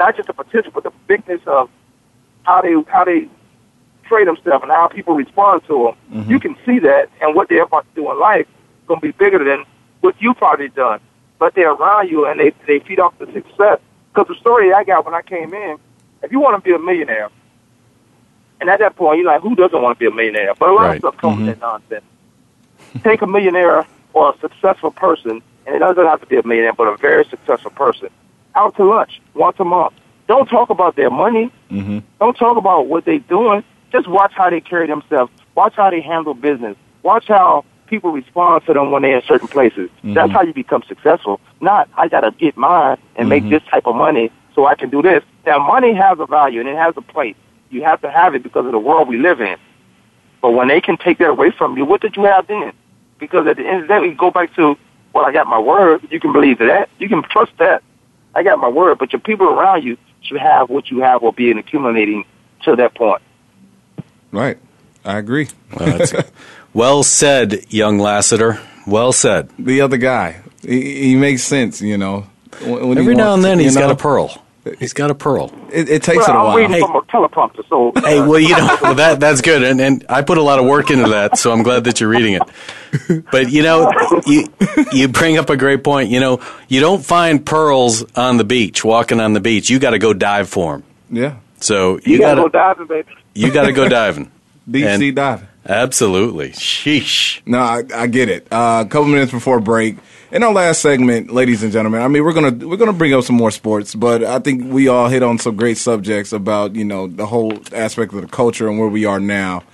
not 0.00 0.16
just 0.16 0.26
the 0.26 0.32
potential, 0.34 0.72
but 0.74 0.82
the 0.82 0.90
bigness 1.06 1.40
of 1.46 1.70
how 2.42 2.60
they 2.62 2.74
how 2.88 3.04
they 3.04 3.28
portray 4.02 4.24
themselves 4.24 4.62
and 4.64 4.72
how 4.72 4.88
people 4.88 5.14
respond 5.14 5.62
to 5.68 5.74
them. 5.84 6.18
Mm-hmm. 6.20 6.30
You 6.30 6.40
can 6.40 6.56
see 6.66 6.80
that, 6.80 7.08
and 7.20 7.36
what 7.36 7.48
they're 7.48 7.62
about 7.62 7.86
to 7.94 8.00
do 8.02 8.10
in 8.10 8.18
life 8.18 8.46
is 8.48 8.88
going 8.88 9.00
to 9.00 9.06
be 9.06 9.12
bigger 9.12 9.44
than 9.44 9.64
what 10.00 10.20
you 10.20 10.34
probably 10.34 10.68
done. 10.70 10.98
But 11.38 11.54
they're 11.54 11.70
around 11.72 12.10
you 12.10 12.26
and 12.26 12.40
they 12.40 12.50
they 12.66 12.80
feed 12.80 12.98
off 12.98 13.16
the 13.18 13.26
success. 13.32 13.78
Because 14.12 14.26
the 14.28 14.34
story 14.40 14.72
I 14.72 14.82
got 14.82 15.04
when 15.04 15.14
I 15.14 15.22
came 15.22 15.54
in, 15.54 15.78
if 16.22 16.32
you 16.32 16.40
want 16.40 16.56
to 16.62 16.68
be 16.68 16.74
a 16.74 16.78
millionaire, 16.78 17.30
and 18.60 18.68
at 18.68 18.80
that 18.80 18.96
point 18.96 19.18
you're 19.18 19.26
like, 19.26 19.40
who 19.42 19.54
doesn't 19.54 19.80
want 19.80 19.96
to 19.96 20.00
be 20.00 20.06
a 20.06 20.10
millionaire? 20.10 20.54
But 20.58 20.70
a 20.70 20.72
lot 20.72 20.82
Right. 20.82 20.94
of 20.96 21.00
stuff 21.02 21.16
comes 21.18 21.36
mm-hmm. 21.36 21.46
with 21.46 21.60
that 21.60 21.66
nonsense. 21.66 22.04
Take 23.04 23.22
a 23.22 23.26
millionaire 23.26 23.86
or 24.12 24.34
a 24.34 24.38
successful 24.40 24.90
person, 24.90 25.40
and 25.66 25.76
it 25.76 25.78
doesn't 25.78 26.04
have 26.04 26.20
to 26.20 26.26
be 26.26 26.36
a 26.36 26.42
millionaire, 26.46 26.72
but 26.72 26.88
a 26.88 26.96
very 26.96 27.24
successful 27.26 27.70
person, 27.70 28.08
out 28.54 28.76
to 28.76 28.84
lunch 28.84 29.20
once 29.34 29.56
a 29.58 29.64
month. 29.64 29.94
Don't 30.26 30.48
talk 30.48 30.70
about 30.70 30.96
their 30.96 31.10
money. 31.10 31.50
Mm-hmm. 31.70 31.98
Don't 32.20 32.36
talk 32.36 32.56
about 32.56 32.86
what 32.86 33.04
they're 33.04 33.18
doing. 33.18 33.64
Just 33.92 34.08
watch 34.08 34.32
how 34.34 34.48
they 34.50 34.60
carry 34.60 34.86
themselves. 34.86 35.32
Watch 35.54 35.74
how 35.74 35.90
they 35.90 36.00
handle 36.00 36.34
business. 36.34 36.76
Watch 37.02 37.26
how 37.28 37.64
people 37.86 38.12
respond 38.12 38.64
to 38.66 38.72
them 38.72 38.92
when 38.92 39.02
they're 39.02 39.16
in 39.16 39.22
certain 39.22 39.48
places. 39.48 39.90
Mm-hmm. 39.98 40.14
That's 40.14 40.30
how 40.30 40.42
you 40.42 40.54
become 40.54 40.84
successful. 40.86 41.40
Not, 41.60 41.88
I 41.96 42.08
got 42.08 42.20
to 42.20 42.30
get 42.30 42.56
mine 42.56 42.98
and 43.16 43.28
make 43.28 43.42
mm-hmm. 43.42 43.52
this 43.52 43.62
type 43.64 43.86
of 43.86 43.96
money 43.96 44.30
so 44.54 44.66
I 44.66 44.76
can 44.76 44.90
do 44.90 45.02
this. 45.02 45.24
Now, 45.44 45.58
money 45.58 45.94
has 45.94 46.18
a 46.20 46.26
value 46.26 46.60
and 46.60 46.68
it 46.68 46.76
has 46.76 46.94
a 46.96 47.02
place. 47.02 47.34
You 47.70 47.82
have 47.84 48.00
to 48.02 48.10
have 48.10 48.34
it 48.34 48.42
because 48.42 48.66
of 48.66 48.72
the 48.72 48.78
world 48.78 49.08
we 49.08 49.18
live 49.18 49.40
in. 49.40 49.56
But 50.40 50.52
when 50.52 50.68
they 50.68 50.80
can 50.80 50.96
take 50.96 51.18
that 51.18 51.30
away 51.30 51.50
from 51.50 51.76
you, 51.76 51.84
what 51.84 52.00
did 52.00 52.16
you 52.16 52.24
have 52.24 52.46
then? 52.46 52.72
Because 53.18 53.46
at 53.46 53.56
the 53.56 53.66
end 53.66 53.82
of 53.82 53.88
the 53.88 53.94
day, 53.94 54.00
we 54.00 54.14
go 54.14 54.30
back 54.30 54.54
to, 54.54 54.76
well, 55.12 55.26
I 55.26 55.32
got 55.32 55.46
my 55.46 55.58
word. 55.58 56.06
You 56.10 56.20
can 56.20 56.32
believe 56.32 56.58
that. 56.58 56.88
You 56.98 57.08
can 57.08 57.22
trust 57.24 57.52
that. 57.58 57.82
I 58.34 58.42
got 58.42 58.58
my 58.58 58.68
word. 58.68 58.98
But 58.98 59.12
your 59.12 59.20
people 59.20 59.48
around 59.48 59.84
you 59.84 59.96
should 60.22 60.38
have 60.38 60.70
what 60.70 60.90
you 60.90 61.00
have 61.00 61.22
or 61.22 61.32
be 61.32 61.50
accumulating 61.50 62.24
to 62.64 62.76
that 62.76 62.94
point. 62.94 63.22
Right. 64.32 64.58
I 65.04 65.18
agree. 65.18 65.48
Well, 65.78 66.00
well 66.74 67.02
said, 67.02 67.72
young 67.72 67.98
Lassiter. 67.98 68.60
Well 68.86 69.12
said. 69.12 69.50
the 69.58 69.80
other 69.80 69.96
guy, 69.96 70.42
he, 70.62 71.08
he 71.08 71.16
makes 71.16 71.42
sense, 71.42 71.80
you 71.80 71.96
know. 71.96 72.26
When, 72.62 72.88
when 72.88 72.98
Every 72.98 73.14
now 73.14 73.34
and 73.34 73.44
then 73.44 73.58
to, 73.58 73.64
he's 73.64 73.74
you 73.74 73.80
got 73.80 73.90
a 73.90 73.96
pearl. 73.96 74.42
He's 74.78 74.92
got 74.92 75.10
a 75.10 75.14
pearl. 75.14 75.50
It, 75.72 75.88
it 75.88 76.02
takes 76.02 76.26
well, 76.26 76.28
it 76.28 76.34
a 76.34 76.38
I'm 76.38 76.44
while. 76.44 76.56
reading 76.56 76.72
Hey. 76.72 76.80
from 76.80 76.96
a 76.96 77.02
teleprompter, 77.02 77.66
so 77.68 77.92
Hey, 78.04 78.20
well, 78.26 78.38
you 78.38 78.50
know 78.50 78.76
well, 78.82 78.94
that 78.94 79.18
that's 79.18 79.40
good, 79.40 79.62
and 79.62 79.80
and 79.80 80.04
I 80.08 80.20
put 80.22 80.36
a 80.38 80.42
lot 80.42 80.58
of 80.58 80.66
work 80.66 80.90
into 80.90 81.08
that, 81.10 81.38
so 81.38 81.50
I'm 81.50 81.62
glad 81.62 81.84
that 81.84 82.00
you're 82.00 82.10
reading 82.10 82.34
it. 82.34 83.24
But 83.32 83.50
you 83.50 83.62
know, 83.62 83.90
you 84.26 84.44
you 84.92 85.08
bring 85.08 85.38
up 85.38 85.48
a 85.50 85.56
great 85.56 85.82
point. 85.82 86.10
You 86.10 86.20
know, 86.20 86.40
you 86.68 86.80
don't 86.80 87.02
find 87.04 87.44
pearls 87.44 88.04
on 88.16 88.36
the 88.36 88.44
beach, 88.44 88.84
walking 88.84 89.18
on 89.20 89.32
the 89.32 89.40
beach. 89.40 89.70
You 89.70 89.78
got 89.78 89.90
to 89.90 89.98
go 89.98 90.12
dive 90.12 90.48
for 90.48 90.72
them. 90.78 90.84
Yeah. 91.10 91.36
So 91.60 91.98
you, 92.04 92.14
you 92.14 92.18
got 92.18 92.34
to 92.34 92.42
go 92.42 92.48
diving, 92.48 92.86
baby. 92.86 93.08
you 93.34 93.50
got 93.52 93.66
to 93.66 93.72
go 93.72 93.88
diving. 94.00 94.30
Deep 94.70 94.98
sea 94.98 95.10
diving. 95.10 95.46
Absolutely. 95.68 96.50
Sheesh. 96.50 97.42
No, 97.46 97.58
I, 97.58 97.82
I 97.94 98.06
get 98.06 98.28
it. 98.28 98.46
Uh, 98.50 98.84
a 98.86 98.88
couple 98.88 99.08
minutes 99.08 99.30
before 99.30 99.60
break, 99.60 99.96
in 100.32 100.42
our 100.42 100.52
last 100.52 100.80
segment, 100.80 101.32
ladies 101.32 101.62
and 101.62 101.72
gentlemen, 101.72 102.02
I 102.02 102.08
mean 102.08 102.24
we're 102.24 102.32
gonna 102.32 102.66
we're 102.66 102.76
gonna 102.76 102.92
bring 102.92 103.12
up 103.12 103.24
some 103.24 103.36
more 103.36 103.50
sports, 103.50 103.94
but 103.94 104.22
I 104.22 104.38
think 104.38 104.72
we 104.72 104.88
all 104.88 105.08
hit 105.08 105.22
on 105.22 105.38
some 105.38 105.56
great 105.56 105.76
subjects 105.76 106.32
about 106.32 106.76
you 106.76 106.84
know 106.84 107.08
the 107.08 107.26
whole 107.26 107.52
aspect 107.72 108.12
of 108.14 108.22
the 108.22 108.28
culture 108.28 108.68
and 108.68 108.78
where 108.78 108.88
we 108.88 109.04
are 109.04 109.20
now, 109.20 109.64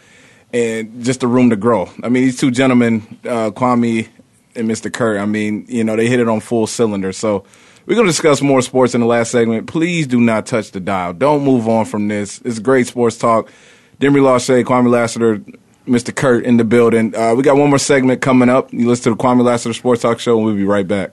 and 0.53 1.05
just 1.05 1.21
the 1.21 1.29
room 1.29 1.51
to 1.51 1.57
grow. 1.57 1.89
I 2.03 2.09
mean 2.09 2.25
these 2.25 2.39
two 2.39 2.51
gentlemen, 2.51 3.03
uh, 3.25 3.51
Kwamie 3.51 4.09
and 4.55 4.69
Mr. 4.69 4.93
Kurt. 4.93 5.19
I 5.19 5.27
mean 5.27 5.67
you 5.69 5.85
know 5.85 5.95
they 5.95 6.09
hit 6.09 6.21
it 6.21 6.29
on 6.29 6.41
full 6.41 6.67
cylinder. 6.67 7.13
So 7.13 7.45
we're 7.85 7.95
gonna 7.95 8.09
discuss 8.09 8.41
more 8.43 8.63
sports 8.63 8.95
in 8.95 9.03
the 9.03 9.07
last 9.07 9.31
segment. 9.31 9.67
Please 9.69 10.07
do 10.07 10.21
not 10.21 10.47
touch 10.47 10.73
the 10.73 10.81
dial. 10.81 11.13
Don't 11.13 11.45
move 11.45 11.69
on 11.69 11.85
from 11.85 12.09
this. 12.09 12.41
It's 12.45 12.59
great 12.59 12.87
sports 12.87 13.19
talk. 13.19 13.51
Demery 14.01 14.21
Lachey, 14.21 14.65
Kwamie 14.65 14.91
Lassiter, 14.91 15.41
Mr. 15.87 16.15
Kurt 16.15 16.45
in 16.45 16.57
the 16.57 16.65
building. 16.65 17.15
Uh, 17.15 17.35
we 17.35 17.43
got 17.43 17.57
one 17.57 17.71
more 17.71 17.79
segment 17.79 18.21
coming 18.21 18.49
up. 18.49 18.73
You 18.73 18.89
listen 18.89 19.05
to 19.05 19.11
the 19.11 19.17
Kwamie 19.17 19.45
Lassiter 19.45 19.73
Sports 19.73 20.03
Talk 20.03 20.21
Show, 20.21 20.37
and 20.37 20.45
we'll 20.45 20.55
be 20.55 20.65
right 20.65 20.87
back. 20.87 21.13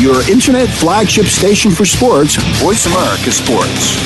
Your 0.00 0.20
internet 0.30 0.68
flagship 0.68 1.24
station 1.24 1.70
for 1.70 1.86
sports, 1.86 2.36
Voice 2.60 2.84
America 2.84 3.32
Sports. 3.32 3.96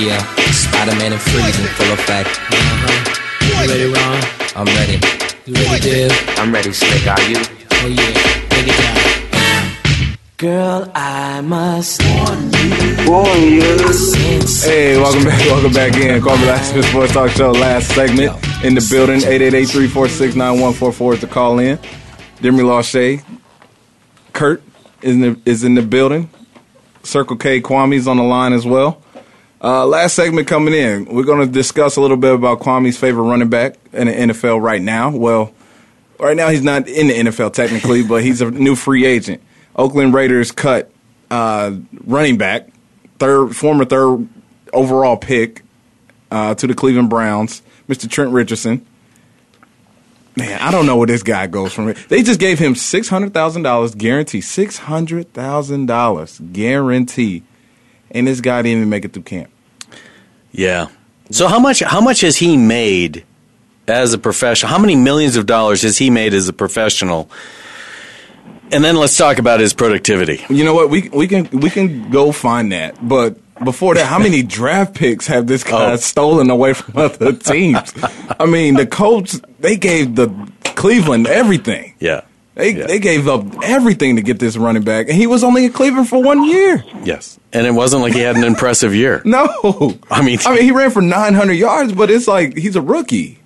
Yeah, 0.00 0.24
Spider-Man 0.50 1.12
and 1.12 1.20
Freeze 1.20 1.58
in 1.60 1.66
full 1.66 1.92
effect. 1.92 2.30
Uh-huh. 2.50 3.44
You 3.44 3.52
ready, 3.68 3.92
Ron? 3.92 4.22
I'm 4.56 4.64
ready. 4.74 4.98
You 5.44 5.52
ready, 5.54 5.80
Dave? 5.82 6.12
I'm 6.38 6.50
ready, 6.52 6.72
Slick. 6.72 7.06
Are 7.06 7.20
you? 7.28 7.36
Oh 7.36 7.88
yeah, 7.88 8.12
take 8.48 8.68
it 8.68 8.76
down. 8.80 8.96
Girl, 10.38 10.90
I 10.94 11.42
must 11.42 12.02
on 12.02 12.50
you. 12.52 12.96
Warn 13.06 13.42
you. 13.42 13.60
Hey, 14.62 14.96
welcome 14.96 15.24
back, 15.24 15.44
welcome 15.46 15.72
back 15.74 15.94
in. 15.96 16.22
Call 16.22 16.38
me 16.38 16.46
last 16.46 16.72
Sports 16.88 17.12
Talk 17.12 17.30
Show, 17.32 17.52
last 17.52 17.94
segment 17.94 18.32
in 18.64 18.74
the 18.74 18.80
building. 18.90 19.20
888-346-9144 19.20 21.20
to 21.20 21.26
call 21.26 21.58
in. 21.58 21.78
Demery 22.40 22.64
Lachey, 22.64 23.22
Kurt 24.34 24.62
is 25.00 25.14
in, 25.14 25.20
the, 25.20 25.40
is 25.46 25.64
in 25.64 25.74
the 25.74 25.82
building. 25.82 26.28
Circle 27.02 27.36
K 27.36 27.60
Kwamie's 27.60 28.06
on 28.06 28.18
the 28.18 28.22
line 28.22 28.52
as 28.52 28.66
well. 28.66 29.02
Uh, 29.62 29.86
last 29.86 30.14
segment 30.14 30.46
coming 30.46 30.74
in, 30.74 31.06
we're 31.06 31.24
going 31.24 31.46
to 31.46 31.50
discuss 31.50 31.96
a 31.96 32.00
little 32.00 32.18
bit 32.18 32.34
about 32.34 32.60
Kwamie's 32.60 32.98
favorite 32.98 33.22
running 33.22 33.48
back 33.48 33.76
in 33.94 34.08
the 34.08 34.12
NFL 34.12 34.60
right 34.60 34.82
now. 34.82 35.10
Well, 35.10 35.54
right 36.20 36.36
now 36.36 36.50
he's 36.50 36.62
not 36.62 36.86
in 36.86 37.06
the 37.06 37.14
NFL 37.14 37.54
technically, 37.54 38.02
but 38.02 38.22
he's 38.22 38.42
a 38.42 38.50
new 38.50 38.76
free 38.76 39.06
agent. 39.06 39.42
Oakland 39.74 40.12
Raiders 40.12 40.52
cut 40.52 40.90
uh, 41.30 41.76
running 42.04 42.36
back, 42.36 42.68
third 43.18 43.56
former 43.56 43.86
third 43.86 44.28
overall 44.72 45.16
pick 45.16 45.62
uh, 46.30 46.54
to 46.56 46.66
the 46.66 46.74
Cleveland 46.74 47.08
Browns, 47.08 47.62
Mr. 47.88 48.10
Trent 48.10 48.32
Richardson. 48.32 48.84
Man, 50.36 50.60
I 50.60 50.70
don't 50.72 50.86
know 50.86 50.96
where 50.96 51.06
this 51.06 51.22
guy 51.22 51.46
goes 51.46 51.72
from. 51.72 51.94
They 52.08 52.22
just 52.22 52.40
gave 52.40 52.58
him 52.58 52.74
six 52.74 53.08
hundred 53.08 53.32
thousand 53.32 53.62
dollars 53.62 53.94
guarantee, 53.94 54.40
six 54.40 54.78
hundred 54.78 55.32
thousand 55.32 55.86
dollars 55.86 56.40
guarantee, 56.40 57.44
and 58.10 58.26
this 58.26 58.40
guy 58.40 58.62
didn't 58.62 58.78
even 58.78 58.90
make 58.90 59.04
it 59.04 59.12
through 59.12 59.22
camp. 59.22 59.50
Yeah. 60.50 60.88
So 61.30 61.46
how 61.46 61.58
much 61.58 61.80
how 61.80 62.00
much 62.00 62.20
has 62.22 62.36
he 62.36 62.56
made 62.56 63.24
as 63.86 64.12
a 64.12 64.18
professional? 64.18 64.70
How 64.70 64.78
many 64.78 64.96
millions 64.96 65.36
of 65.36 65.46
dollars 65.46 65.82
has 65.82 65.98
he 65.98 66.10
made 66.10 66.34
as 66.34 66.48
a 66.48 66.52
professional? 66.52 67.30
And 68.72 68.82
then 68.82 68.96
let's 68.96 69.16
talk 69.16 69.38
about 69.38 69.60
his 69.60 69.72
productivity. 69.72 70.44
You 70.48 70.64
know 70.64 70.74
what? 70.74 70.90
We 70.90 71.08
we 71.10 71.28
can 71.28 71.48
we 71.50 71.70
can 71.70 72.10
go 72.10 72.32
find 72.32 72.72
that, 72.72 72.96
but 73.06 73.38
before 73.64 73.94
that, 73.94 74.06
how 74.06 74.18
many 74.18 74.42
draft 74.42 74.94
picks 74.94 75.26
have 75.26 75.46
this 75.46 75.64
guy 75.64 75.92
Oh. 75.92 75.96
stolen 75.96 76.50
away 76.50 76.74
from 76.74 76.96
other 76.96 77.32
teams? 77.50 77.92
I 78.38 78.46
mean, 78.46 78.74
the 78.74 78.86
Colts 78.86 79.40
they 79.60 79.76
gave 79.76 80.14
the 80.16 80.28
Cleveland 80.76 81.26
everything. 81.26 81.94
Yeah. 82.00 82.22
They 82.54 82.72
they 82.72 83.00
gave 83.00 83.26
up 83.26 83.44
everything 83.64 84.14
to 84.16 84.22
get 84.22 84.38
this 84.38 84.56
running 84.56 84.84
back, 84.84 85.08
and 85.08 85.16
he 85.16 85.26
was 85.26 85.42
only 85.42 85.64
in 85.64 85.72
Cleveland 85.72 86.08
for 86.08 86.22
one 86.22 86.44
year. 86.44 86.84
Yes. 87.02 87.36
And 87.52 87.66
it 87.66 87.72
wasn't 87.72 88.02
like 88.02 88.12
he 88.12 88.20
had 88.20 88.36
an 88.36 88.44
impressive 88.44 88.94
year. 88.94 89.22
No, 89.24 89.98
I 90.08 90.22
mean, 90.22 90.38
I 90.46 90.54
mean 90.54 90.62
he 90.62 90.70
ran 90.70 90.90
for 90.92 91.02
900 91.02 91.52
yards, 91.54 91.92
but 91.92 92.10
it's 92.10 92.28
like 92.28 92.56
he's 92.56 92.76
a 92.76 92.80
rookie. 92.82 93.40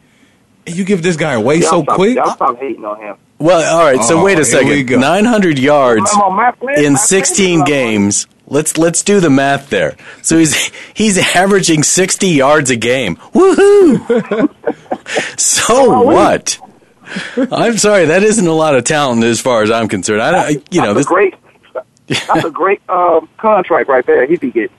And 0.67 0.77
you 0.77 0.85
give 0.85 1.03
this 1.03 1.17
guy 1.17 1.33
away 1.33 1.57
Y'all 1.61 1.71
so 1.71 1.83
stop, 1.85 1.95
quick. 1.97 2.17
Y'all 2.17 2.35
stop 2.35 2.59
hating 2.61 2.85
on 2.85 3.01
him. 3.01 3.17
Well, 3.39 3.75
all 3.75 3.83
right. 3.91 4.05
So 4.05 4.19
Oh, 4.21 4.25
wait 4.25 4.39
a 4.39 4.45
second. 4.45 5.01
900 5.01 5.59
yards 5.59 6.11
Come 6.11 6.21
on, 6.21 6.37
Matt 6.37 6.59
Flynn, 6.59 6.85
in 6.85 6.97
16 6.99 7.61
is 7.61 7.65
games. 7.65 8.27
Let's 8.51 8.79
let's 8.79 9.03
do 9.03 9.21
the 9.21 9.29
math 9.31 9.69
there. 9.71 9.97
So 10.23 10.39
he's 10.39 10.55
he's 10.95 11.19
averaging 11.37 11.83
60 11.83 12.29
yards 12.29 12.71
a 12.71 12.77
game. 12.77 13.17
Woohoo! 13.35 14.49
so 15.39 16.03
what? 16.03 16.59
I'm 17.53 17.79
sorry, 17.79 18.07
that 18.07 18.23
isn't 18.23 18.47
a 18.47 18.53
lot 18.53 18.75
of 18.75 18.85
talent 18.85 19.25
as 19.25 19.41
far 19.41 19.63
as 19.63 19.71
I'm 19.71 19.89
concerned. 19.89 20.21
I, 20.23 20.53
don't- 20.53 20.75
you 20.75 20.81
know 20.83 20.95
That's 20.95 21.07
this. 21.07 21.07
a 21.07 21.09
great. 21.15 21.35
That's 22.07 22.45
a 22.45 22.51
great 22.51 22.81
um, 22.89 23.29
contract 23.37 23.89
right 23.89 24.05
there. 24.07 24.27
He'd 24.27 24.41
be 24.41 24.51
getting 24.51 24.75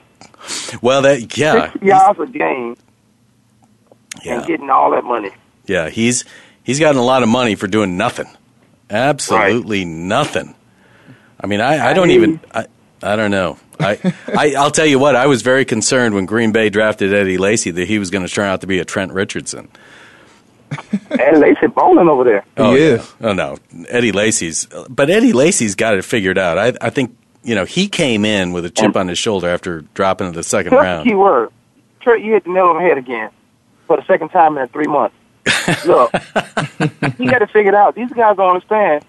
Well, 0.82 1.02
that 1.02 1.36
yeah, 1.38 1.70
sixty 1.70 1.86
yards 1.86 2.18
a 2.20 2.26
game 2.26 2.76
yeah, 4.24 4.38
and 4.38 4.46
getting 4.46 4.68
all 4.70 4.90
that 4.90 5.04
money. 5.04 5.30
yeah. 5.66 5.90
He's 5.90 6.24
he's 6.64 6.80
gotten 6.80 7.00
a 7.00 7.04
lot 7.04 7.22
of 7.22 7.28
money 7.28 7.54
for 7.54 7.66
doing 7.68 7.96
nothing. 7.96 8.26
Absolutely 8.90 9.84
nothing. 9.84 10.54
I 11.40 11.46
mean, 11.46 11.60
I, 11.60 11.90
I 11.90 11.92
don't 11.94 12.10
even. 12.10 12.40
I, 12.52 12.66
I 13.02 13.16
don't 13.16 13.30
know. 13.30 13.58
I, 13.78 13.98
I 14.28 14.54
I'll 14.58 14.70
tell 14.70 14.86
you 14.86 14.98
what. 14.98 15.16
I 15.16 15.26
was 15.26 15.42
very 15.42 15.64
concerned 15.64 16.14
when 16.14 16.26
Green 16.26 16.52
Bay 16.52 16.68
drafted 16.68 17.14
Eddie 17.14 17.38
Lacy 17.38 17.70
that 17.70 17.88
he 17.88 17.98
was 17.98 18.10
going 18.10 18.26
to 18.26 18.32
turn 18.32 18.46
out 18.46 18.60
to 18.60 18.66
be 18.66 18.78
a 18.78 18.84
Trent 18.84 19.12
Richardson. 19.12 19.68
Eddie 21.10 21.36
Lacy 21.38 21.66
bowling 21.66 22.08
over 22.08 22.24
there. 22.24 22.44
Oh, 22.56 22.74
He 22.74 22.90
yeah. 22.90 23.04
Oh 23.20 23.32
no, 23.32 23.56
Eddie 23.88 24.12
Lacy's. 24.12 24.66
But 24.88 25.10
Eddie 25.10 25.32
Lacy's 25.32 25.74
got 25.74 25.94
it 25.94 26.04
figured 26.04 26.38
out. 26.38 26.58
I 26.58 26.72
I 26.80 26.90
think 26.90 27.16
you 27.42 27.54
know 27.54 27.64
he 27.64 27.88
came 27.88 28.24
in 28.24 28.52
with 28.52 28.64
a 28.64 28.70
chip 28.70 28.94
on 28.96 29.08
his 29.08 29.18
shoulder 29.18 29.48
after 29.48 29.80
dropping 29.94 30.28
in 30.28 30.34
the 30.34 30.42
second 30.42 30.70
That's 30.72 30.82
the 30.82 30.84
round. 30.84 31.08
key 31.08 31.14
word. 31.14 31.48
Trent, 32.00 32.22
you 32.24 32.32
hit 32.32 32.44
the 32.44 32.50
nail 32.50 32.66
on 32.66 32.76
the 32.76 32.82
head 32.82 32.98
again 32.98 33.30
for 33.86 33.96
the 33.96 34.04
second 34.06 34.28
time 34.28 34.56
in 34.58 34.68
three 34.68 34.86
months. 34.86 35.14
Look, 35.86 36.12
you 37.18 37.30
got 37.30 37.38
to 37.40 37.46
figure 37.46 37.70
it 37.70 37.74
out. 37.74 37.94
These 37.94 38.12
guys 38.12 38.36
don't 38.36 38.50
understand. 38.54 39.04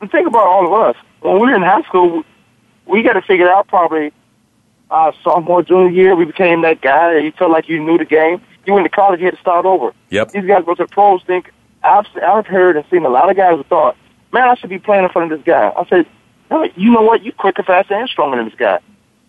And 0.00 0.10
think 0.10 0.26
about 0.26 0.46
all 0.46 0.66
of 0.66 0.72
us. 0.88 1.02
When 1.20 1.34
we 1.34 1.40
were 1.48 1.54
in 1.54 1.62
high 1.62 1.82
school, 1.82 2.24
we 2.86 3.02
got 3.02 3.14
to 3.14 3.22
figure 3.22 3.48
out 3.50 3.68
probably 3.68 4.12
our 4.90 5.12
sophomore, 5.24 5.62
junior 5.62 5.90
year. 5.90 6.14
We 6.16 6.24
became 6.24 6.62
that 6.62 6.80
guy 6.80 7.14
that 7.14 7.22
you 7.24 7.32
felt 7.32 7.50
like 7.50 7.68
you 7.68 7.82
knew 7.82 7.98
the 7.98 8.04
game. 8.04 8.40
You 8.64 8.72
went 8.74 8.84
to 8.84 8.90
college, 8.90 9.20
you 9.20 9.26
had 9.26 9.34
to 9.34 9.40
start 9.40 9.64
over. 9.66 9.92
Yep. 10.10 10.32
These 10.32 10.44
guys 10.46 10.64
go 10.64 10.74
to 10.74 10.84
the 10.84 10.88
pros. 10.88 11.22
Think 11.24 11.52
I've 11.82 12.06
I've 12.22 12.46
heard 12.46 12.76
and 12.76 12.84
seen 12.90 13.04
a 13.04 13.08
lot 13.08 13.30
of 13.30 13.36
guys 13.36 13.56
who 13.56 13.62
thought, 13.64 13.96
man, 14.32 14.48
I 14.48 14.54
should 14.56 14.70
be 14.70 14.78
playing 14.78 15.04
in 15.04 15.10
front 15.10 15.32
of 15.32 15.38
this 15.38 15.44
guy. 15.46 15.72
I 15.76 15.84
said, 15.88 16.06
no, 16.50 16.68
you 16.76 16.90
know 16.90 17.02
what? 17.02 17.22
You 17.22 17.32
quicker, 17.32 17.62
faster, 17.62 17.94
and 17.94 18.08
stronger 18.08 18.36
than 18.36 18.46
this 18.46 18.58
guy, 18.58 18.78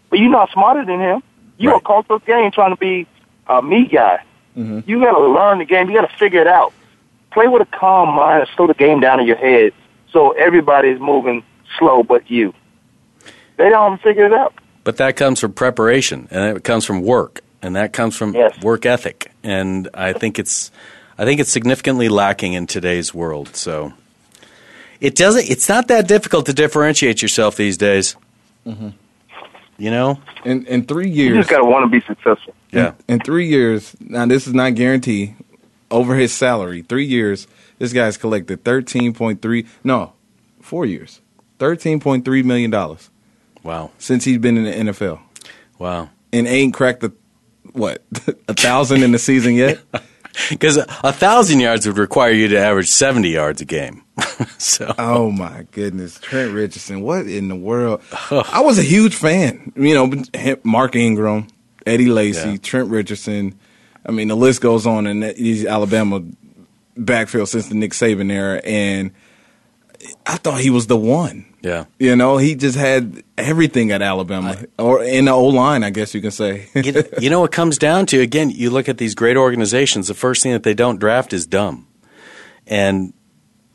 but 0.10 0.20
you're 0.20 0.30
not 0.32 0.50
smarter 0.52 0.86
than 0.86 1.00
him. 1.00 1.24
You 1.58 1.72
Right. 1.72 1.82
a 1.82 1.86
cultural 1.86 2.20
game 2.20 2.52
trying 2.52 2.72
to 2.72 2.80
be 2.80 3.08
a 3.48 3.62
me 3.62 3.88
guy. 3.88 4.24
Mm-hmm. 4.56 4.90
You 4.90 5.00
got 5.00 5.12
to 5.18 5.28
learn 5.28 5.58
the 5.60 5.66
game. 5.66 5.90
You 5.90 6.00
got 6.00 6.10
to 6.10 6.18
figure 6.18 6.42
it 6.42 6.48
out. 6.48 6.74
Play 7.32 7.48
with 7.48 7.62
a 7.62 7.66
calm 7.66 8.10
mind 8.16 8.42
and 8.42 8.50
slow 8.56 8.68
the 8.68 8.74
game 8.74 9.00
down 9.00 9.20
in 9.20 9.28
your 9.28 9.36
head, 9.38 9.74
so 10.12 10.32
everybody 10.32 10.90
is 10.90 11.00
moving 11.00 11.44
slow, 11.78 12.02
but 12.04 12.30
you. 12.30 12.54
They 13.58 13.70
don't 13.70 14.02
figure 14.02 14.26
it 14.26 14.34
out. 14.34 14.54
But 14.84 14.98
that 14.98 15.16
comes 15.16 15.40
from 15.40 15.54
preparation, 15.54 16.28
and 16.32 16.56
it 16.56 16.64
comes 16.64 16.86
from 16.86 17.02
work, 17.02 17.42
and 17.62 17.76
that 17.76 17.92
comes 17.92 18.16
from 18.16 18.34
Yes. 18.34 18.58
work 18.62 18.86
ethic. 18.86 19.32
And 19.44 19.90
I 19.94 20.14
think 20.14 20.40
it's, 20.40 20.72
I 21.18 21.26
think 21.26 21.40
it's 21.42 21.52
significantly 21.52 22.08
lacking 22.08 22.54
in 22.54 22.68
today's 22.68 23.14
world. 23.14 23.56
So 23.56 23.94
it 25.02 25.16
doesn't. 25.16 25.50
It's 25.50 25.68
not 25.68 25.88
that 25.90 26.08
difficult 26.08 26.46
to 26.46 26.54
differentiate 26.54 27.22
yourself 27.22 27.58
these 27.58 27.78
days. 27.78 28.16
Mm-hmm. 28.66 28.90
You 29.78 29.92
know. 29.92 30.20
In 30.46 30.66
in 30.68 30.86
three 30.86 31.10
You 31.10 31.26
years, 31.26 31.38
just 31.38 31.50
got 31.50 31.58
to 31.60 31.66
want 31.66 31.84
to 31.84 31.90
be 31.90 32.06
successful. 32.06 32.54
Yeah. 32.72 32.94
in 33.08 33.20
three 33.20 33.48
years. 33.48 33.96
Now 34.00 34.26
this 34.26 34.48
is 34.48 34.54
not 34.54 34.76
guaranteed. 34.76 35.36
Over 35.90 36.16
his 36.16 36.34
salary, 36.34 36.82
three 36.82 37.06
years, 37.06 37.48
this 37.80 37.94
guy's 37.94 38.18
collected 38.18 38.64
thirteen 38.66 39.14
point 39.14 39.42
three. 39.42 39.66
No, 39.86 40.14
four 40.62 40.86
years, 40.86 41.22
thirteen 41.60 42.00
point 42.02 42.26
three 42.26 42.44
million 42.44 42.72
dollars 42.72 43.10
Wow. 43.68 43.92
since 44.00 44.24
he's 44.24 44.38
been 44.40 44.58
in 44.58 44.64
the 44.86 44.92
NFL, 44.92 45.20
Wow. 45.78 46.10
and 46.34 46.48
ain't 46.48 46.74
cracked 46.74 47.02
the 47.02 47.12
what 47.74 48.02
a 48.48 48.54
thousand 48.54 49.04
in 49.04 49.12
the 49.12 49.20
season 49.20 49.54
yet. 49.56 49.80
Because 50.52 50.78
a, 50.78 50.86
a 51.04 51.12
thousand 51.12 51.62
yards 51.62 51.88
would 51.88 51.98
require 51.98 52.30
you 52.32 52.48
to 52.50 52.60
average 52.60 52.90
seventy 52.90 53.30
yards 53.30 53.60
a 53.60 53.66
game. 53.66 54.04
so 54.60 54.94
Oh 55.00 55.32
my 55.32 55.66
goodness, 55.72 56.20
Trent 56.20 56.54
Richardson! 56.54 57.02
What 57.02 57.26
in 57.26 57.48
the 57.48 57.56
world? 57.56 58.04
I 58.30 58.62
was 58.62 58.78
a 58.78 58.84
huge 58.84 59.16
fan. 59.16 59.72
You 59.76 59.96
know, 59.96 60.24
Mark 60.64 60.96
Ingram, 60.96 61.48
Eddie 61.88 62.12
Lacy, 62.12 62.52
Yeah. 62.52 62.58
Trent 62.58 62.90
Richardson. 62.92 63.58
I 64.06 64.12
mean, 64.12 64.28
the 64.28 64.36
list 64.36 64.62
goes 64.62 64.86
on 64.86 65.08
in 65.08 65.22
these 65.22 65.66
Alabama 65.66 66.22
backfield 66.96 67.50
since 67.50 67.68
the 67.70 67.74
Nick 67.76 67.94
Saban 67.94 68.32
era, 68.32 68.62
and 68.64 69.10
I 70.28 70.36
thought 70.38 70.60
he 70.62 70.70
was 70.70 70.86
the 70.86 70.98
one. 70.98 71.48
Yeah. 71.68 71.86
You 72.00 72.16
know, 72.16 72.38
he 72.38 72.56
just 72.56 72.78
had 72.78 73.24
everything 73.38 73.92
at 73.92 74.02
Alabama, 74.02 74.56
or 74.78 75.04
in 75.04 75.26
the 75.26 75.32
O 75.32 75.46
line, 75.46 75.84
I 75.84 75.90
guess 75.92 76.14
you 76.16 76.22
can 76.22 76.32
say. 76.32 76.70
you, 76.76 77.04
you 77.20 77.30
know 77.30 77.42
what 77.42 77.52
comes 77.52 77.78
down 77.78 78.06
to 78.08 78.22
again 78.22 78.50
you 78.50 78.70
look 78.70 78.88
at 78.90 78.98
these 78.98 79.16
great 79.16 79.38
organizations 79.38 80.08
the 80.08 80.14
first 80.14 80.44
thing 80.44 80.54
that 80.54 80.64
they 80.64 80.74
don't 80.74 81.00
draft 81.00 81.34
is 81.34 81.46
dumb 81.46 81.88
and 82.66 83.14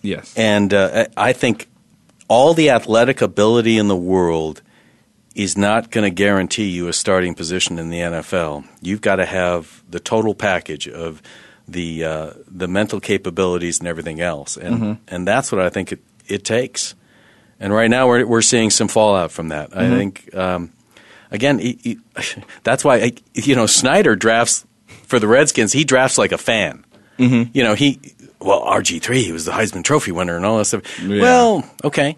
yes, 0.02 0.34
and 0.36 0.72
uh, 0.74 1.06
i 1.16 1.32
think 1.32 1.68
all 2.28 2.54
the 2.54 2.70
athletic 2.70 3.20
ability 3.22 3.76
in 3.78 3.88
the 3.88 3.96
world 3.96 4.62
is 5.34 5.56
not 5.56 5.90
going 5.90 6.04
to 6.04 6.14
guarantee 6.14 6.68
you 6.70 6.88
a 6.88 6.92
starting 6.92 7.34
position 7.34 7.78
in 7.78 7.88
the 7.90 7.98
NFL. 7.98 8.64
You've 8.82 9.00
got 9.00 9.16
to 9.16 9.24
have 9.26 9.82
the 9.88 9.98
total 10.00 10.34
package 10.34 10.86
of 10.88 11.22
the 11.68 12.04
uh, 12.04 12.30
the 12.46 12.68
mental 12.68 13.00
capabilities 13.00 13.78
and 13.80 13.88
everything 13.88 14.20
else, 14.20 14.56
and 14.56 14.74
Mhm. 14.78 14.98
and 15.08 15.26
that's 15.26 15.50
what 15.52 15.60
I 15.60 15.70
think 15.70 15.92
it, 15.92 16.00
it 16.26 16.44
takes. 16.44 16.94
And 17.60 17.72
right 17.72 17.88
now 17.90 18.08
we're 18.08 18.26
we're 18.26 18.42
seeing 18.42 18.70
some 18.70 18.88
fallout 18.88 19.30
from 19.30 19.48
that. 19.48 19.76
I 19.76 19.84
Mhm. 19.84 19.96
think 19.96 20.34
um, 20.34 20.72
again 21.30 21.58
he, 21.58 21.78
he, 21.82 21.98
that's 22.64 22.84
why 22.84 23.12
you 23.34 23.54
know 23.56 23.66
Snyder 23.66 24.16
drafts 24.16 24.66
for 25.06 25.18
the 25.18 25.28
Redskins. 25.28 25.72
He 25.72 25.84
drafts 25.84 26.18
like 26.18 26.32
a 26.32 26.38
fan. 26.38 26.84
Mhm. 27.18 27.50
You 27.52 27.62
know 27.62 27.74
he 27.74 28.00
well 28.40 28.62
RG 28.64 29.00
three 29.00 29.22
he 29.22 29.32
was 29.32 29.44
the 29.44 29.52
Heisman 29.52 29.84
Trophy 29.84 30.10
winner 30.12 30.36
and 30.36 30.44
all 30.44 30.58
that 30.58 30.64
stuff. 30.64 30.82
Yeah. 31.00 31.20
Well, 31.22 31.70
okay, 31.84 32.16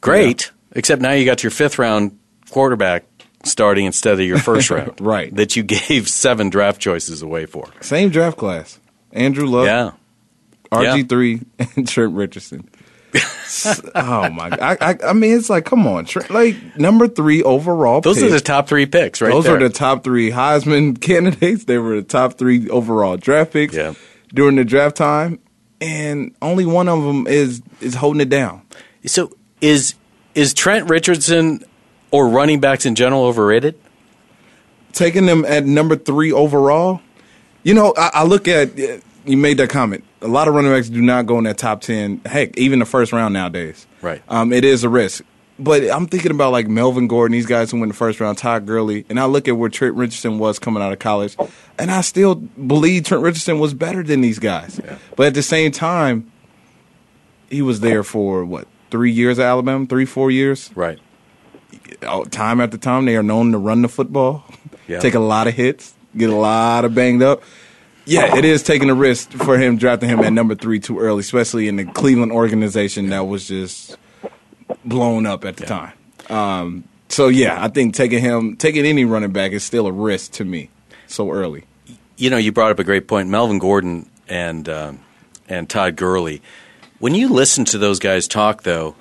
great. 0.00 0.50
Except 0.72 1.00
now 1.02 1.12
you 1.12 1.24
got 1.24 1.42
your 1.42 1.50
fifth 1.50 1.78
round 1.78 2.18
quarterback 2.50 3.04
starting 3.44 3.86
instead 3.86 4.14
of 4.14 4.20
your 4.20 4.38
first 4.38 4.70
round, 4.70 5.00
Right. 5.00 5.34
That 5.34 5.56
you 5.56 5.62
gave 5.88 6.08
seven 6.08 6.50
draft 6.50 6.80
choices 6.80 7.22
away 7.22 7.46
for. 7.46 7.68
same 7.80 8.08
draft 8.10 8.36
class. 8.36 8.78
Andrew 9.12 9.46
Luck, 9.46 9.66
Yeah, 9.66 9.92
RG 10.72 11.08
three, 11.08 11.40
and 11.76 11.86
Trent 11.88 12.12
Richardson. 12.14 12.68
Oh 13.94 14.28
my! 14.30 14.50
I, 14.60 14.76
I 14.90 14.98
I 15.08 15.12
mean, 15.12 15.36
it's 15.36 15.48
like, 15.48 15.64
come 15.64 15.86
on, 15.86 16.04
Trent, 16.04 16.30
like 16.30 16.76
number 16.78 17.08
three 17.08 17.42
overall. 17.42 18.00
those 18.00 18.16
pick. 18.18 18.26
are 18.26 18.30
the 18.30 18.40
top 18.40 18.68
three 18.68 18.86
picks, 18.86 19.20
right 19.20 19.30
Those 19.32 19.44
there. 19.44 19.56
are 19.56 19.58
the 19.58 19.70
top 19.70 20.04
three 20.04 20.30
Heisman 20.30 21.00
candidates. 21.00 21.64
They 21.64 21.78
were 21.78 21.96
the 21.96 22.02
top 22.02 22.34
three 22.34 22.68
overall 22.68 23.16
draft 23.16 23.52
picks 23.52 23.74
Yeah. 23.74 23.94
during 24.34 24.56
the 24.56 24.64
draft 24.64 24.96
time, 24.96 25.38
and 25.80 26.34
only 26.42 26.66
one 26.66 26.88
of 26.88 27.02
them 27.02 27.26
is 27.26 27.62
is 27.80 27.94
holding 27.94 28.20
it 28.20 28.28
down. 28.28 28.62
So 29.06 29.32
is 29.60 29.94
is 30.34 30.52
Trent 30.52 30.90
Richardson 30.90 31.64
or 32.10 32.28
running 32.28 32.60
backs 32.60 32.84
in 32.84 32.94
general 32.94 33.24
overrated? 33.24 33.78
Taking 34.92 35.26
them 35.26 35.44
at 35.44 35.64
number 35.64 35.96
three 35.96 36.32
overall, 36.32 37.00
you 37.62 37.74
know, 37.74 37.92
I, 37.96 38.10
I 38.14 38.24
look 38.24 38.48
at 38.48 38.70
you 39.26 39.36
made 39.36 39.58
that 39.58 39.70
comment. 39.70 40.04
A 40.22 40.28
lot 40.28 40.48
of 40.48 40.54
running 40.54 40.72
backs 40.72 40.88
do 40.88 41.00
not 41.02 41.26
go 41.26 41.38
in 41.38 41.44
that 41.44 41.58
top 41.58 41.80
ten. 41.80 42.20
Heck, 42.24 42.56
even 42.56 42.78
the 42.78 42.84
first 42.86 43.12
round 43.12 43.34
nowadays. 43.34 43.86
Right. 44.02 44.22
Um, 44.28 44.52
it 44.52 44.64
is 44.64 44.84
a 44.84 44.88
risk. 44.88 45.22
But 45.58 45.84
I'm 45.90 46.06
thinking 46.06 46.30
about 46.32 46.52
like 46.52 46.68
Melvin 46.68 47.08
Gordon, 47.08 47.32
these 47.32 47.46
guys 47.46 47.70
who 47.70 47.80
went 47.80 47.90
the 47.90 47.96
first 47.96 48.20
round, 48.20 48.36
Todd 48.36 48.66
Gurley, 48.66 49.06
and 49.08 49.18
I 49.18 49.24
look 49.24 49.48
at 49.48 49.56
where 49.56 49.70
Trent 49.70 49.94
Richardson 49.94 50.38
was 50.38 50.58
coming 50.58 50.82
out 50.82 50.92
of 50.92 50.98
college, 50.98 51.34
and 51.78 51.90
I 51.90 52.02
still 52.02 52.34
believe 52.34 53.04
Trent 53.04 53.22
Richardson 53.22 53.58
was 53.58 53.72
better 53.72 54.02
than 54.02 54.20
these 54.20 54.38
guys. 54.38 54.78
But 55.16 55.28
at 55.28 55.34
the 55.34 55.42
same 55.42 55.72
time, 55.72 56.30
he 57.48 57.62
was 57.62 57.80
there 57.80 58.02
for 58.02 58.44
what 58.44 58.68
three 58.90 59.10
years 59.12 59.38
at 59.38 59.46
Alabama, 59.46 59.86
three 59.86 60.04
four 60.04 60.30
years. 60.30 60.70
Right. 60.74 60.98
Oh, 62.02 62.24
time 62.24 62.60
after 62.60 62.76
time, 62.76 63.06
they 63.06 63.16
are 63.16 63.22
known 63.22 63.52
to 63.52 63.58
run 63.58 63.80
the 63.82 63.88
football, 63.88 64.44
Yeah. 64.86 64.98
take 65.00 65.14
a 65.14 65.20
lot 65.20 65.46
of 65.46 65.54
hits, 65.54 65.94
get 66.16 66.28
a 66.28 66.36
lot 66.36 66.84
of 66.84 66.94
banged 66.94 67.22
up. 67.22 67.42
Yeah, 68.06 68.36
it 68.36 68.44
is 68.44 68.62
taking 68.62 68.88
a 68.88 68.94
risk 68.94 69.30
for 69.32 69.58
him 69.58 69.76
drafting 69.76 70.08
him 70.08 70.20
at 70.20 70.32
number 70.32 70.54
three 70.54 70.80
too 70.80 70.98
early, 70.98 71.20
especially 71.20 71.68
in 71.68 71.76
the 71.76 71.84
Cleveland 71.84 72.32
organization 72.32 73.10
that 73.10 73.26
was 73.26 73.48
just 73.48 73.96
blown 74.84 75.26
up 75.26 75.44
at 75.44 75.56
the 75.56 75.66
time. 75.66 75.92
Um, 76.30 76.84
so 77.08 77.28
yeah, 77.28 77.62
I 77.62 77.68
think 77.68 77.94
taking 77.94 78.20
him, 78.20 78.56
taking 78.56 78.84
any 78.86 79.04
running 79.04 79.32
back 79.32 79.52
is 79.52 79.64
still 79.64 79.86
a 79.86 79.92
risk 79.92 80.32
to 80.32 80.44
me 80.44 80.70
so 81.06 81.30
early. 81.30 81.64
You 82.16 82.30
know, 82.30 82.36
you 82.36 82.52
brought 82.52 82.70
up 82.70 82.78
a 82.78 82.84
great 82.84 83.08
point. 83.08 83.28
Melvin 83.28 83.58
Gordon 83.58 84.08
and 84.28 84.68
um, 84.68 85.00
and 85.48 85.68
Todd 85.68 85.96
Gurley. 85.96 86.42
When 86.98 87.14
you 87.14 87.28
listen 87.28 87.64
to 87.66 87.78
those 87.78 87.98
guys 87.98 88.26
talk, 88.26 88.62
though, 88.62 88.96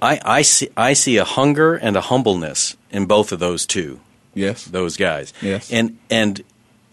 I, 0.00 0.20
I 0.24 0.42
see 0.42 0.68
I 0.76 0.92
see 0.92 1.16
a 1.16 1.24
hunger 1.24 1.74
and 1.74 1.96
a 1.96 2.00
humbleness 2.00 2.76
in 2.90 3.06
both 3.06 3.32
of 3.32 3.40
those 3.40 3.66
two. 3.66 4.00
Yes, 4.34 4.64
those 4.64 4.96
guys. 4.96 5.32
Yes, 5.40 5.72
and 5.72 5.98
and 6.10 6.42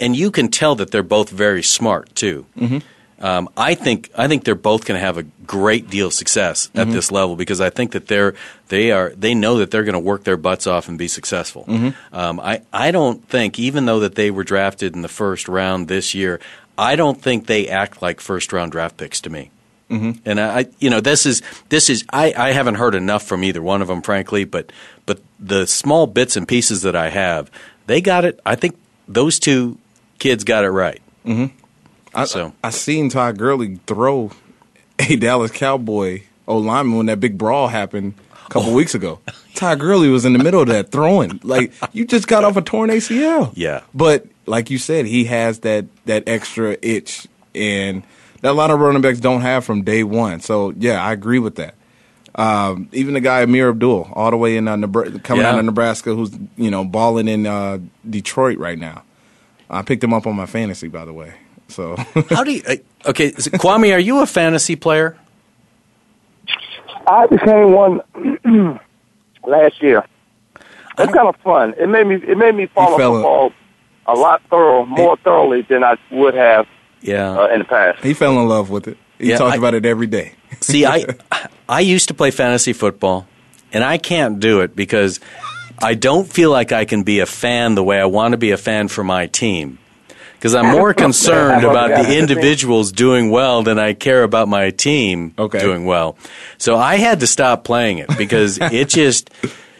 and 0.03 0.15
you 0.15 0.31
can 0.31 0.47
tell 0.49 0.75
that 0.75 0.91
they're 0.91 1.03
both 1.03 1.29
very 1.29 1.63
smart 1.63 2.13
too. 2.15 2.45
Mm-hmm. 2.57 2.79
Um, 3.25 3.47
I 3.55 3.73
think 3.75 4.09
I 4.17 4.27
think 4.27 4.43
they're 4.43 4.53
both 4.71 4.83
going 4.85 4.99
to 4.99 5.05
have 5.05 5.17
a 5.17 5.23
great 5.47 5.89
deal 5.89 6.07
of 6.07 6.13
success 6.13 6.69
at 6.75 6.87
Mhm. 6.87 6.91
this 6.91 7.09
level 7.11 7.35
because 7.37 7.61
I 7.61 7.69
think 7.69 7.91
that 7.93 8.07
they're 8.07 8.33
they 8.67 8.91
are 8.91 9.13
they 9.17 9.33
know 9.33 9.57
that 9.59 9.71
they're 9.71 9.85
going 9.85 9.93
to 9.93 9.99
work 10.11 10.23
their 10.25 10.35
butts 10.37 10.67
off 10.67 10.89
and 10.89 10.97
be 10.97 11.07
successful. 11.07 11.63
Mhm. 11.69 11.93
Um, 12.11 12.39
I 12.41 12.61
I 12.73 12.91
don't 12.91 13.25
think 13.29 13.57
even 13.59 13.85
though 13.85 14.01
that 14.01 14.15
they 14.15 14.29
were 14.29 14.43
drafted 14.43 14.93
in 14.95 15.03
the 15.03 15.07
first 15.23 15.47
round 15.47 15.87
this 15.87 16.13
year, 16.13 16.39
I 16.77 16.95
don't 16.97 17.21
think 17.21 17.45
they 17.45 17.69
act 17.69 18.01
like 18.01 18.19
first 18.19 18.51
round 18.51 18.71
draft 18.73 18.97
picks 18.97 19.21
to 19.21 19.29
me. 19.29 19.51
Mhm. 19.89 20.17
And 20.25 20.39
I, 20.41 20.65
you 20.79 20.89
know, 20.89 20.99
this 20.99 21.25
is 21.25 21.41
this 21.69 21.89
is 21.89 22.03
I, 22.11 22.33
I 22.35 22.51
haven't 22.51 22.75
heard 22.75 22.95
enough 22.95 23.23
from 23.23 23.43
either 23.43 23.61
one 23.61 23.81
of 23.81 23.87
them, 23.87 24.01
frankly. 24.01 24.43
But 24.43 24.71
but 25.05 25.19
the 25.39 25.65
small 25.65 26.07
bits 26.07 26.35
and 26.35 26.45
pieces 26.47 26.81
that 26.81 26.95
I 26.95 27.09
have, 27.09 27.49
they 27.87 28.01
got 28.01 28.25
it. 28.25 28.39
I 28.45 28.55
think 28.55 28.75
those 29.07 29.39
two 29.39 29.77
kids 30.23 30.43
got 30.45 30.63
it 30.63 30.69
right. 30.71 31.01
Mm-hmm. 31.25 31.53
I, 32.15 32.25
So- 32.25 32.53
I 32.63 32.69
seen 32.69 33.09
Todd 33.09 33.37
Gurley 33.37 33.79
throw 33.87 34.31
a 34.99 35.15
Dallas 35.17 35.51
Cowboy 35.51 36.21
O 36.47 36.57
lineman 36.57 36.95
when 36.97 37.05
that 37.07 37.19
big 37.19 37.37
brawl 37.37 37.67
happened 37.67 38.13
a 38.31 38.49
couple 38.49 38.71
Oh. 38.71 38.75
weeks 38.75 38.95
ago. 38.95 39.19
Todd 39.55 39.79
Gurley 39.79 40.09
was 40.09 40.23
in 40.25 40.33
the 40.33 40.39
middle 40.43 40.61
of 40.61 40.67
that 40.69 40.91
throwing. 40.91 41.39
Like 41.43 41.73
you 41.91 42.05
just 42.05 42.27
got 42.27 42.43
off 42.43 42.55
a 42.57 42.61
torn 42.61 42.89
ACL. 42.89 43.51
Yeah. 43.55 43.81
But 43.93 44.25
like 44.45 44.69
you 44.69 44.77
said, 44.77 45.05
he 45.05 45.25
has 45.25 45.59
that 45.59 45.85
that 46.05 46.23
extra 46.27 46.77
itch, 46.81 47.27
and 47.55 48.03
that 48.41 48.51
a 48.51 48.53
lot 48.53 48.71
of 48.71 48.79
running 48.79 49.01
backs 49.01 49.19
don't 49.21 49.41
have 49.41 49.63
from 49.65 49.83
day 49.83 50.03
one. 50.03 50.39
So 50.41 50.73
yeah, 50.77 51.03
I 51.03 51.11
agree 51.13 51.39
with 51.39 51.55
that. 51.55 51.75
Um, 52.35 52.89
even 52.91 53.13
the 53.13 53.21
guy 53.21 53.45
Ameer 53.45 53.69
Abdul, 53.69 54.09
all 54.13 54.31
the 54.31 54.37
way 54.37 54.57
in 54.57 54.67
uh, 54.67 54.75
Nebra- 54.75 55.23
coming 55.23 55.45
out 55.45 55.57
of 55.59 55.63
Nebraska, 55.65 56.13
who's 56.15 56.31
you 56.57 56.69
know 56.71 56.83
balling 56.83 57.27
in 57.27 57.45
uh, 57.45 57.79
Detroit 58.09 58.57
right 58.57 58.77
now. 58.79 59.03
I 59.69 59.81
picked 59.81 60.03
him 60.03 60.13
up 60.13 60.27
on 60.27 60.35
my 60.35 60.45
fantasy, 60.45 60.87
by 60.87 61.05
the 61.05 61.13
way. 61.13 61.33
So 61.67 61.95
How 62.29 62.43
do 62.43 62.51
you? 62.51 62.61
uh, 62.67 62.75
Okay, 63.05 63.27
is 63.27 63.47
Kwamie, 63.49 63.93
are 63.93 63.99
you 63.99 64.19
a 64.21 64.25
fantasy 64.25 64.75
player? 64.77 65.17
I 67.07 67.27
became 67.27 67.73
one 67.73 68.01
last 69.45 69.81
year. 69.81 70.05
It's 70.97 71.11
kind 71.13 71.27
of 71.27 71.35
fun. 71.37 71.73
It 71.77 71.87
made 71.89 72.07
me 72.07 72.15
it 72.15 72.37
made 72.37 72.55
me 72.55 72.67
follow 72.67 72.97
football 72.97 73.51
a 74.05 74.13
lot 74.13 74.41
thorough, 74.49 74.85
more 74.85 75.17
thoroughly 75.17 75.63
than 75.63 75.83
I 75.83 75.97
would 76.11 76.33
have 76.35 76.67
Yeah. 77.01 77.31
uh, 77.39 77.47
in 77.47 77.59
the 77.59 77.65
past. 77.65 78.03
he 78.03 78.13
fell 78.13 78.39
in 78.39 78.47
love 78.47 78.69
with 78.69 78.87
it. 78.87 78.97
He 79.17 79.29
Yeah, 79.29 79.37
talked 79.37 79.55
I- 79.55 79.57
about 79.57 79.73
it 79.73 79.85
every 79.85 80.07
day. 80.07 80.33
See, 80.61 80.85
I 80.85 81.05
I 81.69 81.79
used 81.81 82.07
to 82.09 82.13
play 82.13 82.31
fantasy 82.31 82.73
football, 82.73 83.27
and 83.73 83.83
I 83.83 83.97
can't 83.97 84.39
do 84.39 84.61
it 84.61 84.75
because 84.75 85.19
I 85.83 85.95
don't 85.95 86.27
feel 86.31 86.49
like 86.49 86.71
I 86.71 86.85
can 86.85 87.03
be 87.03 87.19
a 87.19 87.25
fan 87.25 87.75
the 87.75 87.83
way 87.83 87.99
I 87.99 88.05
want 88.05 88.31
to 88.31 88.37
be 88.37 88.51
a 88.51 88.57
fan 88.57 88.87
for 88.87 89.03
my 89.03 89.27
team. 89.27 89.79
Because 90.35 90.55
I'm 90.55 90.71
more 90.71 90.93
concerned 91.05 91.63
about 91.63 91.89
the 91.89 92.17
individuals 92.17 92.91
doing 92.91 93.29
well 93.29 93.63
than 93.63 93.79
I 93.79 93.93
care 93.93 94.23
about 94.23 94.47
my 94.47 94.71
team 94.71 95.33
doing 95.61 95.85
well. 95.85 96.17
So 96.57 96.75
I 96.75 96.95
had 96.95 97.21
to 97.21 97.27
stop 97.27 97.63
playing 97.63 97.99
it 97.99 98.09
because 98.17 98.57
it 98.61 98.89
just, 98.89 99.29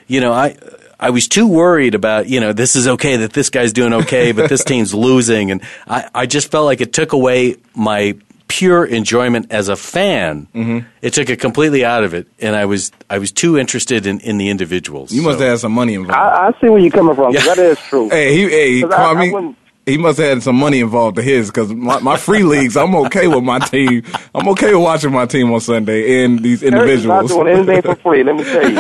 you 0.07 0.21
know, 0.21 0.33
I. 0.33 0.57
I 0.99 1.09
was 1.09 1.27
too 1.27 1.47
worried 1.47 1.95
about, 1.95 2.29
you 2.29 2.39
know, 2.39 2.53
this 2.53 2.77
is 2.77 2.87
okay 2.87 3.17
that 3.17 3.33
this 3.33 3.49
guy's 3.49 3.73
doing 3.73 3.91
okay, 3.91 4.31
but 4.31 4.47
this 4.47 4.63
team's 4.71 4.93
losing. 4.93 5.51
And 5.51 5.61
I, 5.85 6.09
I 6.15 6.25
just 6.25 6.49
felt 6.49 6.63
like 6.63 6.79
it 6.79 6.93
took 6.93 7.11
away 7.11 7.57
my 7.75 8.15
pure 8.57 8.85
enjoyment 8.85 9.47
as 9.51 9.67
a 9.69 9.75
fan. 9.75 10.47
Mhm. 10.53 10.85
It 11.01 11.13
took 11.13 11.29
it 11.29 11.39
completely 11.39 11.83
out 11.83 12.03
of 12.03 12.13
it. 12.13 12.27
And 12.39 12.55
I 12.55 12.65
was, 12.65 12.91
I 13.09 13.17
was 13.17 13.31
too 13.31 13.57
interested 13.57 14.05
in, 14.05 14.19
in 14.19 14.37
the 14.37 14.49
individuals. 14.49 15.11
You 15.11 15.21
must 15.23 15.39
have 15.39 15.49
had 15.49 15.59
some 15.59 15.71
money 15.71 15.93
involved. 15.95 16.19
I, 16.19 16.47
I 16.49 16.51
see 16.61 16.69
where 16.69 16.79
you're 16.79 16.91
coming 16.91 17.15
from. 17.15 17.33
'cause 17.33 17.45
That 17.45 17.57
is 17.57 17.79
true. 17.89 18.09
Hey, 18.17 18.35
he, 18.35 18.41
hey, 18.49 18.81
'Cause 18.81 18.91
I- 18.91 18.95
I 18.95 19.13
Kwamie, 19.15 19.33
wouldn't- 19.33 19.57
he 19.85 19.97
must 19.97 20.17
have 20.19 20.29
had 20.29 20.43
some 20.43 20.55
money 20.55 20.79
involved 20.79 21.17
to 21.17 21.21
his 21.21 21.49
because 21.49 21.73
my, 21.73 21.99
my 21.99 22.15
free 22.15 22.43
leagues, 22.43 22.77
I'm 22.77 22.95
okay 23.07 23.27
with 23.27 23.43
my 23.43 23.59
team. 23.59 24.03
I'm 24.33 24.47
okay 24.49 24.73
with 24.73 24.83
watching 24.83 25.11
my 25.11 25.25
team 25.25 25.51
on 25.51 25.59
Sunday 25.59 26.23
and 26.23 26.39
these 26.39 26.63
Eric's 26.63 26.73
individuals. 27.03 27.31
not 27.31 27.35
doing 27.43 27.47
anything 27.57 27.81
for 27.81 27.95
free. 27.95 28.23
Let 28.23 28.35
me 28.37 28.43
tell 28.45 28.69
you. 28.69 28.77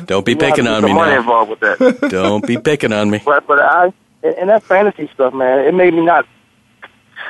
Don't 0.06 0.24
be 0.24 0.32
You 0.32 0.38
picking 0.38 0.64
put 0.64 0.72
on 0.74 0.80
some 0.82 0.90
me 0.90 0.94
money 0.94 1.12
now. 1.12 1.18
involved 1.20 1.50
with 1.50 1.60
that. 1.60 2.08
Don't 2.10 2.46
be 2.46 2.56
picking 2.58 2.92
on 2.92 3.10
me. 3.10 3.20
But 3.24 3.46
but 3.46 3.60
I 3.60 3.92
and, 4.22 4.34
and 4.36 4.48
that 4.50 4.62
fantasy 4.62 5.08
stuff, 5.12 5.34
man, 5.34 5.58
it 5.66 5.74
made 5.74 5.92
me 5.94 6.02
not 6.04 6.26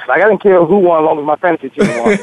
like 0.09 0.23
I 0.23 0.29
didn't 0.29 0.43
care 0.43 0.65
who 0.65 0.79
won 0.79 1.03
as 1.03 1.07
long 1.07 1.19
as 1.19 1.25
my 1.25 1.37
fantasy 1.37 1.71
team 1.71 1.89
won. 1.99 2.11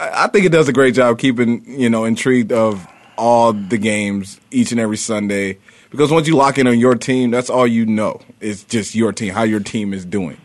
I 0.00 0.28
think 0.28 0.46
it 0.46 0.52
does 0.52 0.68
a 0.68 0.72
great 0.72 0.94
job 0.94 1.18
keeping 1.18 1.64
you 1.66 1.90
know 1.90 2.04
intrigued 2.04 2.52
of 2.52 2.86
all 3.16 3.52
the 3.52 3.78
games 3.78 4.40
each 4.50 4.72
and 4.72 4.80
every 4.80 4.96
Sunday 4.96 5.58
because 5.90 6.10
once 6.10 6.26
you 6.26 6.36
lock 6.36 6.58
in 6.58 6.66
on 6.66 6.78
your 6.78 6.94
team, 6.94 7.30
that's 7.30 7.50
all 7.50 7.66
you 7.66 7.84
know. 7.84 8.20
It's 8.40 8.62
just 8.62 8.94
your 8.94 9.12
team, 9.12 9.34
how 9.34 9.42
your 9.42 9.60
team 9.60 9.92
is 9.92 10.04
doing. 10.04 10.38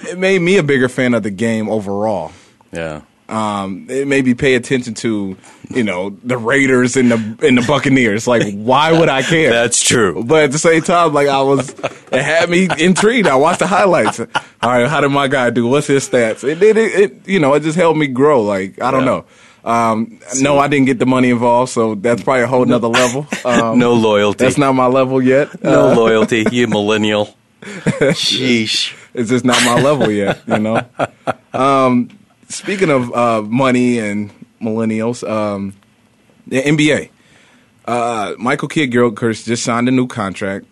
It 0.00 0.18
made 0.18 0.42
me 0.42 0.58
a 0.58 0.62
bigger 0.62 0.88
fan 0.88 1.14
of 1.14 1.22
the 1.22 1.30
game 1.30 1.68
overall. 1.68 2.32
Yeah. 2.72 3.02
Um, 3.28 3.86
it 3.88 4.06
made 4.06 4.24
me 4.24 4.34
pay 4.34 4.54
attention 4.54 4.94
to, 4.94 5.36
you 5.70 5.82
know, 5.82 6.10
the 6.22 6.36
Raiders 6.38 6.96
and 6.96 7.10
the 7.10 7.16
and 7.46 7.58
the 7.58 7.64
Buccaneers. 7.66 8.28
Like, 8.28 8.54
why 8.54 8.92
would 8.92 9.08
I 9.08 9.22
care? 9.22 9.50
That's 9.50 9.82
true. 9.82 10.22
But 10.24 10.44
at 10.44 10.52
the 10.52 10.58
same 10.60 10.82
time, 10.82 11.12
like 11.12 11.26
I 11.26 11.42
was, 11.42 11.70
it 11.70 12.22
had 12.22 12.48
me 12.48 12.68
intrigued. 12.78 13.26
I 13.26 13.34
watched 13.34 13.58
the 13.58 13.66
highlights. 13.66 14.20
All 14.20 14.26
right, 14.62 14.88
how 14.88 15.00
did 15.00 15.08
my 15.08 15.26
guy 15.26 15.50
do? 15.50 15.66
What's 15.66 15.88
his 15.88 16.08
stats? 16.08 16.44
It 16.44 16.60
did 16.60 16.76
it, 16.76 16.92
it. 17.00 17.28
You 17.28 17.40
know, 17.40 17.54
it 17.54 17.60
just 17.64 17.76
helped 17.76 17.98
me 17.98 18.06
grow. 18.06 18.42
Like 18.42 18.80
I 18.80 18.90
don't 18.92 19.00
Yeah. 19.00 19.06
know. 19.06 19.24
Um, 19.64 20.20
no, 20.38 20.60
I 20.60 20.68
didn't 20.68 20.86
get 20.86 21.00
the 21.00 21.06
money 21.06 21.30
involved, 21.30 21.72
so 21.72 21.96
that's 21.96 22.22
probably 22.22 22.44
a 22.44 22.46
whole 22.46 22.64
nother 22.64 22.86
level. 22.86 23.26
Um, 23.44 23.80
No 23.80 23.94
loyalty. 23.94 24.44
That's 24.44 24.56
not 24.58 24.74
my 24.74 24.86
level 24.86 25.20
yet. 25.20 25.64
No 25.64 25.90
Uh, 25.90 25.96
loyalty, 25.96 26.46
you 26.52 26.66
millennial. 26.68 27.34
Sheesh. 27.62 28.94
It's 29.14 29.30
just 29.30 29.44
not 29.44 29.60
my 29.64 29.80
level 29.80 30.10
yet, 30.10 30.40
you 30.46 30.58
know. 30.58 30.82
Um, 31.52 32.10
speaking 32.48 32.90
of 32.90 33.12
uh, 33.14 33.42
money 33.42 33.98
and 33.98 34.30
millennials, 34.60 35.28
um, 35.28 35.74
the 36.46 36.62
NBA. 36.62 37.10
Uh, 37.84 38.34
Michael 38.38 38.68
Kidd 38.68 38.90
Gilchrist 38.90 39.46
just 39.46 39.62
signed 39.62 39.88
a 39.88 39.92
new 39.92 40.06
contract. 40.06 40.66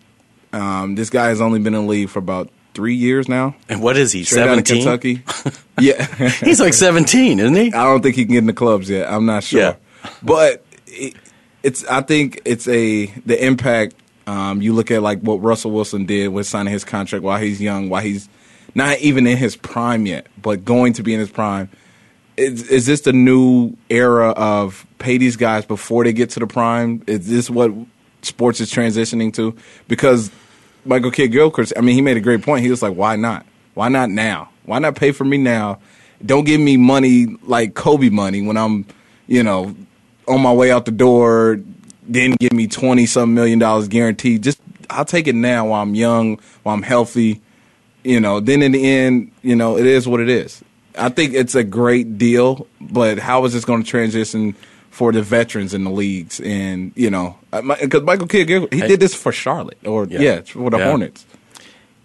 Um, 0.51 0.95
this 0.95 1.09
guy 1.09 1.27
has 1.27 1.41
only 1.41 1.59
been 1.59 1.73
in 1.73 1.81
the 1.85 1.87
league 1.89 2.09
for 2.09 2.19
about 2.19 2.49
three 2.73 2.95
years 2.95 3.29
now. 3.29 3.55
And 3.69 3.81
what 3.81 3.95
is 3.97 4.11
he, 4.11 4.23
Straight 4.23 4.47
out 4.47 4.57
of 4.59 4.67
17? 4.67 4.83
Kentucky. 5.23 5.59
yeah, 5.79 6.05
He's 6.29 6.59
like 6.59 6.73
17, 6.73 7.39
isn't 7.39 7.55
he? 7.55 7.67
I 7.73 7.83
don't 7.83 8.01
think 8.01 8.15
he 8.15 8.25
can 8.25 8.33
get 8.33 8.37
in 8.39 8.45
the 8.47 8.53
clubs 8.53 8.89
yet. 8.89 9.09
I'm 9.09 9.25
not 9.25 9.43
sure, 9.43 9.61
Yeah. 9.61 9.75
but 10.23 10.65
it, 10.87 11.15
it's. 11.63 11.85
I 11.85 12.01
think 12.01 12.41
it's 12.45 12.67
a 12.67 13.05
the 13.25 13.43
impact. 13.45 13.95
Um, 14.27 14.61
you 14.61 14.73
look 14.73 14.91
at 14.91 15.01
like 15.01 15.19
what 15.21 15.35
Russell 15.41 15.71
Wilson 15.71 16.05
did 16.05 16.29
with 16.29 16.47
signing 16.47 16.71
his 16.73 16.83
contract 16.83 17.23
while 17.23 17.39
he's 17.39 17.61
young, 17.61 17.89
while 17.89 18.01
he's 18.01 18.27
not 18.75 18.99
even 18.99 19.25
in 19.25 19.37
his 19.37 19.55
prime 19.55 20.05
yet, 20.05 20.27
but 20.41 20.65
going 20.65 20.93
to 20.93 21.03
be 21.03 21.13
in 21.13 21.19
his 21.19 21.31
prime. 21.31 21.69
Is, 22.37 22.69
is 22.69 22.85
this 22.85 23.01
the 23.01 23.13
new 23.13 23.75
era 23.89 24.31
of 24.31 24.85
pay 24.99 25.17
these 25.17 25.37
guys 25.37 25.65
before 25.65 26.03
they 26.03 26.11
get 26.11 26.31
to 26.31 26.41
the 26.41 26.47
prime? 26.47 27.01
Is 27.07 27.27
this 27.27 27.49
what 27.49 27.71
sports 28.21 28.59
is 28.59 28.69
transitioning 28.69 29.33
to? 29.35 29.55
Because 29.87 30.29
Michael 30.83 31.11
Kidd 31.11 31.31
Gilchrist, 31.31 31.73
I 31.77 31.81
mean, 31.81 31.95
he 31.95 32.01
made 32.01 32.17
a 32.17 32.21
great 32.21 32.43
point. 32.43 32.63
He 32.63 32.69
was 32.69 32.81
like, 32.81 32.95
why 32.95 33.15
not? 33.15 33.45
Why 33.73 33.87
not 33.87 34.09
now? 34.09 34.49
Why 34.65 34.79
not 34.79 34.95
pay 34.95 35.11
for 35.11 35.23
me 35.23 35.37
now? 35.37 35.79
Don't 36.25 36.45
give 36.45 36.59
me 36.59 36.75
money 36.75 37.27
like 37.43 37.73
Kobe 37.73 38.09
money 38.09 38.41
when 38.45 38.57
I'm, 38.57 38.85
you 39.27 39.43
know, 39.43 39.75
on 40.27 40.41
my 40.41 40.51
way 40.51 40.71
out 40.71 40.85
the 40.85 40.91
door. 40.91 41.61
Then 42.03 42.35
give 42.39 42.53
me 42.53 42.67
twenty 42.67 43.05
some 43.05 43.33
million 43.33 43.59
dollars 43.59 43.87
guaranteed. 43.87 44.43
Just 44.43 44.59
I'll 44.89 45.05
take 45.05 45.27
it 45.27 45.35
now 45.35 45.67
while 45.67 45.81
I'm 45.81 45.95
young, 45.95 46.39
while 46.63 46.75
I'm 46.75 46.83
healthy. 46.83 47.41
You 48.05 48.19
know, 48.19 48.39
then 48.39 48.61
in 48.61 48.71
the 48.71 48.87
end, 48.87 49.31
you 49.41 49.55
know, 49.55 49.77
it 49.77 49.85
is 49.85 50.07
what 50.07 50.19
it 50.19 50.29
is. 50.29 50.63
I 50.97 51.09
think 51.09 51.33
it's 51.33 51.55
a 51.55 51.63
great 51.63 52.17
deal, 52.17 52.67
but 52.79 53.17
how 53.19 53.43
is 53.45 53.53
this 53.53 53.65
going 53.65 53.83
to 53.83 53.89
transition 53.89 54.55
for 54.91 55.11
the 55.11 55.21
veterans 55.21 55.73
in 55.73 55.83
the 55.83 55.89
leagues? 55.89 56.39
And 56.39 56.91
you 56.95 57.09
know, 57.09 57.37
because 57.51 58.03
Michael 58.03 58.27
Kidd, 58.27 58.47
he 58.71 58.81
did 58.81 58.99
this 58.99 59.15
for 59.15 59.31
Charlotte, 59.31 59.79
or 59.85 60.05
yeah, 60.05 60.41
for 60.41 60.69
the 60.69 60.77
Yeah. 60.77 60.85
Hornets. 60.87 61.25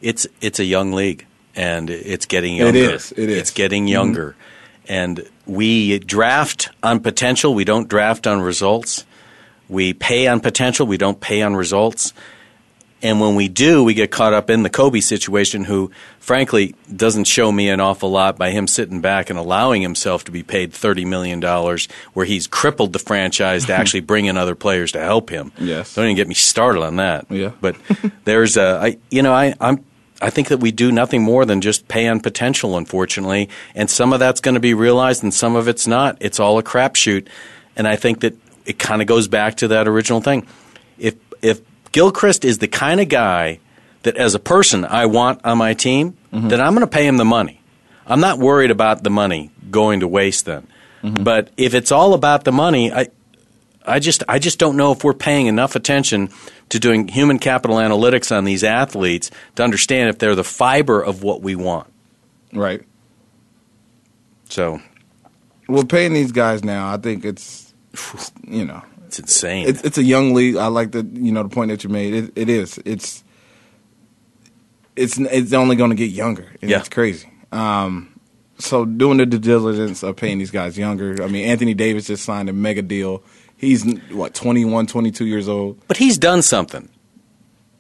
It's 0.01 0.27
it's 0.41 0.59
a 0.59 0.65
young 0.65 0.93
league, 0.93 1.27
and 1.55 1.91
it's 1.91 2.27
getting 2.27 2.57
It 2.57 2.75
younger. 2.75 2.95
is, 2.95 3.13
it 3.13 3.29
is. 3.29 3.39
It's 3.39 3.51
getting 3.51 3.87
younger, 3.87 4.31
mm-hmm. 4.31 4.93
and 4.93 5.29
we 5.47 5.99
draft 5.99 6.71
on 6.83 7.01
potential. 7.01 7.55
We 7.55 7.65
don't 7.65 7.89
draft 7.89 8.27
on 8.27 8.41
results. 8.41 9.05
We 9.69 9.93
pay 9.93 10.27
on 10.27 10.41
potential. 10.41 10.87
We 10.87 10.97
don't 10.97 11.21
pay 11.21 11.43
on 11.43 11.55
results. 11.55 12.13
And 13.03 13.21
when 13.21 13.35
we 13.35 13.49
do, 13.49 13.83
we 13.83 13.95
get 13.95 14.11
caught 14.11 14.35
up 14.35 14.51
in 14.51 14.63
the 14.63 14.69
Kobe 14.69 15.01
situation, 15.01 15.65
who, 15.65 15.91
frankly, 16.19 16.75
doesn't 16.95 17.25
show 17.25 17.51
me 17.51 17.71
an 17.71 17.81
awful 17.81 18.11
lot 18.11 18.37
by 18.37 18.51
him 18.51 18.67
sitting 18.67 19.01
back 19.01 19.31
and 19.31 19.39
allowing 19.39 19.81
himself 19.81 20.25
to 20.25 20.31
be 20.31 20.43
paid 20.43 20.73
$30 20.73 21.07
million, 21.07 21.41
where 22.13 22.27
he's 22.27 22.47
crippled 22.47 22.93
the 22.93 22.99
franchise 22.99 23.67
to 23.67 23.75
actually 23.75 24.01
bring 24.01 24.27
in 24.27 24.37
other 24.37 24.55
players 24.55 24.93
to 24.93 25.01
help 25.01 25.31
him. 25.31 25.51
Yes. 25.59 25.95
Don't 25.95 26.05
even 26.05 26.17
get 26.17 26.29
me 26.29 26.35
started 26.35 26.83
on 26.83 26.97
that. 26.97 27.27
Yeah. 27.31 27.53
But 27.61 27.77
there's 28.25 28.57
a, 28.57 28.79
I, 28.83 28.99
you 29.11 29.23
know, 29.23 29.33
I, 29.33 29.55
I'm, 29.61 29.85
I 30.23 30.31
think 30.31 30.49
that 30.49 30.59
we 30.59 30.71
do 30.71 30.93
nothing 30.93 31.23
more 31.23 31.45
than 31.45 31.61
just 31.61 31.89
pay 31.89 32.09
on 32.09 32.21
potential, 32.21 32.77
unfortunately. 32.77 33.49
And 33.75 33.91
some 33.91 34.13
of 34.13 34.19
that's 34.19 34.41
going 34.41 34.55
to 34.55 34.61
be 34.61 34.75
realized 34.75 35.23
and 35.23 35.33
some 35.33 35.57
of 35.57 35.69
it's 35.69 35.87
not. 35.87 36.17
It's 36.21 36.41
all 36.41 36.59
a 36.59 36.63
crapshoot. 36.63 37.29
And 37.77 37.87
I 37.87 37.97
think 37.97 38.21
that 38.21 38.35
it 38.67 38.79
kind 38.79 39.03
of 39.03 39.09
goes 39.09 39.29
back 39.29 39.57
to 39.59 39.69
that 39.69 39.89
original 39.89 40.21
thing. 40.21 40.47
If, 40.99 41.17
if 41.43 41.61
Gilchrist 41.93 42.45
is 42.45 42.59
the 42.59 42.69
kind 42.69 43.01
of 43.01 43.09
guy 43.09 43.61
that 44.03 44.17
as 44.17 44.35
a 44.35 44.39
person 44.39 44.85
I 44.85 45.07
want 45.07 45.45
on 45.45 45.59
my 45.59 45.75
team, 45.75 46.17
mm-hmm. 46.33 46.49
then 46.49 46.61
I'm 46.61 46.75
going 46.75 46.87
to 46.87 46.91
pay 46.91 47.07
him 47.07 47.17
the 47.17 47.25
money. 47.25 47.61
I'm 48.07 48.21
not 48.21 48.39
worried 48.39 48.71
about 48.71 49.03
the 49.03 49.11
money 49.11 49.51
going 49.71 50.01
to 50.01 50.09
waste 50.09 50.47
then. 50.47 50.67
Mm-hmm. 51.03 51.23
But 51.23 51.51
if 51.57 51.75
it's 51.75 51.93
all 51.93 52.15
about 52.15 52.45
the 52.45 52.53
money, 52.53 52.93
I, 52.93 53.09
I 53.87 53.99
just 53.99 54.23
I 54.29 54.39
just 54.39 54.59
don't 54.59 54.77
know 54.77 54.93
if 54.93 55.05
we're 55.05 55.15
paying 55.15 55.47
enough 55.47 55.77
attention 55.77 56.31
to 56.71 56.79
doing 56.79 57.09
human 57.09 57.39
capital 57.39 57.77
analytics 57.77 58.35
on 58.37 58.45
these 58.45 58.65
athletes 58.65 59.31
to 59.57 59.63
understand 59.63 60.11
if 60.11 60.19
they're 60.19 60.35
the 60.35 60.45
fiber 60.45 61.03
of 61.03 61.23
what 61.23 61.43
we 61.43 61.57
want. 61.57 61.93
Right. 62.53 62.83
So 64.49 64.81
we're 65.69 65.85
paying 65.85 66.13
these 66.13 66.33
guys 66.33 66.65
now, 66.65 66.93
I 66.93 66.97
think 66.97 67.25
it's, 67.25 67.73
you 68.47 68.65
know, 68.65 68.83
it's 69.11 69.19
insane. 69.19 69.69
it's, 69.69 69.83
it's 69.83 69.99
a 69.99 70.03
young 70.05 70.35
league. 70.35 70.57
I 70.57 70.67
like 70.69 70.93
the 70.93 71.03
you 71.13 71.33
know 71.33 71.43
the 71.43 71.49
point 71.49 71.71
that 71.71 71.83
you 71.85 71.91
made. 71.91 72.15
It, 72.15 72.33
it 72.37 72.49
is. 72.49 72.79
It's 72.85 73.25
it's 74.97 75.19
it's 75.19 75.53
only 75.53 75.77
going 75.77 75.91
to 75.91 75.97
get 75.97 76.11
younger, 76.11 76.47
and 76.61 76.71
Yeah. 76.71 76.79
it's 76.79 76.89
crazy. 76.89 77.29
Um, 77.53 78.19
so 78.59 78.85
doing 78.85 79.19
the 79.19 79.27
due 79.27 79.39
diligence 79.39 80.03
of 80.03 80.17
paying 80.17 80.39
these 80.39 80.51
guys 80.51 80.77
younger. 80.79 81.23
I 81.23 81.27
mean, 81.29 81.47
Anthony 81.47 81.75
Davis 81.75 82.07
just 82.07 82.25
signed 82.25 82.49
a 82.49 82.53
mega 82.53 82.83
deal. 82.83 83.23
He's 83.57 83.85
what 84.11 84.35
21, 84.35 84.87
22 84.87 85.27
years 85.27 85.49
old. 85.49 85.81
but 85.89 85.97
he's 85.97 86.19
done 86.19 86.43
something. 86.43 86.89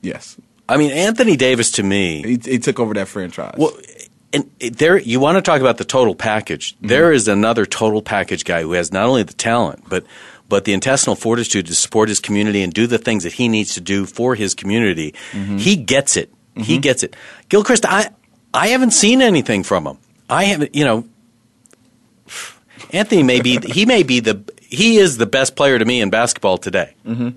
Yes, 0.03 0.37
I 0.69 0.77
mean, 0.79 0.91
Anthony 0.93 1.37
Davis 1.37 1.71
to 1.73 1.83
me. 1.83 2.23
he, 2.23 2.51
he 2.53 2.59
took 2.59 2.81
over 2.81 2.95
that 2.95 3.09
franchise. 3.09 3.55
Well, 3.59 3.73
and 4.33 4.49
there 4.61 4.97
you 4.99 5.19
want 5.21 5.37
to 5.37 5.43
talk 5.43 5.61
about 5.61 5.77
the 5.79 5.85
total 5.85 6.15
package. 6.15 6.77
There 6.81 7.13
is 7.13 7.29
another 7.29 7.67
total 7.67 8.01
package 8.01 8.45
guy 8.45 8.63
who 8.63 8.73
has 8.73 8.93
not 8.93 9.05
only 9.07 9.25
the 9.25 9.33
talent, 9.35 9.85
but 9.89 10.05
but 10.51 10.65
the 10.67 10.75
intestinal 10.75 11.17
fortitude 11.17 11.67
to 11.69 11.75
support 11.75 12.09
his 12.11 12.21
community 12.21 12.63
and 12.63 12.75
do 12.75 12.87
the 12.87 12.99
things 12.99 13.23
that 13.25 13.33
he 13.35 13.49
needs 13.49 13.73
to 13.75 13.81
do 13.81 14.05
for 14.05 14.35
his 14.35 14.55
community. 14.55 15.15
He 15.57 15.77
gets 15.77 16.17
it. 16.19 16.29
He 16.57 16.77
gets 16.79 17.03
it. 17.03 17.17
Gilchrist, 17.49 17.87
I 17.87 18.11
I 18.53 18.69
haven't 18.69 18.91
seen 18.91 19.23
anything 19.23 19.63
from 19.63 19.87
him. 19.87 19.97
I 20.29 20.45
haven't, 20.45 20.75
you 20.75 20.85
know. 20.85 21.05
Anthony 22.93 23.23
may 23.23 23.41
be 23.41 23.59
he 23.65 23.87
may 23.87 24.03
be 24.03 24.21
the 24.21 24.43
he 24.69 24.99
is 24.99 25.17
the 25.17 25.27
best 25.27 25.57
player 25.57 25.79
to 25.79 25.85
me 25.85 26.01
in 26.01 26.11
basketball 26.11 26.59
today. 26.59 26.95
Mhm. 27.07 27.35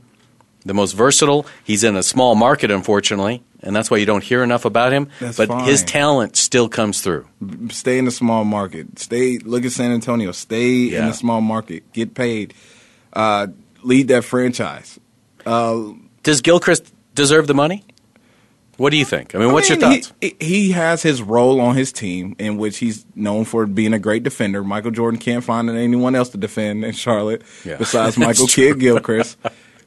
The 0.65 0.73
most 0.73 0.93
versatile. 0.93 1.45
He's 1.63 1.83
in 1.83 1.95
a 1.95 2.03
small 2.03 2.35
market, 2.35 2.71
unfortunately, 2.71 3.43
and 3.61 3.75
that's 3.75 3.91
why 3.91 3.97
you 3.97 4.05
don't 4.05 4.23
hear 4.23 4.43
enough 4.43 4.65
about 4.65 4.93
him. 4.93 5.09
That's 5.19 5.37
but 5.37 5.65
his 5.65 5.83
talent 5.83 6.37
still 6.37 6.69
comes 6.69 7.01
through. 7.01 7.25
stay 7.69 7.97
in 7.97 8.05
the 8.05 8.11
small 8.11 8.45
market. 8.45 8.97
Stay. 8.97 9.37
Look 9.39 9.65
at 9.65 9.71
San 9.73 9.91
Antonio. 9.91 10.31
Stay 10.31 10.87
in 10.87 10.93
Yeah. 10.93 11.07
the 11.07 11.13
small 11.13 11.41
market. 11.41 11.83
Get 11.93 12.13
paid. 12.15 12.53
Uh, 13.13 13.47
lead 13.83 14.07
that 14.09 14.23
franchise. 14.23 14.99
Uh, 15.45 15.93
Does 16.23 16.41
Gilchrist 16.41 16.93
deserve 17.13 17.47
the 17.47 17.53
money? 17.53 17.83
What 18.77 18.89
do 18.89 18.97
you 18.97 19.05
think? 19.05 19.35
I 19.35 19.37
mean, 19.37 19.53
what's 19.53 19.69
I 19.69 19.75
mean, 19.75 19.81
your 19.81 19.91
thoughts? 20.01 20.13
He, 20.19 20.35
he 20.39 20.71
has 20.71 21.03
his 21.03 21.21
role 21.21 21.61
on 21.61 21.75
his 21.75 21.91
team 21.91 22.35
in 22.39 22.57
which 22.57 22.77
he's 22.79 23.05
known 23.13 23.45
for 23.45 23.67
being 23.67 23.93
a 23.93 23.99
great 23.99 24.23
defender. 24.23 24.63
Michael 24.63 24.89
Jordan 24.89 25.19
can't 25.19 25.43
find 25.43 25.69
anyone 25.69 26.15
else 26.15 26.29
to 26.29 26.37
defend 26.37 26.83
in 26.83 26.91
Charlotte 26.93 27.43
Yeah. 27.63 27.75
besides 27.79 28.17
Michael. 28.17 28.47
Kidd 28.47 28.79
Gilchrist. 28.79 29.37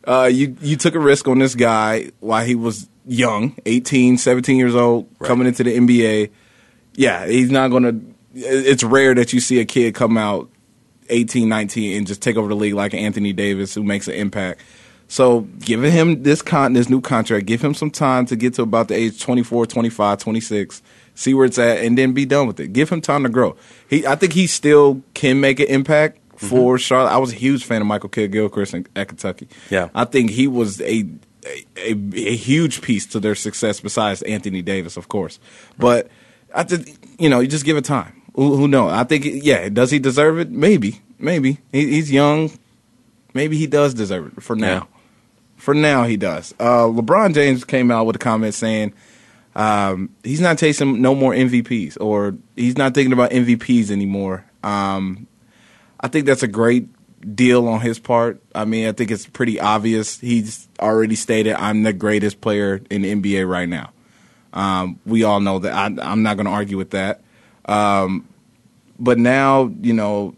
Uh, 0.07 0.31
you 0.33 0.57
you 0.61 0.77
took 0.77 0.95
a 0.95 1.01
risk 1.01 1.27
on 1.27 1.41
this 1.41 1.57
guy 1.57 2.13
while 2.21 2.45
he 2.45 2.55
was 2.55 2.89
young, 3.05 3.57
18, 3.67 4.19
17 4.19 4.57
years 4.57 4.77
old, 4.77 5.09
coming 5.21 5.49
into 5.49 5.65
the 5.65 5.77
NBA. 5.77 6.31
Yeah, 6.95 7.27
he's 7.27 7.51
not 7.51 7.69
going 7.73 7.83
to. 7.83 8.15
It's 8.35 8.85
rare 8.85 9.17
that 9.17 9.33
you 9.33 9.41
see 9.41 9.59
a 9.59 9.65
kid 9.65 9.97
come 9.97 10.17
out 10.17 10.49
18, 11.09 11.49
19 11.49 11.97
and 11.97 12.07
just 12.07 12.23
take 12.23 12.37
over 12.37 12.49
the 12.49 12.57
league 12.57 12.75
like 12.75 12.95
Anthony 12.95 13.33
Davis 13.33 13.75
who 13.75 13.83
makes 13.83 14.09
an 14.09 14.15
impact. 14.15 14.61
So 15.09 15.43
giving 15.61 15.93
him 15.93 16.23
this 16.23 16.43
con 16.43 16.73
this 16.73 16.89
new 16.89 17.01
contract, 17.01 17.47
give 17.47 17.63
him 17.63 17.75
some 17.75 17.91
time 17.91 18.27
to 18.27 18.37
get 18.37 18.55
to 18.55 18.63
about 18.63 18.89
the 18.89 18.95
age 18.95 19.21
24, 19.21 19.67
25, 19.67 20.19
26, 20.19 20.83
see 21.15 21.35
where 21.35 21.47
it's 21.47 21.59
at, 21.59 21.79
and 21.79 21.97
then 21.97 22.13
be 22.13 22.25
done 22.25 22.47
with 22.47 22.59
it. 22.59 22.73
Give 22.73 22.91
him 22.91 23.01
time 23.01 23.23
to 23.23 23.29
grow. 23.29 23.57
He, 23.89 24.07
I 24.07 24.17
think 24.17 24.33
he 24.33 24.47
still 24.47 25.03
can 25.15 25.41
make 25.41 25.61
an 25.61 25.67
impact 25.67 26.19
mm-hmm. 26.31 26.47
for 26.47 26.79
Charlotte. 26.79 27.11
I 27.11 27.19
was 27.19 27.33
a 27.33 27.37
huge 27.37 27.65
fan 27.65 27.81
of 27.81 27.87
Michael 27.87 28.09
Kidd 28.09 28.33
Gilchrist 28.33 28.75
in, 28.75 28.87
at 28.97 29.09
Kentucky. 29.09 29.49
Yeah. 29.71 29.91
I 29.95 30.07
think 30.07 30.31
he 30.31 30.49
was 30.49 30.81
a, 30.81 30.85
a 30.85 31.07
a 31.77 31.93
a 31.93 32.37
huge 32.37 32.83
piece 32.83 33.07
to 33.07 33.21
their 33.21 33.37
success 33.37 33.79
besides 33.79 34.23
Anthony 34.23 34.63
Davis, 34.63 34.97
of 34.97 35.09
course. 35.09 35.39
But 35.79 36.09
I 36.53 36.65
think 36.65 36.99
you 37.21 37.29
know, 37.29 37.39
you 37.41 37.47
just 37.47 37.65
give 37.65 37.77
it 37.77 37.85
time. 37.85 38.16
Who, 38.37 38.57
who 38.57 38.69
knows? 38.69 38.93
I 38.93 39.05
think 39.05 39.25
yeah, 39.27 39.69
does 39.69 39.91
he 39.91 39.99
deserve 39.99 40.39
it? 40.39 40.51
Maybe, 40.51 41.01
maybe. 41.19 41.59
He, 41.73 41.93
he's 41.93 42.13
young. 42.13 42.51
Maybe 43.35 43.57
he 43.57 43.67
does 43.67 43.95
deserve 43.95 44.37
it 44.37 44.43
for 44.43 44.55
now. 44.55 44.75
Yeah. 44.75 44.85
For 45.57 45.75
now, 45.75 46.05
he 46.05 46.19
does. 46.19 46.55
Uh, 46.61 46.85
LeBron 46.85 47.35
James 47.35 47.65
came 47.65 47.91
out 47.91 48.05
with 48.05 48.17
a 48.17 48.19
comment 48.19 48.55
saying 48.55 48.93
um, 49.55 50.11
he's 50.23 50.41
not 50.41 50.59
chasing 50.59 51.01
no 51.01 51.15
more 51.15 51.33
MVPs, 51.33 51.97
or 51.99 52.37
he's 52.55 52.77
not 52.77 52.93
thinking 52.93 53.15
about 53.15 53.31
MVPs 53.31 53.91
anymore. 53.91 54.45
Um, 54.63 55.27
I 55.99 56.09
think 56.09 56.27
that's 56.27 56.43
a 56.43 56.49
great 56.49 56.89
deal 57.35 57.67
on 57.69 57.81
his 57.81 57.99
part. 57.99 58.43
I 58.55 58.67
mean, 58.67 58.87
I 58.87 58.93
think 58.93 59.11
it's 59.11 59.27
pretty 59.27 59.59
obvious. 59.59 60.21
He's 60.21 60.69
already 60.79 61.15
stated, 61.15 61.55
"I'm 61.55 61.85
the 61.85 61.95
greatest 61.95 62.43
player 62.43 62.83
in 62.91 63.01
the 63.01 63.15
NBA 63.15 63.49
right 63.49 63.69
now." 63.69 63.93
Um, 64.53 65.01
we 65.07 65.25
all 65.25 65.41
know 65.41 65.59
that. 65.61 65.73
I, 65.73 65.87
I'm 66.03 66.23
not 66.23 66.37
going 66.37 66.47
to 66.47 66.53
argue 66.53 66.77
with 66.77 66.91
that. 66.91 67.23
Um, 67.67 68.27
but 68.99 69.19
now, 69.19 69.71
you 69.83 69.93
know, 69.93 70.35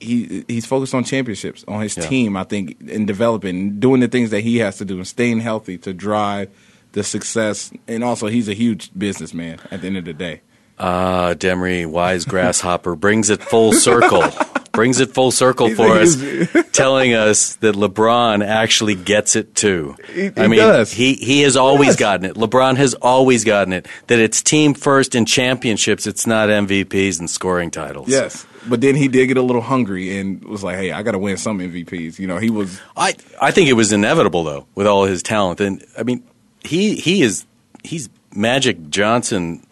he 0.00 0.44
he's 0.48 0.66
focused 0.66 0.94
on 0.94 1.04
championships 1.04 1.64
on 1.68 1.80
his 1.82 1.96
Yeah. 1.96 2.06
team. 2.06 2.36
I 2.36 2.44
think 2.44 2.76
in 2.88 3.06
developing, 3.06 3.78
doing 3.78 4.00
the 4.00 4.08
things 4.08 4.30
that 4.30 4.40
he 4.40 4.58
has 4.58 4.78
to 4.78 4.84
do, 4.84 4.96
and 4.96 5.06
staying 5.06 5.40
healthy 5.40 5.78
to 5.78 5.92
drive 5.92 6.48
the 6.92 7.04
success. 7.04 7.70
And 7.86 8.02
also, 8.02 8.26
he's 8.26 8.48
a 8.48 8.54
huge 8.54 8.90
businessman 8.98 9.58
at 9.70 9.80
the 9.82 9.86
end 9.86 9.96
of 9.98 10.04
the 10.04 10.12
day. 10.12 10.40
Ah, 10.78 11.34
Demery, 11.36 11.86
wise 11.86 12.24
grasshopper, 12.24 12.96
brings 12.96 13.30
it 13.30 13.42
full 13.42 13.72
circle. 13.72 14.24
brings 14.72 15.00
it 15.00 15.12
full 15.12 15.30
circle 15.30 15.74
for 15.74 15.86
us, 15.98 16.16
telling 16.72 17.14
us 17.14 17.56
that 17.56 17.74
LeBron 17.74 18.44
actually 18.44 18.94
gets 18.94 19.36
it 19.36 19.54
too. 19.54 19.94
He- 20.12 20.30
I 20.36 20.42
he 20.42 20.48
mean, 20.48 20.58
does. 20.60 20.90
he 20.92 21.14
he 21.14 21.42
has 21.42 21.56
always 21.56 21.88
Yes. 21.90 21.96
gotten 21.96 22.26
it. 22.26 22.34
LeBron 22.36 22.76
has 22.78 22.94
always 22.94 23.44
gotten 23.44 23.72
it. 23.72 23.86
That 24.06 24.18
it's 24.18 24.42
team 24.42 24.74
first 24.74 25.14
in 25.14 25.26
championships. 25.26 26.06
It's 26.06 26.26
not 26.26 26.48
MVPs 26.48 27.18
and 27.20 27.28
scoring 27.28 27.70
titles. 27.70 28.08
Yes, 28.08 28.46
but 28.66 28.80
then 28.80 28.94
he 28.96 29.08
did 29.08 29.26
get 29.26 29.36
a 29.36 29.42
little 29.42 29.62
hungry 29.62 30.16
and 30.18 30.42
was 30.44 30.64
like, 30.64 30.76
"Hey, 30.76 30.90
I 30.92 31.02
got 31.02 31.12
to 31.12 31.18
win 31.18 31.36
some 31.36 31.58
MVPs." 31.58 32.18
You 32.18 32.26
know, 32.26 32.38
he 32.38 32.50
was 32.50 32.80
I 32.96 33.14
I 33.40 33.50
think 33.50 33.68
it 33.68 33.74
was 33.74 33.92
inevitable 33.92 34.42
though, 34.44 34.66
with 34.74 34.86
all 34.86 35.04
his 35.04 35.22
talent. 35.22 35.60
And 35.60 35.84
I 35.98 36.02
mean, 36.02 36.22
he 36.64 36.94
he 36.96 37.22
is 37.22 37.44
he's 37.84 38.08
Magic 38.34 38.88
Johnson 38.88 39.66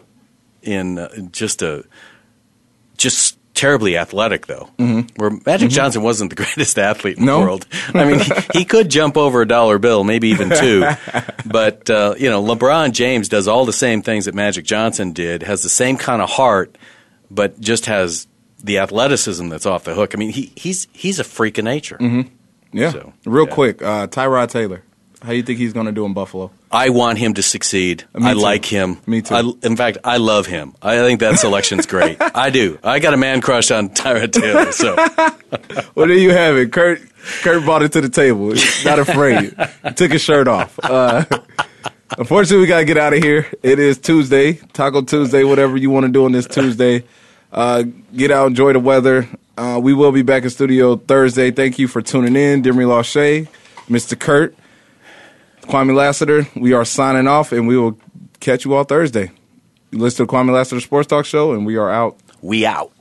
in 0.61 0.99
uh, 0.99 1.09
just 1.31 1.63
a 1.63 1.83
just 2.97 3.37
terribly 3.61 3.97
athletic 3.97 4.47
though. 4.47 4.69
Mhm. 4.79 5.09
Where 5.17 5.29
Magic 5.45 5.69
Mhm. 5.69 5.73
Johnson 5.73 6.01
wasn't 6.03 6.29
the 6.31 6.35
greatest 6.43 6.77
athlete 6.79 7.17
in 7.17 7.25
No. 7.25 7.39
the 7.39 7.45
world. 7.45 7.67
I 7.93 8.05
mean, 8.05 8.19
he, 8.19 8.31
he 8.59 8.65
could 8.65 8.89
jump 8.89 9.17
over 9.17 9.41
a 9.41 9.47
dollar 9.47 9.77
bill, 9.79 10.03
maybe 10.03 10.29
even 10.29 10.49
two. 10.49 10.83
but 11.45 11.89
uh, 11.89 12.15
you 12.17 12.29
know, 12.29 12.43
LeBron 12.43 12.91
James 12.91 13.29
does 13.29 13.47
all 13.47 13.65
the 13.65 13.73
same 13.73 14.01
things 14.01 14.25
that 14.25 14.35
Magic 14.35 14.65
Johnson 14.65 15.13
did. 15.13 15.43
Has 15.43 15.63
the 15.63 15.69
same 15.69 15.97
kind 15.97 16.21
of 16.21 16.29
heart, 16.29 16.77
but 17.29 17.59
just 17.61 17.85
has 17.85 18.27
the 18.63 18.77
athleticism 18.79 19.49
that's 19.49 19.65
off 19.65 19.83
the 19.83 19.93
hook. 19.95 20.13
I 20.15 20.17
mean, 20.17 20.31
he 20.31 20.51
he's 20.55 20.87
he's 20.93 21.19
a 21.19 21.23
freak 21.23 21.57
of 21.57 21.65
nature. 21.65 21.97
Mhm. 21.99 22.29
yeah. 22.73 22.91
So, 22.91 23.13
Real 23.25 23.47
quick, 23.47 23.81
uh, 23.81 24.07
Tyrod 24.07 24.49
Taylor, 24.49 24.83
how 25.21 25.29
do 25.29 25.35
you 25.35 25.43
think 25.43 25.59
he's 25.59 25.73
going 25.73 25.87
to 25.87 25.91
do 25.91 26.05
in 26.05 26.13
Buffalo? 26.13 26.51
I 26.71 26.89
want 26.89 27.17
him 27.17 27.33
to 27.35 27.43
succeed. 27.43 28.05
Me 28.13 28.27
I 28.27 28.33
too. 28.33 28.39
like 28.39 28.65
him. 28.65 28.97
Me 29.05 29.21
too. 29.21 29.35
I, 29.35 29.51
in 29.63 29.75
fact, 29.75 29.97
I 30.03 30.17
love 30.17 30.45
him. 30.45 30.73
I 30.81 30.97
think 30.99 31.19
that 31.19 31.37
selection's 31.39 31.85
great. 31.85 32.17
I 32.35 32.49
do. 32.49 32.79
I 32.83 32.99
got 32.99 33.13
a 33.13 33.17
man 33.17 33.41
crush 33.41 33.71
on 33.71 33.89
Tyrod 33.89 34.31
Taylor. 34.31 34.71
So 34.71 34.95
Well, 35.95 36.07
there 36.07 36.17
you 36.17 36.31
have 36.31 36.55
it. 36.55 36.71
Kurt 36.71 37.01
Kurt 37.41 37.63
brought 37.65 37.83
it 37.83 37.91
to 37.93 38.01
the 38.01 38.09
table. 38.09 38.51
He's 38.51 38.85
Not 38.85 38.99
afraid. 38.99 39.53
He 39.83 39.91
took 39.93 40.11
his 40.11 40.21
shirt 40.21 40.47
off. 40.47 40.79
Uh, 40.81 41.25
unfortunately, 42.17 42.61
we 42.61 42.67
got 42.67 42.79
to 42.79 42.85
get 42.85 42.97
out 42.97 43.13
of 43.13 43.21
here. 43.21 43.47
It 43.61 43.77
is 43.79 43.97
Tuesday, 43.97 44.53
Taco 44.73 45.01
Tuesday, 45.01 45.43
whatever 45.43 45.77
you 45.77 45.89
want 45.89 46.05
to 46.05 46.11
do 46.11 46.25
on 46.25 46.31
this 46.31 46.47
Tuesday. 46.47 47.03
Uh, 47.51 47.83
get 48.15 48.31
out, 48.31 48.47
enjoy 48.47 48.73
the 48.73 48.79
weather. 48.79 49.27
Uh, 49.57 49.79
we 49.83 49.93
will 49.93 50.11
be 50.13 50.21
back 50.21 50.43
in 50.43 50.49
studio 50.49 50.95
Thursday. 50.95 51.51
Thank 51.51 51.77
you 51.77 51.87
for 51.87 52.01
tuning 52.01 52.35
in. 52.35 52.63
Demery 52.63 52.85
Lachey, 52.85 53.47
Mr. 53.89 54.17
Kurt. 54.17 54.55
Kwamie 55.63 55.95
Lassiter. 55.95 56.47
We 56.55 56.73
are 56.73 56.85
signing 56.85 57.27
off, 57.27 57.51
and 57.51 57.67
we 57.67 57.77
will 57.77 57.97
catch 58.39 58.65
you 58.65 58.73
all 58.73 58.83
Thursday. 58.83 59.31
You 59.91 59.99
listen 59.99 60.25
to 60.25 60.31
the 60.31 60.37
Kwamie 60.37 60.51
Lassiter 60.53 60.81
Sports 60.81 61.07
Talk 61.07 61.25
Show, 61.25 61.53
and 61.53 61.65
we 61.65 61.75
are 61.77 61.89
out. 61.89 62.17
We 62.41 62.65
out. 62.65 62.91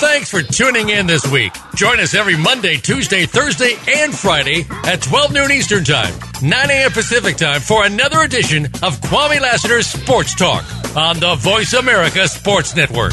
Thanks 0.00 0.30
for 0.30 0.42
tuning 0.42 0.90
in 0.90 1.06
this 1.06 1.26
week. 1.30 1.52
Join 1.74 2.00
us 2.00 2.14
every 2.14 2.36
Monday, 2.36 2.76
Tuesday, 2.76 3.26
Thursday, 3.26 3.74
and 3.96 4.14
Friday 4.14 4.64
at 4.84 5.02
12 5.02 5.32
noon 5.32 5.50
Eastern 5.50 5.84
Time, 5.84 6.12
9 6.42 6.70
a.m. 6.70 6.90
Pacific 6.90 7.36
Time 7.36 7.60
for 7.60 7.84
another 7.84 8.22
edition 8.22 8.66
of 8.66 9.00
Kwamie 9.00 9.40
Lassiter's 9.40 9.86
Sports 9.86 10.34
Talk 10.34 10.64
on 10.96 11.18
the 11.20 11.34
Voice 11.36 11.72
America 11.72 12.26
Sports 12.28 12.74
Network. 12.76 13.12